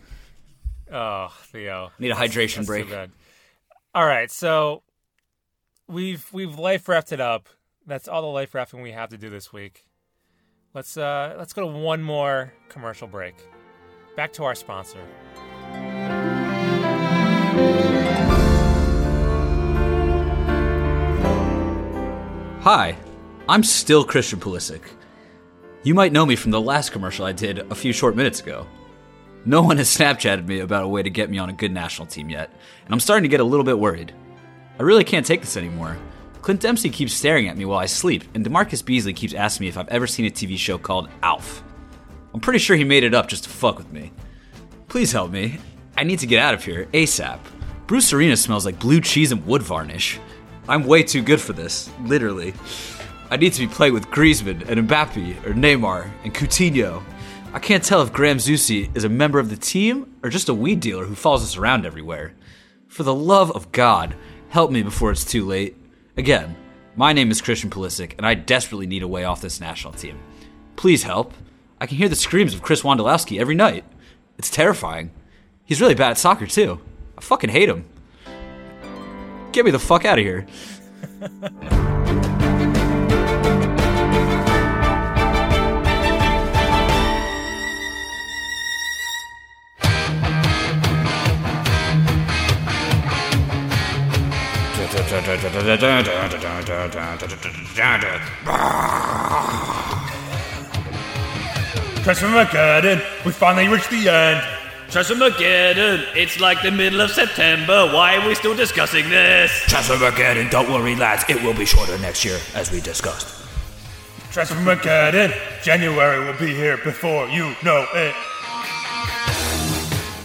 Oh, 0.92 1.34
Theo. 1.46 1.92
Need 2.00 2.12
a 2.12 2.16
hydration 2.16 2.58
That's 2.58 2.68
break. 2.68 2.90
bad. 2.90 3.12
All 3.94 4.06
right, 4.06 4.32
so 4.32 4.84
we've 5.88 6.26
we've 6.32 6.58
life 6.58 6.88
wrapped 6.88 7.12
it 7.12 7.20
up. 7.20 7.50
That's 7.86 8.08
all 8.08 8.22
the 8.22 8.28
life 8.28 8.56
wrapping 8.56 8.82
we 8.82 8.92
have 8.92 9.10
to 9.10 9.18
do 9.18 9.30
this 9.30 9.52
week. 9.52 9.86
Let's 10.74 10.96
uh 10.96 11.36
let's 11.38 11.52
go 11.54 11.62
to 11.62 11.68
one 11.68 12.02
more 12.02 12.54
commercial 12.70 13.08
break. 13.08 13.36
Back 14.16 14.32
to 14.34 14.44
our 14.46 14.56
sponsor. 14.56 15.00
Hi, 22.62 22.96
I'm 23.50 23.64
still 23.64 24.04
Christian 24.04 24.40
Pulisic. 24.40 24.84
You 25.82 25.96
might 25.96 26.12
know 26.12 26.28
me 26.28 26.36
from 26.36 26.52
the 26.52 26.62
last 26.62 26.92
commercial 26.92 27.26
I 27.26 27.32
did 27.32 27.58
a 27.58 27.74
few 27.74 27.92
short 27.92 28.16
minutes 28.16 28.40
ago. 28.40 28.68
No 29.46 29.64
one 29.64 29.78
has 29.78 29.90
Snapchatted 29.90 30.46
me 30.46 30.60
about 30.60 30.84
a 30.84 30.88
way 30.88 31.02
to 31.02 31.10
get 31.10 31.32
me 31.32 31.40
on 31.40 31.50
a 31.50 31.54
good 31.54 31.72
national 31.72 32.06
team 32.06 32.30
yet, 32.30 32.52
and 32.86 32.94
I'm 32.94 33.00
starting 33.00 33.24
to 33.24 33.30
get 33.30 33.40
a 33.40 33.44
little 33.44 33.64
bit 33.64 33.80
worried. 33.80 34.14
I 34.78 34.84
really 34.84 35.04
can't 35.04 35.26
take 35.26 35.42
this 35.42 35.58
anymore. 35.58 35.98
Clint 36.44 36.62
Dempsey 36.62 36.92
keeps 36.92 37.16
staring 37.16 37.48
at 37.48 37.58
me 37.58 37.66
while 37.66 37.80
I 37.80 37.88
sleep, 37.88 38.26
and 38.36 38.46
DaMarcus 38.46 38.86
Beasley 38.86 39.14
keeps 39.14 39.34
asking 39.34 39.66
me 39.66 39.70
if 39.70 39.78
I've 39.80 39.90
ever 39.90 40.06
seen 40.06 40.28
a 40.28 40.30
TV 40.30 40.56
show 40.56 40.78
called 40.78 41.10
Alf. 41.24 41.64
I'm 42.32 42.42
pretty 42.42 42.60
sure 42.60 42.76
he 42.76 42.84
made 42.84 43.04
it 43.04 43.16
up 43.16 43.28
just 43.28 43.46
to 43.46 43.50
fuck 43.50 43.80
with 43.80 43.92
me. 43.92 44.12
Please 44.88 45.12
help 45.12 45.32
me. 45.32 45.58
I 45.98 46.04
need 46.04 46.20
to 46.20 46.28
get 46.28 46.38
out 46.38 46.54
of 46.54 46.64
here 46.64 46.86
ASAP. 46.94 47.40
Bruce 47.88 48.14
Arena 48.14 48.38
smells 48.38 48.68
like 48.68 48.78
blue 48.78 49.02
cheese 49.02 49.32
and 49.32 49.48
wood 49.48 49.64
varnish. 49.64 50.20
I'm 50.68 50.84
way 50.86 51.04
too 51.04 51.22
good 51.22 51.42
for 51.42 51.54
this, 51.54 51.90
literally. 52.02 52.54
I 53.30 53.38
need 53.38 53.54
to 53.54 53.68
be 53.68 53.74
playing 53.74 53.94
with 53.94 54.08
Griezmann 54.08 54.68
and 54.70 54.88
Mbappe 54.88 55.46
or 55.46 55.54
Neymar 55.54 56.12
and 56.24 56.34
Coutinho. 56.34 57.02
I 57.54 57.60
can't 57.60 57.84
tell 57.84 58.02
if 58.02 58.14
Graham 58.14 58.38
Zusi 58.38 58.96
is 58.96 59.04
a 59.04 59.10
member 59.10 59.40
of 59.40 59.50
the 59.50 59.58
team 59.58 60.16
or 60.24 60.30
just 60.30 60.50
a 60.50 60.54
weed 60.54 60.80
dealer 60.80 61.06
who 61.06 61.16
follows 61.16 61.44
us 61.44 61.58
around 61.58 61.86
everywhere. 61.86 62.34
For 62.88 63.04
the 63.04 63.16
love 63.16 63.52
of 63.52 63.72
God, 63.72 64.16
help 64.50 64.70
me 64.72 64.84
before 64.84 65.12
it's 65.12 65.26
too 65.26 65.46
late. 65.46 65.76
Again, 66.18 66.56
my 66.96 67.14
name 67.14 67.32
is 67.32 67.42
Christian 67.42 67.70
Pulisic, 67.70 68.14
and 68.18 68.26
I 68.26 68.34
desperately 68.34 68.86
need 68.86 69.02
a 69.02 69.08
way 69.08 69.24
off 69.24 69.42
this 69.42 69.62
national 69.62 69.94
team. 69.94 70.20
Please 70.76 71.04
help. 71.04 71.34
I 71.80 71.88
can 71.88 71.98
hear 71.98 72.10
the 72.10 72.16
screams 72.16 72.54
of 72.54 72.62
Chris 72.62 72.84
Wondolowski 72.84 73.40
every 73.40 73.56
night. 73.56 73.86
It's 74.38 74.50
terrifying. 74.50 75.12
He's 75.66 75.82
really 75.82 75.96
bad 75.96 76.12
at 76.12 76.18
soccer, 76.18 76.48
too. 76.48 76.80
I 77.18 77.22
fucking 77.22 77.50
hate 77.50 77.70
him. 77.70 77.86
Get 79.52 79.66
me 79.66 79.72
the 79.72 79.80
fuck 79.80 80.06
out 80.06 80.18
of 80.18 80.24
here. 80.24 80.46
Transformageddon, 102.04 103.26
we 103.26 103.32
finally 103.32 103.68
reached 103.68 103.90
the 103.90 104.10
end. 104.10 104.61
Transformageddon, 104.92 106.04
it's 106.18 106.42
like 106.42 106.62
the 106.62 106.70
middle 106.70 107.00
of 107.00 107.12
September. 107.12 107.88
Why 107.94 108.18
are 108.18 108.28
we 108.28 108.36
still 108.36 108.54
discussing 108.54 109.10
this? 109.10 109.50
Transformageddon, 109.64 110.52
don't 110.52 110.70
worry, 110.70 110.98
lads, 110.98 111.24
it 111.30 111.42
will 111.42 111.54
be 111.54 111.64
shorter 111.66 111.98
next 112.00 112.26
year, 112.26 112.38
as 112.56 112.74
we 112.74 112.82
discussed. 112.82 113.42
Transformageddon, 114.34 115.34
January 115.64 116.26
will 116.26 116.38
be 116.38 116.54
here 116.54 116.76
before 116.76 117.26
you 117.30 117.56
know 117.64 117.88
it. 117.94 118.14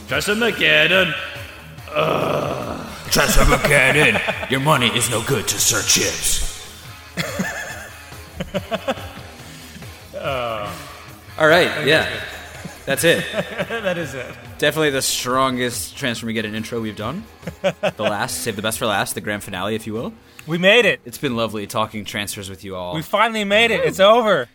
Transformageddon. 0.08 1.14
Transformageddon, 3.14 4.50
your 4.50 4.58
money 4.58 4.88
is 4.88 5.08
no 5.08 5.22
good 5.22 5.46
to 5.46 5.60
Sir 5.60 5.80
Chips. 5.82 6.42
All 11.38 11.46
right, 11.46 11.86
yeah. 11.86 12.08
That's 12.84 13.04
it. 13.04 13.24
that 13.68 13.96
is 13.96 14.14
it. 14.14 14.34
Definitely 14.59 14.90
the 14.90 15.02
strongest 15.02 15.96
transfer 15.98 16.26
we 16.26 16.32
get 16.32 16.46
an 16.46 16.54
intro 16.54 16.80
we've 16.80 16.96
done. 16.96 17.24
The 17.61 17.74
last, 17.98 18.38
save 18.38 18.57
the 18.57 18.62
best 18.62 18.78
for 18.78 18.86
last, 18.86 19.14
the 19.14 19.20
grand 19.20 19.44
finale, 19.44 19.74
if 19.74 19.86
you 19.86 19.92
will. 19.92 20.14
We 20.46 20.57
made 20.57 20.86
it. 20.86 21.00
It's 21.04 21.18
been 21.18 21.36
lovely 21.36 21.66
talking 21.66 22.07
transfers 22.07 22.48
with 22.48 22.64
you 22.64 22.74
all. 22.74 22.94
We 22.94 23.02
finally 23.02 23.44
made 23.44 23.70
it. 23.70 23.80
It's 23.84 24.00
over. 24.00 24.48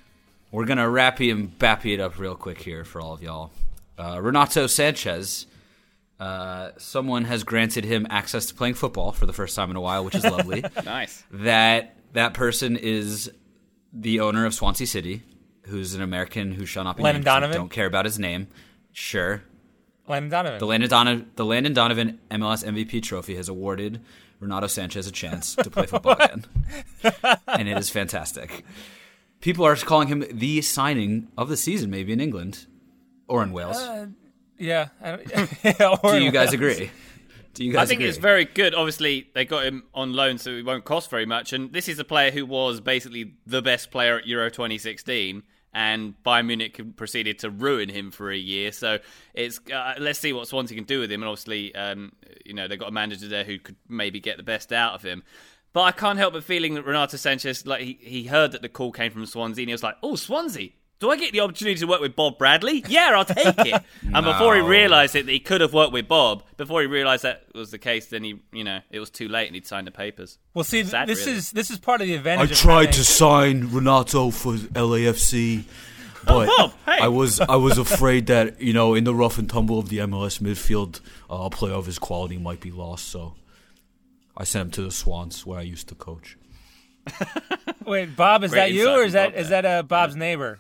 We're 0.52 0.66
gonna 0.66 0.88
rappy 0.88 1.32
and 1.32 1.58
bappy 1.58 1.93
it 1.93 1.99
up 1.99 2.18
real 2.18 2.36
quick 2.36 2.60
here 2.62 2.84
for 2.84 2.99
all 2.99 3.14
of 3.14 3.22
y'all. 3.22 3.52
Uh, 3.97 4.20
Renato 4.20 4.66
Sanches, 4.66 5.45
uh, 6.20 6.72
someone 6.78 7.26
has 7.26 7.43
granted 7.43 7.86
him 7.86 8.08
access 8.10 8.47
to 8.47 8.56
playing 8.56 8.74
football 8.74 9.12
for 9.12 9.26
the 9.28 9.34
first 9.34 9.56
time 9.56 9.70
in 9.70 9.76
a 9.76 9.82
while, 9.82 10.04
which 10.04 10.16
is 10.16 10.24
lovely. 10.24 10.64
Nice. 10.84 11.24
that 11.32 11.95
that 12.14 12.34
person 12.34 12.76
is 12.76 13.32
the 13.93 14.22
owner 14.22 14.45
of 14.45 14.54
Swansea 14.56 14.88
City, 14.88 15.22
who's 15.68 15.93
an 15.93 16.02
American 16.02 16.52
who 16.54 16.66
shall 16.66 16.84
not 16.84 16.97
be 16.97 17.04
Landon 17.04 17.20
named. 17.20 17.26
Donovan? 17.26 17.56
Don't 17.58 17.72
care 17.72 17.86
about 17.86 18.06
his 18.06 18.18
name. 18.18 18.47
Sure. 18.93 19.43
Landon 20.08 20.30
Donovan. 20.32 20.60
The 20.60 20.66
Landon, 20.66 20.89
Donovan, 20.89 21.32
the 21.36 21.45
Landon 21.45 21.74
Donovan 21.74 22.20
MLS 22.32 22.66
MVP 22.66 23.02
trophy 23.04 23.36
has 23.36 23.47
awarded 23.49 24.02
Renato 24.39 24.68
Sanches 24.68 25.08
a 25.08 25.12
chance 25.12 25.56
to 25.56 25.70
play 25.70 25.86
football 25.86 26.14
again. 26.14 26.45
and 27.47 27.68
it 27.68 27.78
is 27.78 27.89
fantastic. 27.89 28.64
People 29.39 29.66
are 29.66 29.76
calling 29.76 30.08
him 30.08 30.26
the 30.32 30.62
signing 30.62 31.28
of 31.38 31.49
the 31.49 31.58
season, 31.58 31.89
maybe 31.89 32.14
in 32.14 32.20
England 32.20 32.66
or 33.28 33.41
in 33.43 33.52
Wales. 33.54 33.78
Uh, 33.78 34.08
yeah. 34.58 34.89
I 35.02 35.12
don't- 35.18 36.02
Do 36.04 36.24
you 36.24 36.32
guys 36.32 36.54
agree? 36.54 36.91
Do 37.54 37.66
you 37.66 37.74
guys 37.74 37.84
I 37.84 37.86
think 37.88 37.99
agree? 37.99 38.10
it's 38.10 38.18
very 38.18 38.45
good. 38.45 38.74
Obviously, 38.74 39.30
they 39.34 39.43
got 39.45 39.66
him 39.66 39.84
on 39.93 40.14
loan, 40.14 40.38
so 40.38 40.52
it 40.52 40.66
won't 40.66 40.86
cost 40.86 41.10
very 41.10 41.26
much. 41.26 41.52
And 41.54 41.74
this 41.74 41.88
is 41.89 41.99
a 41.99 42.04
player 42.06 42.32
who 42.32 42.45
was 42.45 42.80
basically 42.80 43.34
the 43.45 43.62
best 43.62 43.91
player 43.91 44.18
at 44.20 44.26
Euro 44.28 44.49
2016, 44.49 45.43
and 45.74 46.13
Bayern 46.24 46.47
Munich 46.47 46.80
proceeded 46.95 47.39
to 47.39 47.49
ruin 47.49 47.89
him 47.89 48.11
for 48.11 48.32
a 48.32 48.38
year. 48.38 48.72
So 48.72 48.99
it's 49.34 49.59
uh, 49.74 49.95
let's 49.99 50.19
see 50.19 50.34
what 50.34 50.47
Swansea 50.47 50.76
can 50.76 50.86
do 50.86 50.99
with 50.99 51.11
him. 51.11 51.22
And 51.22 51.30
obviously, 51.30 51.74
um, 51.76 52.13
you 52.45 52.53
know, 52.53 52.67
they've 52.67 52.80
got 52.80 52.89
a 52.89 52.93
manager 52.93 53.28
there 53.28 53.43
who 53.43 53.59
could 53.59 53.78
maybe 53.88 54.19
get 54.19 54.38
the 54.38 54.43
best 54.43 54.74
out 54.74 54.93
of 54.93 55.03
him. 55.03 55.24
But 55.74 55.84
I 55.84 55.91
can't 55.91 56.19
help 56.19 56.34
but 56.34 56.43
feeling 56.43 56.74
that 56.74 56.86
Renato 56.86 57.15
Sanches, 57.15 57.65
like 57.65 57.82
he, 57.82 57.97
he 58.01 58.24
heard 58.26 58.51
that 58.51 58.61
the 58.61 58.69
call 58.69 58.91
came 58.91 59.11
from 59.11 59.26
Swansea, 59.26 59.63
and 59.63 59.69
he 59.69 59.74
was 59.74 59.84
like, 59.84 59.95
"Oh, 60.03 60.15
Swansea." 60.15 60.72
Do 61.02 61.10
I 61.10 61.18
get 61.18 61.34
the 61.34 61.39
opportunity 61.39 61.80
to 61.80 61.88
work 61.88 61.99
with 61.99 62.16
Bob 62.16 62.38
Bradley? 62.38 62.86
Yeah, 62.88 63.12
I'll 63.16 63.26
take 63.26 63.58
it. 63.58 63.84
And 64.14 64.24
before 64.26 64.56
he 64.56 64.62
realised 64.62 65.16
it, 65.16 65.26
that 65.26 65.32
he 65.32 65.39
could 65.39 65.62
have 65.62 65.74
worked 65.74 65.93
with 65.93 66.08
Bob. 66.08 66.43
Before 66.58 66.82
he 66.82 66.88
realised 66.88 67.24
that 67.24 67.45
was 67.56 67.72
the 67.72 67.80
case, 67.80 68.08
then 68.08 68.24
he, 68.24 68.39
you 68.52 68.64
know, 68.64 68.82
it 68.91 68.99
was 68.99 69.10
too 69.10 69.28
late 69.28 69.47
and 69.47 69.56
he'd 69.56 69.66
signed 69.66 69.88
the 69.88 69.91
papers. 69.91 70.38
Well, 70.54 70.64
see, 70.64 70.84
Sad, 70.84 71.08
this 71.08 71.26
really. 71.26 71.39
is 71.39 71.52
this 71.52 71.72
is 71.72 71.80
part 71.80 72.02
of 72.02 72.08
the 72.08 72.14
I 72.14 72.18
advantage. 72.18 72.52
of 72.52 72.58
tried 72.58 72.93
to 72.93 73.04
sign 73.04 73.72
Renato 73.72 74.30
for 74.30 74.54
LAFC, 74.54 75.64
but 76.26 76.47
Bob, 76.47 76.74
hey. 76.86 76.99
I 77.02 77.08
was 77.08 77.39
I 77.39 77.56
was 77.56 77.78
afraid 77.80 78.28
that 78.28 78.62
you 78.62 78.74
know 78.74 78.93
in 78.93 79.04
the 79.06 79.16
rough 79.16 79.39
and 79.39 79.49
tumble 79.49 79.80
of 79.80 79.89
the 79.89 79.99
MLS 79.99 80.39
midfield, 80.39 80.99
uh, 81.32 81.45
a 81.45 81.49
player 81.49 81.74
of 81.74 81.88
his 81.88 81.97
quality 81.97 82.38
might 82.38 82.60
be 82.60 82.70
lost. 82.72 83.08
So 83.08 83.34
I 84.38 84.43
sent 84.43 84.66
him 84.66 84.72
to 84.72 84.82
the 84.84 84.91
Swans, 84.91 85.45
where 85.45 85.58
I 85.60 85.64
used 85.64 85.88
to 85.88 85.95
coach. 85.95 86.38
Wait, 87.86 88.16
Bob, 88.16 88.43
is 88.43 88.52
Great 88.52 88.60
that 88.60 88.72
you 88.74 88.89
or 88.89 89.04
is 89.04 89.14
that 89.14 89.32
Bob 89.32 89.39
is 89.39 89.49
there. 89.49 89.62
that 89.64 89.80
uh, 89.80 89.84
Bob's 89.84 90.16
neighbor? 90.16 90.60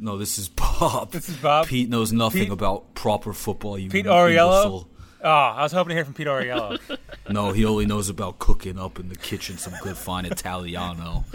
No, 0.00 0.16
this 0.16 0.38
is 0.38 0.48
Bob. 0.48 1.10
This 1.10 1.28
is 1.28 1.36
Bob. 1.36 1.66
Pete 1.66 1.88
knows 1.88 2.12
nothing 2.12 2.44
Pete- 2.44 2.52
about 2.52 2.94
proper 2.94 3.32
football. 3.32 3.76
You 3.78 3.90
Pete 3.90 4.06
imbecile. 4.06 4.20
Oriello? 4.28 4.88
Oh, 5.24 5.28
I 5.28 5.62
was 5.64 5.72
hoping 5.72 5.88
to 5.88 5.94
hear 5.96 6.04
from 6.04 6.14
Pete 6.14 6.28
Oriello. 6.28 6.78
No, 7.30 7.52
he 7.52 7.66
only 7.66 7.84
knows 7.84 8.08
about 8.08 8.38
cooking 8.38 8.78
up 8.78 8.98
in 8.98 9.10
the 9.10 9.16
kitchen 9.16 9.58
some 9.58 9.74
good 9.82 9.98
fine 9.98 10.24
Italiano. 10.24 11.26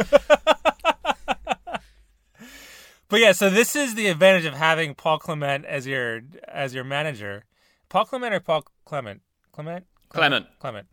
but 3.09 3.20
yeah, 3.20 3.32
so 3.32 3.51
this 3.51 3.76
is 3.76 3.93
the 3.93 4.07
advantage 4.07 4.45
of 4.45 4.55
having 4.55 4.95
Paul 4.95 5.20
Clement 5.20 5.66
as 5.66 5.86
your 5.86 6.22
as 6.47 6.74
your 6.74 6.84
manager. 6.84 7.43
Paul 7.89 8.05
Clement 8.05 8.34
or 8.34 8.39
Paul 8.39 8.66
Clement? 8.86 9.22
Clement? 9.51 9.86
Clement. 10.09 10.47
Clement. 10.57 10.88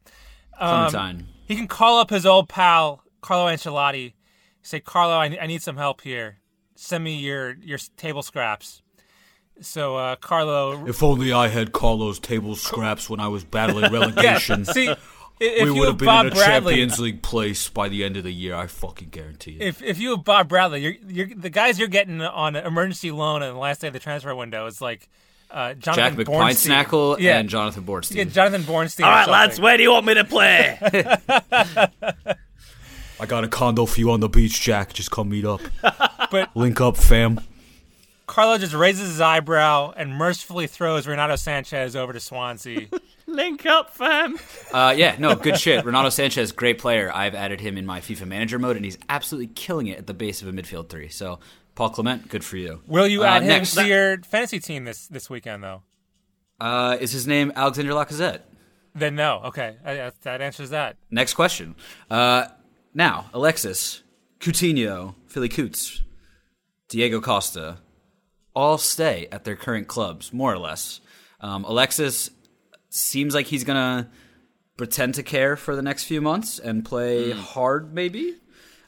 Um, 0.58 0.90
Clementine. 0.90 1.28
he 1.46 1.56
can 1.56 1.66
call 1.66 1.98
up 1.98 2.10
his 2.10 2.26
old 2.26 2.50
pal 2.50 3.02
Carlo 3.22 3.46
Ancelotti. 3.46 4.12
Say, 4.60 4.80
Carlo, 4.80 5.14
I, 5.14 5.38
I 5.40 5.46
need 5.46 5.62
some 5.62 5.78
help 5.78 6.02
here. 6.02 6.39
Send 6.82 7.04
me 7.04 7.16
your 7.16 7.52
your 7.62 7.76
table 7.98 8.22
scraps. 8.22 8.80
So 9.60 9.96
uh, 9.96 10.16
Carlo, 10.16 10.86
If 10.86 11.02
only 11.02 11.30
I 11.30 11.48
had 11.48 11.72
Carlos 11.72 12.18
table 12.18 12.56
scraps 12.56 13.10
when 13.10 13.20
I 13.20 13.28
was 13.28 13.44
battling 13.44 13.84
yeah, 13.92 13.98
relegation. 14.00 14.64
see, 14.64 14.88
if 14.88 14.98
we 15.38 15.74
you 15.74 15.74
would 15.74 15.80
have 15.80 15.86
have 15.88 15.98
been 15.98 16.06
Bob 16.06 16.26
in 16.26 16.32
a 16.32 16.34
Bradley, 16.34 16.72
Champions 16.76 16.98
League 16.98 17.20
place 17.20 17.68
by 17.68 17.90
the 17.90 18.02
end 18.02 18.16
of 18.16 18.24
the 18.24 18.32
year. 18.32 18.54
I 18.54 18.66
fucking 18.66 19.10
guarantee 19.10 19.58
it. 19.60 19.62
if 19.62 19.82
if 19.82 20.00
you 20.00 20.12
have 20.16 20.24
Bob 20.24 20.48
Bradley, 20.48 20.80
you're, 20.80 20.94
you're 21.06 21.28
the 21.36 21.50
guys 21.50 21.78
you're 21.78 21.88
getting 21.88 22.22
on 22.22 22.56
an 22.56 22.66
emergency 22.66 23.10
loan 23.10 23.42
on 23.42 23.52
the 23.52 23.60
last 23.60 23.82
day 23.82 23.88
of 23.88 23.92
the 23.92 23.98
transfer 24.00 24.34
window 24.34 24.64
is 24.64 24.80
like 24.80 25.06
uh, 25.50 25.74
Jack 25.74 25.96
Jonathan 25.96 26.24
Bornstein. 26.24 26.84
McPintsnackle 26.84 27.20
yeah, 27.20 27.38
and 27.38 27.50
Jonathan 27.50 27.84
Bornstein. 27.84 28.10
you 28.10 28.24
get 28.24 28.32
Jonathan 28.32 28.62
Bornstein. 28.62 29.04
All 29.04 29.10
right, 29.10 29.28
or 29.28 29.32
lads, 29.32 29.60
where 29.60 29.76
do 29.76 29.82
you 29.82 29.90
want 29.92 30.06
me 30.06 30.14
to 30.14 30.24
play? 30.24 30.78
I 33.20 33.26
got 33.26 33.44
a 33.44 33.48
condo 33.48 33.86
for 33.86 34.00
you 34.00 34.10
on 34.10 34.20
the 34.20 34.28
beach, 34.28 34.60
Jack. 34.60 34.92
Just 34.94 35.10
come 35.10 35.28
meet 35.30 35.44
up. 35.44 35.60
But- 36.30 36.54
link 36.56 36.80
up, 36.80 36.96
fam. 36.96 37.40
Carlo 38.26 38.56
just 38.58 38.72
raises 38.72 39.08
his 39.08 39.20
eyebrow 39.20 39.92
and 39.96 40.14
mercifully 40.14 40.68
throws 40.68 41.08
Renato 41.08 41.34
Sanches 41.34 41.96
over 41.96 42.12
to 42.12 42.20
Swansea. 42.20 42.86
Link 43.26 43.66
up, 43.66 43.90
fam. 43.96 44.38
Uh, 44.72 44.94
yeah, 44.96 45.16
no, 45.18 45.34
good 45.34 45.58
shit. 45.58 45.84
Renato 45.84 46.06
Sanches, 46.08 46.54
great 46.54 46.78
player. 46.78 47.10
I've 47.12 47.34
added 47.34 47.60
him 47.60 47.76
in 47.76 47.84
my 47.86 48.00
FIFA 48.00 48.26
manager 48.28 48.60
mode, 48.60 48.76
and 48.76 48.84
he's 48.84 48.96
absolutely 49.08 49.48
killing 49.48 49.88
it 49.88 49.98
at 49.98 50.06
the 50.06 50.14
base 50.14 50.40
of 50.42 50.46
a 50.46 50.52
midfield 50.52 50.88
three. 50.88 51.08
So, 51.08 51.40
Paul 51.74 51.90
Clement, 51.90 52.28
good 52.28 52.44
for 52.44 52.56
you. 52.56 52.80
Will 52.86 53.08
you 53.08 53.22
Uh, 53.24 53.26
add 53.26 53.42
him 53.42 53.48
next. 53.48 53.74
to 53.74 53.84
your 53.88 54.18
fantasy 54.18 54.60
team 54.60 54.84
this 54.84 55.08
this 55.08 55.28
weekend 55.28 55.64
though? 55.64 55.82
Uh, 56.60 56.96
is 57.00 57.10
his 57.10 57.26
name 57.26 57.52
Alexander 57.56 57.92
Lacazette? 57.94 58.42
Then 58.94 59.16
no. 59.16 59.40
Okay, 59.46 59.74
I, 59.84 60.00
I- 60.02 60.12
that 60.22 60.40
answers 60.40 60.70
that. 60.70 60.96
Next 61.10 61.34
question. 61.34 61.74
Uh, 62.08 62.46
now, 62.94 63.26
Alexis, 63.32 64.02
Coutinho, 64.40 65.14
Philly 65.26 65.48
Coots, 65.48 66.02
Diego 66.88 67.20
Costa, 67.20 67.78
all 68.54 68.78
stay 68.78 69.28
at 69.30 69.44
their 69.44 69.56
current 69.56 69.86
clubs, 69.88 70.32
more 70.32 70.52
or 70.52 70.58
less. 70.58 71.00
Um, 71.40 71.64
Alexis 71.64 72.30
seems 72.88 73.34
like 73.34 73.46
he's 73.46 73.64
gonna 73.64 74.10
pretend 74.76 75.14
to 75.14 75.22
care 75.22 75.56
for 75.56 75.76
the 75.76 75.82
next 75.82 76.04
few 76.04 76.20
months 76.20 76.58
and 76.58 76.84
play 76.84 77.30
hard, 77.32 77.94
maybe. 77.94 78.34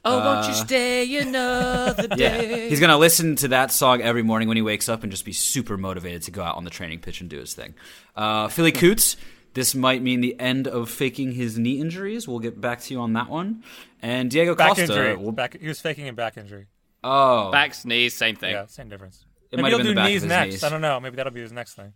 Oh, 0.05 0.18
won't 0.18 0.48
you 0.48 0.55
stay 0.55 1.16
another 1.18 2.09
Yeah, 2.16 2.38
day? 2.40 2.68
he's 2.68 2.80
gonna 2.80 2.98
listen 2.98 3.36
to 3.36 3.48
that 3.48 3.70
song 3.70 4.03
every 4.03 4.24
morning 4.24 4.48
when 4.48 4.57
he 4.57 4.62
wakes 4.62 4.88
up 4.88 5.05
and 5.05 5.12
just 5.12 5.24
be 5.24 5.32
super 5.32 5.76
motivated 5.76 6.22
to 6.22 6.32
go 6.32 6.42
out 6.42 6.57
on 6.57 6.64
the 6.64 6.70
training 6.70 6.98
pitch 6.98 7.20
and 7.20 7.30
do 7.30 7.38
his 7.38 7.55
thing. 7.55 7.74
Uh, 8.16 8.48
Philly 8.48 8.72
Coots, 8.82 9.16
this 9.55 9.74
might 9.74 10.03
mean 10.03 10.20
the 10.20 10.38
end 10.40 10.66
of 10.66 10.88
faking 10.90 11.32
his 11.32 11.59
knee 11.59 11.80
injuries. 11.80 12.26
We'll 12.26 12.38
get 12.38 12.61
back 12.61 12.80
to 12.82 12.94
you 12.94 13.00
on 13.00 13.12
that 13.14 13.28
one. 13.28 13.62
And 14.00 14.30
Diego 14.30 14.55
Back 14.55 14.68
Costa, 14.68 14.82
injury. 14.84 15.16
will- 15.16 15.32
Back, 15.32 15.59
he 15.61 15.68
was 15.68 15.80
faking 15.80 16.09
a 16.09 16.12
back 16.12 16.36
injury. 16.36 16.66
oh, 17.05 17.50
Backs, 17.53 17.84
knees, 17.84 18.14
same 18.14 18.36
thing. 18.36 18.53
Yeah, 18.53 18.66
same 18.66 18.88
difference. 18.88 19.24
It 19.50 19.57
Maybe 19.57 19.62
might 19.62 19.68
he'll 19.70 19.78
do 19.78 19.88
the 19.90 19.94
back 19.94 20.05
of 20.07 20.11
knees 20.12 20.24
next. 20.24 20.53
knees. 20.53 20.64
I 20.64 20.68
don't 20.70 20.80
know. 20.80 20.98
Maybe 21.00 21.16
that'll 21.16 21.32
be 21.32 21.40
his 21.42 21.53
next 21.53 21.74
thing. 21.74 21.92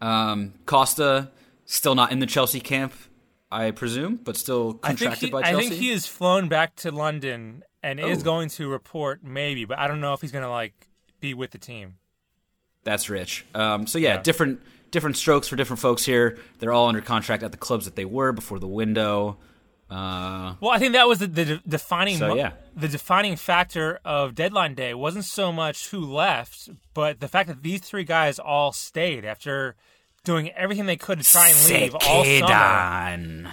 um, 0.00 0.54
Costa 0.66 1.30
still 1.64 1.94
not 1.94 2.12
in 2.12 2.18
the 2.20 2.26
Chelsea 2.26 2.60
camp, 2.60 2.92
I 3.50 3.70
presume, 3.70 4.16
but 4.16 4.36
still 4.36 4.74
contracted 4.74 5.28
he, 5.28 5.30
by 5.30 5.42
Chelsea. 5.42 5.56
I 5.56 5.68
think 5.68 5.80
he 5.80 5.90
is 5.90 6.06
flown 6.06 6.48
back 6.48 6.76
to 6.76 6.90
London 6.90 7.62
and 7.82 7.98
is 8.00 8.20
Oh. 8.20 8.24
going 8.24 8.48
to 8.50 8.68
report 8.68 9.22
maybe, 9.24 9.64
but 9.64 9.78
I 9.78 9.88
don't 9.88 10.00
know 10.00 10.12
if 10.12 10.20
he's 10.20 10.32
going 10.32 10.44
to 10.44 10.50
like 10.50 10.74
be 11.20 11.34
with 11.34 11.50
the 11.52 11.58
team. 11.58 11.94
That's 12.84 13.08
rich. 13.08 13.44
Um, 13.54 13.86
so 13.86 13.98
yeah, 13.98 14.14
Yeah. 14.16 14.22
different 14.22 14.60
different 14.94 15.18
strokes 15.18 15.46
for 15.48 15.56
different 15.56 15.80
folks 15.80 16.06
here. 16.06 16.38
They're 16.58 16.72
all 16.72 16.88
under 16.88 17.02
contract 17.02 17.42
at 17.42 17.50
the 17.52 17.58
clubs 17.58 17.84
that 17.84 17.94
they 17.96 18.06
were 18.06 18.32
before 18.32 18.58
the 18.58 18.66
window. 18.66 19.36
Uh, 19.90 20.54
Well, 20.60 20.70
I 20.70 20.78
think 20.78 20.94
that 20.94 21.06
was 21.06 21.18
the, 21.18 21.26
the 21.26 21.44
de- 21.44 21.62
defining 21.68 22.16
So, 22.16 22.34
yeah. 22.34 22.52
the 22.74 22.88
defining 22.88 23.36
factor 23.36 24.00
of 24.04 24.34
deadline 24.34 24.74
day 24.74 24.94
wasn't 24.94 25.26
so 25.26 25.52
much 25.52 25.88
who 25.90 26.00
left, 26.00 26.70
but 26.94 27.20
the 27.20 27.28
fact 27.28 27.48
that 27.48 27.62
these 27.62 27.80
three 27.82 28.04
guys 28.04 28.38
all 28.38 28.72
stayed 28.72 29.26
after 29.26 29.74
doing 30.24 30.50
everything 30.52 30.86
they 30.86 30.96
could 30.96 31.18
to 31.18 31.24
try 31.24 31.48
and 31.50 31.68
leave 31.68 31.94
all 31.94 32.24
summer. 32.24 32.24
Sekedan. 32.24 33.48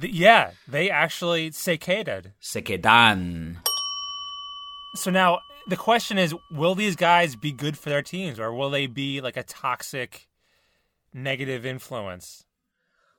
Th- 0.00 0.12
yeah, 0.12 0.50
they 0.66 0.90
actually 0.90 1.50
sequeded. 1.52 2.32
Sekedan. 2.40 3.58
So 4.96 5.10
now 5.10 5.40
the 5.68 5.76
question 5.76 6.18
is, 6.18 6.34
will 6.50 6.74
these 6.74 6.96
guys 6.96 7.36
be 7.36 7.52
good 7.52 7.78
for 7.78 7.88
their 7.90 8.02
teams, 8.02 8.40
or 8.40 8.52
will 8.52 8.70
they 8.70 8.86
be 8.86 9.20
like 9.20 9.36
a 9.36 9.42
toxic, 9.44 10.26
negative 11.12 11.66
influence? 11.66 12.44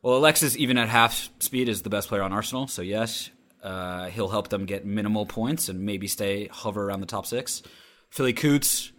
Well, 0.01 0.17
Alexis, 0.17 0.55
even 0.57 0.77
at 0.77 0.87
half 0.87 1.29
speed, 1.39 1.67
is 1.67 1.81
the 1.81 1.89
best 1.89 2.07
player 2.07 2.21
on 2.21 2.31
Arsenal. 2.31 2.67
So 2.67 2.81
yes, 2.81 3.29
uh, 3.63 4.07
he'll 4.07 4.29
help 4.29 4.49
them 4.49 4.65
get 4.65 4.85
minimal 4.85 5.25
points 5.25 5.69
and 5.69 5.81
maybe 5.81 6.07
stay 6.07 6.47
hover 6.47 6.85
around 6.85 7.01
the 7.01 7.05
top 7.05 7.25
six. 7.25 7.61
Philly 8.09 8.33
Coots, 8.33 8.91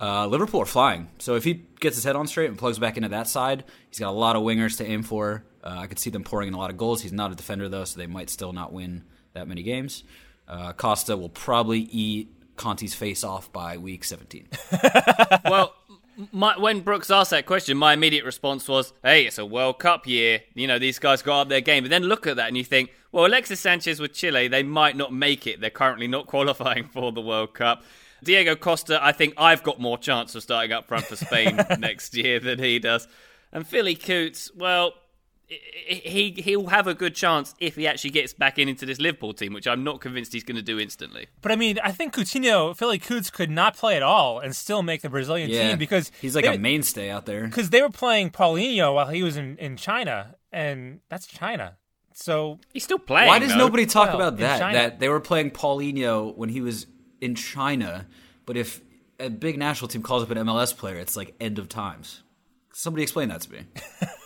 uh, 0.00 0.26
Liverpool 0.26 0.62
are 0.62 0.66
flying. 0.66 1.08
So 1.18 1.36
if 1.36 1.44
he 1.44 1.54
gets 1.80 1.96
his 1.96 2.04
head 2.04 2.16
on 2.16 2.26
straight 2.26 2.48
and 2.48 2.58
plugs 2.58 2.78
back 2.78 2.96
into 2.96 3.10
that 3.10 3.28
side, 3.28 3.64
he's 3.88 3.98
got 3.98 4.10
a 4.10 4.12
lot 4.12 4.36
of 4.36 4.42
wingers 4.42 4.76
to 4.78 4.86
aim 4.86 5.02
for. 5.02 5.44
Uh, 5.62 5.76
I 5.78 5.86
could 5.86 5.98
see 5.98 6.10
them 6.10 6.24
pouring 6.24 6.48
in 6.48 6.54
a 6.54 6.58
lot 6.58 6.70
of 6.70 6.76
goals. 6.76 7.02
He's 7.02 7.12
not 7.12 7.30
a 7.30 7.34
defender 7.34 7.68
though, 7.68 7.84
so 7.84 7.98
they 7.98 8.06
might 8.06 8.30
still 8.30 8.52
not 8.52 8.72
win 8.72 9.04
that 9.34 9.46
many 9.46 9.62
games. 9.62 10.04
Uh, 10.48 10.72
Costa 10.72 11.16
will 11.16 11.28
probably 11.28 11.80
eat 11.80 12.56
Conte's 12.56 12.94
face 12.94 13.22
off 13.22 13.52
by 13.52 13.76
week 13.76 14.04
17. 14.04 14.48
well, 15.44 15.74
my, 16.32 16.58
when 16.58 16.80
Brooks 16.80 17.10
asked 17.10 17.30
that 17.30 17.46
question, 17.46 17.76
my 17.76 17.92
immediate 17.92 18.24
response 18.24 18.68
was, 18.68 18.92
"Hey, 19.02 19.26
it's 19.26 19.38
a 19.38 19.46
World 19.46 19.78
Cup 19.78 20.06
year. 20.06 20.42
You 20.54 20.66
know, 20.66 20.78
these 20.78 20.98
guys 20.98 21.22
got 21.22 21.42
up 21.42 21.48
their 21.48 21.60
game." 21.60 21.84
But 21.84 21.90
then 21.90 22.04
look 22.04 22.26
at 22.26 22.36
that, 22.36 22.48
and 22.48 22.56
you 22.56 22.64
think, 22.64 22.92
"Well, 23.12 23.26
Alexis 23.26 23.60
Sanchez 23.60 24.00
with 24.00 24.12
Chile, 24.12 24.48
they 24.48 24.62
might 24.62 24.96
not 24.96 25.12
make 25.12 25.46
it. 25.46 25.60
They're 25.60 25.70
currently 25.70 26.08
not 26.08 26.26
qualifying 26.34 26.84
for 26.88 27.12
the 27.12 27.20
World 27.20 27.54
Cup." 27.54 27.82
Diego 28.22 28.54
Costa, 28.54 29.02
I 29.02 29.12
think 29.12 29.34
I've 29.36 29.62
got 29.62 29.80
more 29.80 29.96
chance 29.96 30.34
of 30.34 30.42
starting 30.42 30.72
up 30.72 30.86
front 30.86 31.06
for 31.06 31.16
Spain 31.16 31.58
next 31.78 32.14
year 32.14 32.38
than 32.38 32.58
he 32.58 32.78
does. 32.78 33.08
And 33.52 33.66
Philly 33.66 33.94
Coots, 33.94 34.50
well, 34.54 34.92
he 35.50 36.34
he'll 36.38 36.68
have 36.68 36.86
a 36.86 36.94
good 36.94 37.14
chance 37.14 37.54
if 37.58 37.76
he 37.76 37.86
actually 37.86 38.10
gets 38.10 38.32
back 38.32 38.58
in 38.58 38.68
into 38.68 38.86
this 38.86 38.98
Liverpool 39.00 39.32
team, 39.32 39.52
which 39.52 39.66
I'm 39.66 39.82
not 39.82 40.00
convinced 40.00 40.32
he's 40.32 40.44
going 40.44 40.56
to 40.56 40.62
do 40.62 40.78
instantly. 40.78 41.26
But 41.42 41.52
I 41.52 41.56
mean, 41.56 41.78
I 41.82 41.90
think 41.92 42.14
Coutinho, 42.14 42.76
Philly 42.76 42.98
Coots 42.98 43.30
could 43.30 43.50
not 43.50 43.76
play 43.76 43.96
at 43.96 44.02
all 44.02 44.38
and 44.38 44.54
still 44.54 44.82
make 44.82 45.02
the 45.02 45.10
Brazilian 45.10 45.50
Yeah, 45.50 45.70
team 45.70 45.78
because 45.78 46.12
he's 46.20 46.36
like 46.36 46.44
they, 46.44 46.54
a 46.54 46.58
mainstay 46.58 47.10
out 47.10 47.26
there. 47.26 47.44
because 47.46 47.70
they 47.70 47.82
were 47.82 47.90
playing 47.90 48.30
Paulinho 48.30 48.94
while 48.94 49.08
he 49.08 49.22
was 49.22 49.36
in, 49.36 49.56
in 49.58 49.76
China, 49.76 50.36
and 50.52 51.00
that's 51.08 51.26
China. 51.26 51.76
So 52.14 52.58
He's 52.72 52.84
still 52.84 52.98
playing. 52.98 53.28
Why 53.28 53.38
does 53.38 53.50
though. 53.52 53.58
nobody 53.58 53.86
talk 53.86 54.08
Well, 54.08 54.16
about 54.28 54.36
that? 54.38 54.58
China. 54.58 54.78
That 54.78 55.00
they 55.00 55.08
were 55.08 55.20
playing 55.20 55.52
Paulinho 55.52 56.36
when 56.36 56.50
he 56.50 56.60
was 56.60 56.86
in 57.20 57.34
China, 57.34 58.06
but 58.46 58.56
if 58.56 58.80
a 59.18 59.28
big 59.30 59.58
national 59.58 59.88
team 59.88 60.02
calls 60.02 60.22
up 60.22 60.30
an 60.30 60.38
MLS 60.38 60.76
player, 60.76 60.96
it's 60.96 61.16
like 61.16 61.34
end 61.40 61.58
of 61.58 61.68
times. 61.68 62.22
Somebody 62.72 63.02
explain 63.02 63.28
that 63.30 63.40
to 63.42 63.52
me. 63.52 63.60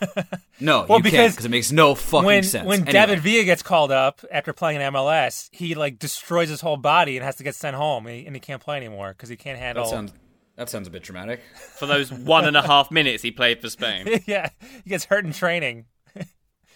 no, 0.60 0.86
Well, 0.88 0.98
you 0.98 1.04
can't 1.04 1.04
because 1.04 1.32
because 1.32 1.44
it 1.46 1.50
makes 1.50 1.72
no 1.72 1.94
fucking 1.94 2.26
when 2.26 2.42
sense. 2.42 2.66
when 2.66 2.80
Anyway, 2.80 2.92
David 2.92 3.20
Villa 3.20 3.44
gets 3.44 3.62
called 3.62 3.90
up 3.90 4.24
after 4.30 4.52
playing 4.52 4.80
in 4.80 4.92
MLS, 4.92 5.48
he 5.50 5.74
like 5.74 5.98
destroys 5.98 6.48
his 6.48 6.60
whole 6.60 6.76
body 6.76 7.16
and 7.16 7.24
has 7.24 7.36
to 7.36 7.42
get 7.42 7.54
sent 7.54 7.74
home, 7.74 8.06
and 8.06 8.16
he, 8.16 8.26
and 8.26 8.36
he 8.36 8.40
can't 8.40 8.62
play 8.62 8.76
anymore 8.76 9.10
because 9.10 9.28
he 9.28 9.36
can't 9.36 9.58
handle. 9.58 9.84
that 9.84 9.90
sounds 9.90 10.12
that 10.56 10.68
sounds 10.68 10.86
a 10.86 10.90
bit 10.90 11.02
dramatic. 11.02 11.40
for 11.76 11.86
those 11.86 12.12
one 12.12 12.44
and 12.44 12.56
a 12.56 12.62
half 12.62 12.90
minutes 12.90 13.22
he 13.22 13.30
played 13.30 13.60
for 13.60 13.70
Spain? 13.70 14.20
yeah, 14.26 14.50
he 14.84 14.90
gets 14.90 15.06
hurt 15.06 15.24
in 15.24 15.32
training. 15.32 15.86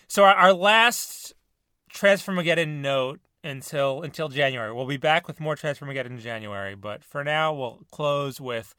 so 0.08 0.24
our, 0.24 0.34
our 0.34 0.52
last 0.52 1.34
transfer 1.90 2.32
Mageddon 2.32 2.80
note 2.80 3.20
until 3.44 4.02
until 4.02 4.28
January. 4.28 4.72
We'll 4.72 4.86
be 4.86 4.96
back 4.96 5.26
with 5.26 5.40
more 5.40 5.56
transfer 5.56 5.86
Transformageddon 5.86 6.06
in 6.06 6.20
January, 6.20 6.74
but 6.74 7.04
for 7.04 7.24
now 7.24 7.54
we'll 7.54 7.80
close 7.90 8.40
with 8.40 8.74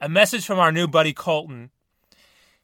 a 0.00 0.08
message 0.08 0.44
from 0.44 0.58
our 0.58 0.72
new 0.72 0.86
buddy 0.86 1.12
Colton. 1.12 1.70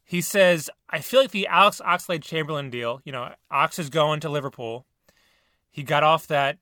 He 0.08 0.22
says, 0.22 0.70
"I 0.88 1.00
feel 1.00 1.20
like 1.20 1.32
the 1.32 1.46
Alex 1.48 1.82
Oxlade 1.84 2.22
Chamberlain 2.22 2.70
deal. 2.70 3.02
You 3.04 3.12
know, 3.12 3.34
Ox 3.50 3.78
is 3.78 3.90
going 3.90 4.20
to 4.20 4.30
Liverpool. 4.30 4.86
He 5.70 5.82
got 5.82 6.02
off 6.02 6.26
that 6.28 6.56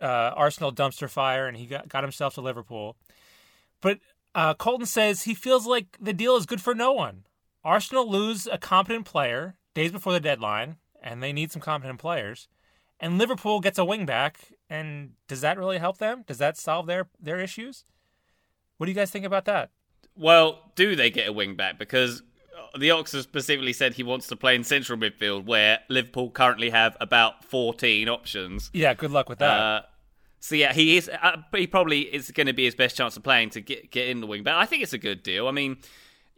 uh, 0.00 0.30
Arsenal 0.36 0.72
dumpster 0.72 1.10
fire 1.10 1.48
and 1.48 1.56
he 1.56 1.66
got 1.66 1.88
got 1.88 2.04
himself 2.04 2.34
to 2.34 2.40
Liverpool. 2.40 2.96
But 3.80 3.98
uh, 4.36 4.54
Colton 4.54 4.86
says 4.86 5.22
he 5.22 5.34
feels 5.34 5.66
like 5.66 5.98
the 6.00 6.12
deal 6.12 6.36
is 6.36 6.46
good 6.46 6.60
for 6.60 6.76
no 6.76 6.92
one. 6.92 7.24
Arsenal 7.64 8.08
lose 8.08 8.46
a 8.46 8.56
competent 8.56 9.04
player 9.04 9.56
days 9.74 9.90
before 9.90 10.12
the 10.12 10.20
deadline, 10.20 10.76
and 11.02 11.20
they 11.20 11.32
need 11.32 11.50
some 11.50 11.60
competent 11.60 11.98
players. 11.98 12.46
And 13.00 13.18
Liverpool 13.18 13.58
gets 13.58 13.80
a 13.80 13.84
wing 13.84 14.06
back, 14.06 14.38
and 14.70 15.14
does 15.26 15.40
that 15.40 15.58
really 15.58 15.78
help 15.78 15.98
them? 15.98 16.22
Does 16.24 16.38
that 16.38 16.56
solve 16.56 16.86
their 16.86 17.08
their 17.20 17.40
issues? 17.40 17.84
What 18.76 18.86
do 18.86 18.92
you 18.92 18.96
guys 18.96 19.10
think 19.10 19.24
about 19.24 19.44
that? 19.46 19.70
Well, 20.16 20.70
do 20.76 20.94
they 20.94 21.10
get 21.10 21.28
a 21.28 21.32
wing 21.32 21.56
back? 21.56 21.80
Because 21.80 22.22
the 22.78 22.90
Ox 22.90 23.12
has 23.12 23.22
specifically 23.24 23.72
said 23.72 23.94
he 23.94 24.02
wants 24.02 24.26
to 24.28 24.36
play 24.36 24.54
in 24.54 24.64
central 24.64 24.98
midfield, 24.98 25.44
where 25.44 25.80
Liverpool 25.88 26.30
currently 26.30 26.70
have 26.70 26.96
about 27.00 27.44
14 27.44 28.08
options. 28.08 28.70
Yeah, 28.72 28.94
good 28.94 29.10
luck 29.10 29.28
with 29.28 29.38
that. 29.38 29.60
Uh, 29.60 29.82
so 30.40 30.56
yeah, 30.56 30.72
he 30.72 30.96
is. 30.96 31.08
Uh, 31.08 31.36
he 31.54 31.66
probably 31.66 32.00
is 32.00 32.30
going 32.30 32.48
to 32.48 32.52
be 32.52 32.64
his 32.64 32.74
best 32.74 32.96
chance 32.96 33.16
of 33.16 33.22
playing 33.22 33.50
to 33.50 33.60
get 33.60 33.90
get 33.90 34.08
in 34.08 34.20
the 34.20 34.26
wing. 34.26 34.42
But 34.42 34.54
I 34.54 34.66
think 34.66 34.82
it's 34.82 34.92
a 34.92 34.98
good 34.98 35.22
deal. 35.22 35.46
I 35.46 35.52
mean, 35.52 35.76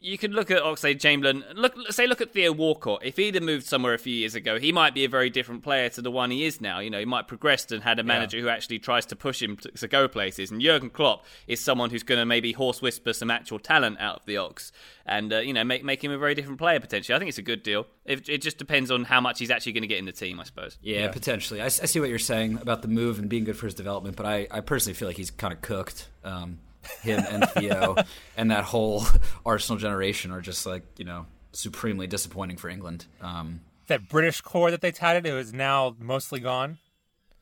you 0.05 0.18
can 0.18 0.32
look 0.32 0.50
at 0.50 0.62
Oxlade 0.62 1.00
Chamberlain. 1.00 1.42
Look, 1.55 1.74
say, 1.90 2.07
look 2.07 2.20
at 2.20 2.30
Theo 2.30 2.52
Walcott. 2.52 3.00
If 3.02 3.16
he'd 3.16 3.36
have 3.36 3.42
moved 3.42 3.64
somewhere 3.64 3.94
a 3.94 3.98
few 3.98 4.14
years 4.14 4.34
ago, 4.34 4.59
he 4.59 4.70
might 4.70 4.92
be 4.92 5.07
a 5.07 5.09
very 5.09 5.30
different 5.30 5.62
player 5.62 5.88
to 5.88 6.02
the 6.02 6.11
one 6.11 6.30
he 6.30 6.44
is 6.44 6.61
now. 6.61 6.78
You 6.78 6.90
know, 6.90 6.98
he 6.98 7.07
might 7.07 7.20
have 7.20 7.28
progressed 7.28 7.72
and 7.72 7.82
had 7.82 7.98
a 7.98 8.02
manager 8.02 8.38
who 8.38 8.50
actually 8.50 8.80
tries 8.80 9.07
to 9.07 9.16
push 9.16 9.40
him 9.40 9.57
to, 9.57 9.70
to 9.70 9.88
go 9.88 10.07
places. 10.07 10.50
And 10.50 10.61
Jurgen 10.61 10.90
Klopp 10.90 11.24
is 11.46 11.59
someone 11.59 11.88
who's 11.88 12.02
going 12.02 12.18
to 12.18 12.26
maybe 12.26 12.52
horse 12.52 12.82
whisper 12.82 13.14
some 13.14 13.30
actual 13.30 13.59
talent 13.59 13.98
out 13.98 14.16
of 14.16 14.26
the 14.26 14.36
Ox, 14.36 14.72
and 15.07 15.32
uh, 15.32 15.38
you 15.38 15.55
know, 15.55 15.64
make 15.64 15.82
make 15.82 16.05
him 16.05 16.12
a 16.12 16.18
very 16.18 16.34
different 16.34 16.59
player 16.59 16.80
potentially. 16.80 17.16
I 17.16 17.18
think 17.18 17.30
it's 17.30 17.38
a 17.38 17.42
good 17.42 17.62
deal. 17.62 17.86
It, 18.05 18.28
it 18.28 18.42
just 18.42 18.59
depends 18.59 18.90
on 18.90 19.05
how 19.05 19.22
much 19.22 19.38
he's 19.38 19.50
actually 19.50 19.72
going 19.72 19.82
to 19.82 19.88
get 19.88 19.98
in 19.98 20.05
the 20.05 20.12
team, 20.12 20.38
I 20.38 20.44
suppose. 20.44 20.76
Yeah, 20.82 21.11
potentially. 21.11 21.62
I 21.62 21.68
see 21.68 21.98
what 21.98 22.11
you're 22.11 22.18
saying 22.18 22.59
about 22.59 22.82
the 22.82 22.88
move 22.88 23.18
and 23.18 23.30
being 23.30 23.44
good 23.44 23.57
for 23.57 23.64
his 23.64 23.74
development, 23.74 24.16
but 24.16 24.26
I, 24.26 24.48
I 24.50 24.61
personally 24.61 24.94
feel 24.94 25.09
like 25.09 25.16
he's 25.16 25.30
kind 25.30 25.55
of 25.55 25.62
cooked. 25.62 26.11
Um, 26.24 26.59
him 27.03 27.24
and 27.30 27.49
Theo 27.51 27.97
and 28.37 28.51
that 28.51 28.64
whole 28.64 29.05
Arsenal 29.45 29.78
generation 29.78 30.30
are 30.30 30.41
just 30.41 30.66
like 30.66 30.82
you 30.99 31.05
know 31.05 31.26
supremely 31.53 32.07
disappointing 32.07 32.57
for 32.57 32.68
England. 32.68 33.07
Um, 33.20 33.61
that 33.87 34.09
British 34.09 34.41
core 34.41 34.70
that 34.70 34.80
they 34.80 34.93
touted, 34.93 35.26
it 35.26 35.32
was 35.35 35.53
now 35.53 35.95
mostly 35.99 36.41
gone. 36.41 36.78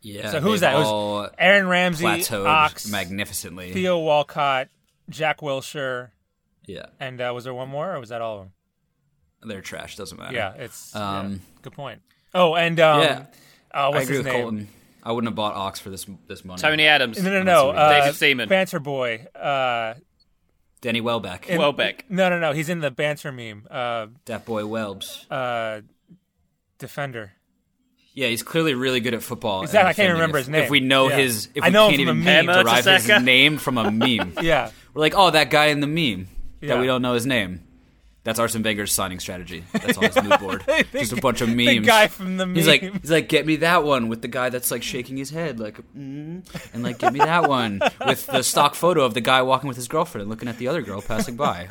yeah. 0.00 0.30
So 0.30 0.40
who's 0.40 0.60
that? 0.60 0.74
It 0.74 0.78
was 0.78 1.30
Aaron 1.38 1.68
Ramsey, 1.68 2.24
Ox, 2.32 2.90
magnificently. 2.90 3.72
Theo 3.72 3.98
Walcott, 3.98 4.68
Jack 5.08 5.40
Wilshere, 5.40 6.10
yeah, 6.66 6.86
and 7.00 7.20
uh, 7.20 7.32
was 7.34 7.44
there 7.44 7.54
one 7.54 7.68
more, 7.68 7.94
or 7.94 8.00
was 8.00 8.08
that 8.10 8.20
all 8.20 8.34
of 8.38 8.40
them? 8.44 8.52
they're 9.44 9.60
trash. 9.60 9.96
Doesn't 9.96 10.18
matter. 10.18 10.34
Yeah, 10.36 10.54
it's 10.54 10.94
Um, 10.94 11.32
yeah, 11.32 11.38
good 11.62 11.72
point. 11.72 12.02
Oh, 12.34 12.54
and 12.54 12.78
um, 12.80 13.00
yeah. 13.00 13.24
uh, 13.72 13.88
what's 13.90 14.00
I 14.00 14.02
agree 14.02 14.16
his 14.16 14.24
with 14.24 14.32
name? 14.32 14.42
Colton. 14.42 14.68
I 15.02 15.12
wouldn't 15.12 15.28
have 15.28 15.34
bought 15.36 15.54
Ox 15.54 15.80
for 15.80 15.90
this 15.90 16.06
this 16.28 16.44
money. 16.44 16.60
Tony 16.60 16.86
Adams. 16.86 17.22
No, 17.22 17.30
no, 17.30 17.42
no. 17.42 17.70
Uh, 17.70 18.00
David 18.00 18.14
Seaman. 18.14 18.48
Banter 18.48 18.78
boy. 18.80 19.26
Uh, 19.34 19.94
Danny 20.80 21.00
Welbeck, 21.00 21.48
in- 21.48 21.58
Welbeck. 21.58 22.04
No, 22.08 22.28
no, 22.28 22.38
no. 22.40 22.52
He's 22.52 22.68
in 22.68 22.80
the 22.80 22.90
banter 22.90 23.30
meme. 23.32 23.66
Uh, 23.70 24.08
that 24.26 24.44
boy 24.44 24.62
Welbs. 24.62 25.30
uh, 25.30 25.82
defender. 26.78 27.32
Yeah, 28.14 28.28
he's 28.28 28.42
clearly 28.42 28.74
really 28.74 29.00
good 29.00 29.14
at 29.14 29.22
football. 29.22 29.60
and 29.60 29.64
Exactly, 29.68 29.80
I 29.80 29.84
can't 29.84 29.96
defending. 29.96 30.12
remember 30.14 30.38
If- 30.38 30.44
his 30.44 30.48
name. 30.50 30.62
If 30.64 30.70
we 30.70 30.80
know 30.80 31.08
Yeah. 31.08 31.16
his, 31.16 31.48
if 31.54 31.62
I 31.62 31.68
we 31.68 31.72
know 31.72 31.84
him 31.86 31.90
can't 31.92 32.00
even 32.00 32.24
meme. 32.24 32.46
derive 32.46 32.84
his 32.84 33.08
name 33.22 33.58
from 33.58 33.78
a 33.78 33.90
meme, 33.90 34.34
Yeah. 34.42 34.70
we're 34.92 35.00
like, 35.00 35.14
oh, 35.16 35.30
that 35.30 35.50
guy 35.50 35.66
in 35.66 35.80
the 35.80 35.86
meme 35.86 36.28
Yeah. 36.60 36.74
that 36.74 36.80
we 36.80 36.86
don't 36.86 37.00
know 37.00 37.14
his 37.14 37.26
name. 37.26 37.62
That's 38.24 38.38
Arsene 38.38 38.62
Wenger's 38.62 38.92
signing 38.92 39.18
strategy. 39.18 39.64
That's 39.72 39.98
on 39.98 40.04
his 40.04 40.22
mood 40.22 40.38
board. 40.38 40.64
Just 40.92 41.12
a 41.12 41.16
bunch 41.16 41.40
of 41.40 41.48
memes. 41.48 41.66
The 41.66 41.78
guy 41.80 42.06
from 42.06 42.36
the 42.36 42.46
meme. 42.46 42.54
He's 42.54 42.68
like, 42.68 42.80
he's 42.80 43.10
like, 43.10 43.28
get 43.28 43.46
me 43.46 43.56
that 43.56 43.82
one 43.82 44.08
with 44.08 44.22
the 44.22 44.28
guy 44.28 44.48
that's 44.48 44.70
like 44.70 44.84
shaking 44.84 45.16
his 45.16 45.30
head, 45.30 45.58
like, 45.58 45.78
mm, 45.92 46.44
and 46.72 46.82
like, 46.84 46.98
get 46.98 47.12
me 47.12 47.18
that 47.18 47.48
one 47.48 47.80
with 48.06 48.26
the 48.26 48.42
stock 48.42 48.76
photo 48.76 49.04
of 49.04 49.14
the 49.14 49.20
guy 49.20 49.42
walking 49.42 49.66
with 49.66 49.76
his 49.76 49.88
girlfriend 49.88 50.22
and 50.22 50.30
looking 50.30 50.48
at 50.48 50.58
the 50.58 50.68
other 50.68 50.82
girl 50.82 51.02
passing 51.02 51.34
by. 51.34 51.68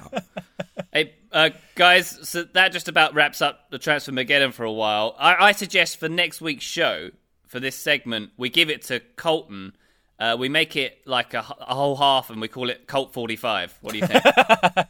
Hey, 0.92 1.14
uh, 1.32 1.52
guys, 1.76 2.28
so 2.28 2.44
that 2.44 2.74
just 2.74 2.90
about 2.90 3.14
wraps 3.14 3.42
up 3.42 3.70
the 3.72 3.80
Transfer 3.80 4.12
Mageddon 4.12 4.52
for 4.52 4.66
a 4.66 4.72
while. 4.72 5.16
I, 5.18 5.48
I 5.48 5.52
suggest 5.54 6.02
for 6.02 6.10
next 6.10 6.42
week's 6.42 6.66
show, 6.66 7.12
for 7.48 7.62
this 7.62 7.78
segment, 7.78 8.32
we 8.36 8.50
give 8.50 8.70
it 8.70 8.82
to 8.84 9.00
Colton. 9.16 9.74
Uh, 10.20 10.36
we 10.38 10.50
make 10.50 10.76
it 10.76 11.00
like 11.06 11.34
a 11.34 11.42
whole 11.42 11.96
half 11.96 12.30
and 12.30 12.42
we 12.42 12.50
call 12.50 12.70
it 12.70 12.88
Colt 12.88 13.14
45. 13.14 13.78
What 13.82 13.94
do 13.94 14.00
you 14.00 14.08
think? 14.08 14.24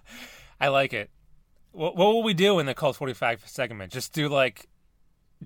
I 0.59 0.67
like 0.69 0.93
it. 0.93 1.09
What, 1.71 1.95
what 1.95 2.07
will 2.07 2.23
we 2.23 2.33
do 2.33 2.59
in 2.59 2.65
the 2.65 2.73
Cult 2.73 2.95
45 2.95 3.43
segment? 3.47 3.91
Just 3.91 4.13
do 4.13 4.27
like 4.27 4.67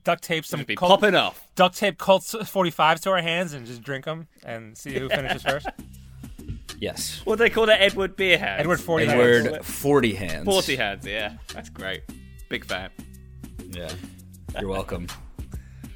duct 0.03 0.23
tape 0.23 0.45
some 0.45 0.59
Just 0.61 0.67
be 0.67 0.75
Colt, 0.75 0.99
popping 1.01 1.15
off. 1.15 1.47
duct 1.55 1.77
tape 1.77 1.97
Colt 1.97 2.23
45s 2.23 3.01
to 3.01 3.11
our 3.11 3.21
hands 3.21 3.53
and 3.53 3.65
just 3.65 3.81
drink 3.83 4.05
them 4.05 4.27
and 4.43 4.77
see 4.77 4.97
who 4.97 5.07
finishes 5.09 5.43
first. 5.47 5.67
Yes, 6.79 7.21
What 7.23 7.39
they 7.39 7.49
call 7.49 7.67
that? 7.67 7.81
Edward 7.81 8.15
Beer 8.17 8.37
Hands. 8.37 8.59
Edward 8.59 8.81
40 8.81 9.05
Edward 9.07 9.45
hands. 9.53 9.79
forty 9.79 10.13
hands. 10.13 10.43
40 10.45 10.75
Hands, 10.75 11.05
yeah. 11.07 11.33
That's 11.53 11.69
great. 11.69 12.01
Big 12.49 12.65
fan. 12.65 12.89
Yeah, 13.69 13.89
you're 14.59 14.69
welcome. 14.69 15.07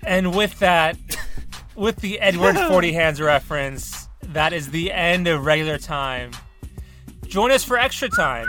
And 0.04 0.34
with 0.34 0.58
that, 0.60 0.98
with 1.76 1.98
the 1.98 2.20
Edward 2.20 2.56
40 2.70 2.94
hands 2.94 3.20
reference, 3.20 4.08
that 4.24 4.54
is 4.54 4.72
the 4.72 4.92
end 4.94 5.28
of 5.28 5.46
regular 5.46 5.78
time. 5.78 6.32
Join 7.28 7.52
us 7.52 7.64
for 7.66 7.78
extra 7.78 8.08
time, 8.10 8.48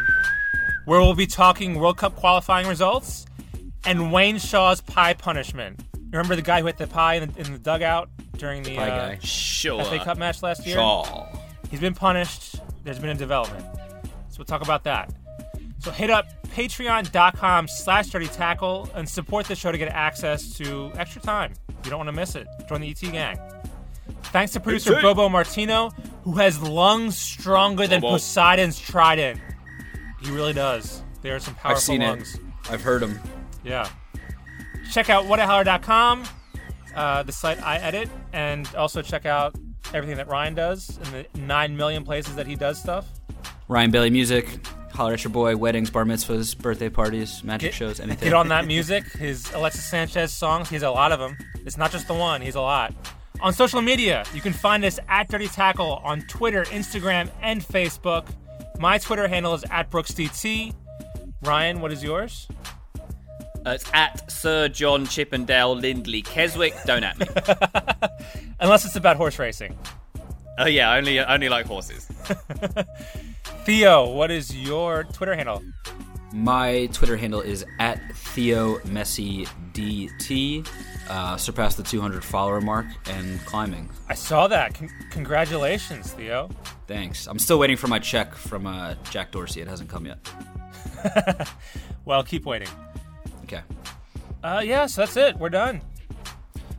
where 0.91 1.01
we'll 1.01 1.14
be 1.14 1.24
talking 1.24 1.76
World 1.76 1.97
Cup 1.97 2.16
qualifying 2.16 2.66
results 2.66 3.24
and 3.84 4.12
Wayne 4.12 4.38
Shaw's 4.38 4.80
pie 4.80 5.14
punishment. 5.14 5.78
Remember 6.11 6.34
the 6.34 6.43
guy 6.43 6.59
who 6.59 6.66
hit 6.66 6.78
the 6.78 6.88
pie 6.88 7.14
in 7.14 7.30
the, 7.30 7.41
in 7.41 7.53
the 7.53 7.61
dugout 7.61 8.11
during 8.36 8.64
the 8.64 8.74
Pie 8.74 8.91
uh, 8.91 9.09
guy. 9.11 9.18
Sure. 9.22 9.84
FA 9.84 10.01
Cup 10.01 10.18
match 10.18 10.43
last 10.43 10.66
year? 10.66 10.74
Shaw. 10.74 11.28
He's 11.70 11.78
been 11.78 11.95
punished. 11.95 12.57
There's 12.82 12.99
been 12.99 13.11
a 13.11 13.14
development. 13.14 13.64
So 14.30 14.38
we'll 14.38 14.47
talk 14.47 14.62
about 14.62 14.82
that. 14.82 15.14
So 15.78 15.93
hit 15.93 16.11
up 16.11 16.26
patreon.com 16.49 17.68
slash 17.68 18.09
dirty 18.09 18.26
tackle 18.26 18.91
and 18.97 19.09
support 19.09 19.47
the 19.47 19.55
show 19.55 19.70
to 19.70 19.78
get 19.78 19.93
access 19.93 20.55
to 20.55 20.91
extra 20.97 21.22
time. 21.22 21.55
You 21.84 21.91
don't 21.91 22.01
want 22.01 22.09
to 22.09 22.12
miss 22.12 22.34
it. 22.34 22.49
Join 22.68 22.80
the 22.80 22.91
ET 22.91 23.01
gang. 23.01 23.38
Thanks 24.24 24.55
to 24.55 24.61
producer 24.61 25.01
Bobo 25.01 25.28
Martino, 25.28 25.91
who 26.24 26.32
has 26.32 26.61
lungs 26.61 27.16
stronger 27.16 27.86
than 27.86 28.01
Bobo. 28.01 28.14
Poseidon's 28.14 28.76
trident. 28.76 29.41
He 30.22 30.30
really 30.30 30.52
does. 30.52 31.02
There 31.22 31.34
are 31.36 31.40
some 31.40 31.54
powerful 31.54 31.76
I've 31.76 31.82
seen 31.82 32.00
lungs. 32.00 32.34
it. 32.34 32.40
I've 32.70 32.82
heard 32.82 33.02
him. 33.02 33.18
Yeah. 33.64 33.88
Check 34.90 35.08
out 35.10 35.24
whataholler.com, 35.26 36.24
uh, 36.96 37.22
the 37.22 37.32
site 37.32 37.62
I 37.62 37.76
edit, 37.78 38.08
and 38.32 38.66
also 38.74 39.02
check 39.02 39.24
out 39.26 39.54
everything 39.94 40.16
that 40.16 40.28
Ryan 40.28 40.54
does 40.54 40.98
in 41.04 41.12
the 41.12 41.26
9 41.40 41.76
million 41.76 42.04
places 42.04 42.34
that 42.36 42.46
he 42.46 42.56
does 42.56 42.78
stuff. 42.80 43.06
Ryan 43.68 43.90
Bailey 43.90 44.10
Music. 44.10 44.46
Holler 44.92 45.12
at 45.14 45.22
your 45.22 45.30
boy. 45.30 45.56
Weddings, 45.56 45.88
bar 45.90 46.04
mitzvahs, 46.04 46.58
birthday 46.58 46.88
parties, 46.88 47.44
magic 47.44 47.70
Get- 47.70 47.74
shows, 47.74 48.00
anything. 48.00 48.26
Get 48.26 48.34
on 48.34 48.48
that 48.48 48.66
music. 48.66 49.04
His 49.12 49.50
Alexis 49.52 49.88
Sanchez 49.88 50.32
songs, 50.34 50.68
he 50.68 50.74
has 50.74 50.82
a 50.82 50.90
lot 50.90 51.12
of 51.12 51.20
them. 51.20 51.38
It's 51.64 51.76
not 51.76 51.92
just 51.92 52.08
the 52.08 52.14
one, 52.14 52.42
he's 52.42 52.56
a 52.56 52.60
lot. 52.60 52.92
On 53.40 53.52
social 53.52 53.80
media, 53.80 54.24
you 54.34 54.40
can 54.40 54.52
find 54.52 54.84
us 54.84 54.98
at 55.08 55.28
Dirty 55.28 55.46
Tackle 55.46 56.00
on 56.04 56.22
Twitter, 56.22 56.64
Instagram, 56.64 57.30
and 57.40 57.62
Facebook. 57.62 58.26
My 58.81 58.97
Twitter 58.97 59.28
handle 59.28 59.53
is 59.53 59.62
at 59.70 59.91
BrooksDT. 59.91 60.72
Ryan, 61.43 61.83
what 61.83 61.93
is 61.93 62.03
yours? 62.03 62.49
Uh, 62.97 63.72
it's 63.72 63.85
at 63.93 64.33
Sir 64.33 64.68
John 64.68 65.05
Chippendale 65.05 65.76
Lindley 65.76 66.22
Keswick. 66.22 66.74
Don't 66.87 67.05
at 67.05 67.18
me. 67.18 67.26
Unless 68.61 68.87
it's 68.87 68.97
about 68.97 69.18
horse 69.18 69.39
racing. 69.39 69.76
Oh 70.59 70.64
yeah, 70.64 70.95
only 70.95 71.20
only 71.20 71.51
like 71.51 71.66
horses. 71.66 72.07
Theo, 73.64 74.09
what 74.12 74.31
is 74.31 74.57
your 74.57 75.05
Twitter 75.05 75.35
handle? 75.35 75.62
My 76.33 76.87
Twitter 76.93 77.16
handle 77.16 77.41
is 77.41 77.64
at 77.78 78.01
Theo 78.14 78.78
Messi 78.81 79.49
DT. 79.72 80.66
Uh, 81.09 81.37
surpassed 81.37 81.76
the 81.76 81.83
200 81.83 82.22
follower 82.24 82.61
mark 82.61 82.87
and 83.09 83.41
climbing. 83.45 83.89
I 84.09 84.14
saw 84.14 84.47
that. 84.47 84.74
Con- 84.74 84.91
congratulations, 85.11 86.12
Theo. 86.12 86.49
Thanks. 86.87 87.26
I'm 87.26 87.39
still 87.41 87.59
waiting 87.59 87.76
for 87.76 87.89
my 87.89 87.99
check 87.99 88.35
from 88.35 88.66
uh, 88.66 88.95
Jack 89.11 89.33
Dorsey. 89.33 89.61
It 89.61 89.66
hasn't 89.68 89.91
come 89.91 90.07
yet. 90.07 90.18
Well, 92.07 92.22
keep 92.24 92.45
waiting. 92.47 92.68
Okay. 93.45 93.61
Uh, 94.43 94.62
yeah, 94.64 94.87
so 94.87 95.03
that's 95.03 95.16
it. 95.16 95.37
We're 95.37 95.51
done. 95.51 95.81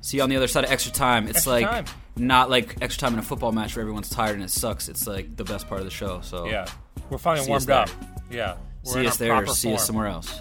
See 0.02 0.18
you 0.18 0.24
on 0.24 0.30
the 0.30 0.36
other 0.36 0.48
side 0.48 0.64
of 0.66 0.72
extra 0.72 0.92
time. 0.92 1.28
It's 1.28 1.38
Extra 1.48 1.52
like 1.54 1.70
time. 1.70 1.86
not 2.18 2.50
like 2.50 2.76
extra 2.82 3.02
time 3.02 3.14
in 3.14 3.20
a 3.20 3.24
football 3.24 3.52
match 3.52 3.76
where 3.76 3.82
everyone's 3.82 4.10
tired 4.10 4.34
and 4.36 4.44
it 4.44 4.50
sucks. 4.50 4.90
It's 4.90 5.06
like 5.08 5.38
the 5.38 5.44
best 5.44 5.68
part 5.70 5.80
of 5.80 5.86
the 5.86 5.92
show. 5.92 6.20
So 6.22 6.48
Yeah, 6.48 6.66
we're 7.10 7.20
finally 7.20 7.48
warmed 7.48 7.70
up. 7.70 7.90
Yeah, 8.32 8.58
we're 8.86 8.92
see 8.94 9.08
us 9.08 9.18
there 9.18 9.36
or 9.36 9.48
see 9.48 9.68
form. 9.70 9.76
us 9.76 9.86
somewhere 9.86 10.08
else. 10.08 10.40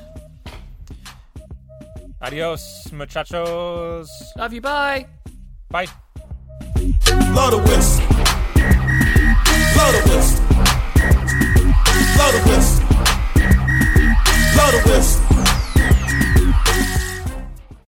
Adios, 2.22 2.92
muchachos. 2.92 4.10
Love 4.36 4.52
you. 4.52 4.60
Bye. 4.60 5.06
Bye. 5.70 5.86
Blow 6.74 7.50
the 7.50 7.58
whistle. 7.66 8.06
Blow 9.74 9.92
the 9.92 10.02
whistle. 10.10 10.46
Blow 12.16 12.30
the 12.32 12.42
whistle. 12.48 12.86
Blow 14.54 14.70
the 14.70 14.82
whistle. 14.90 15.19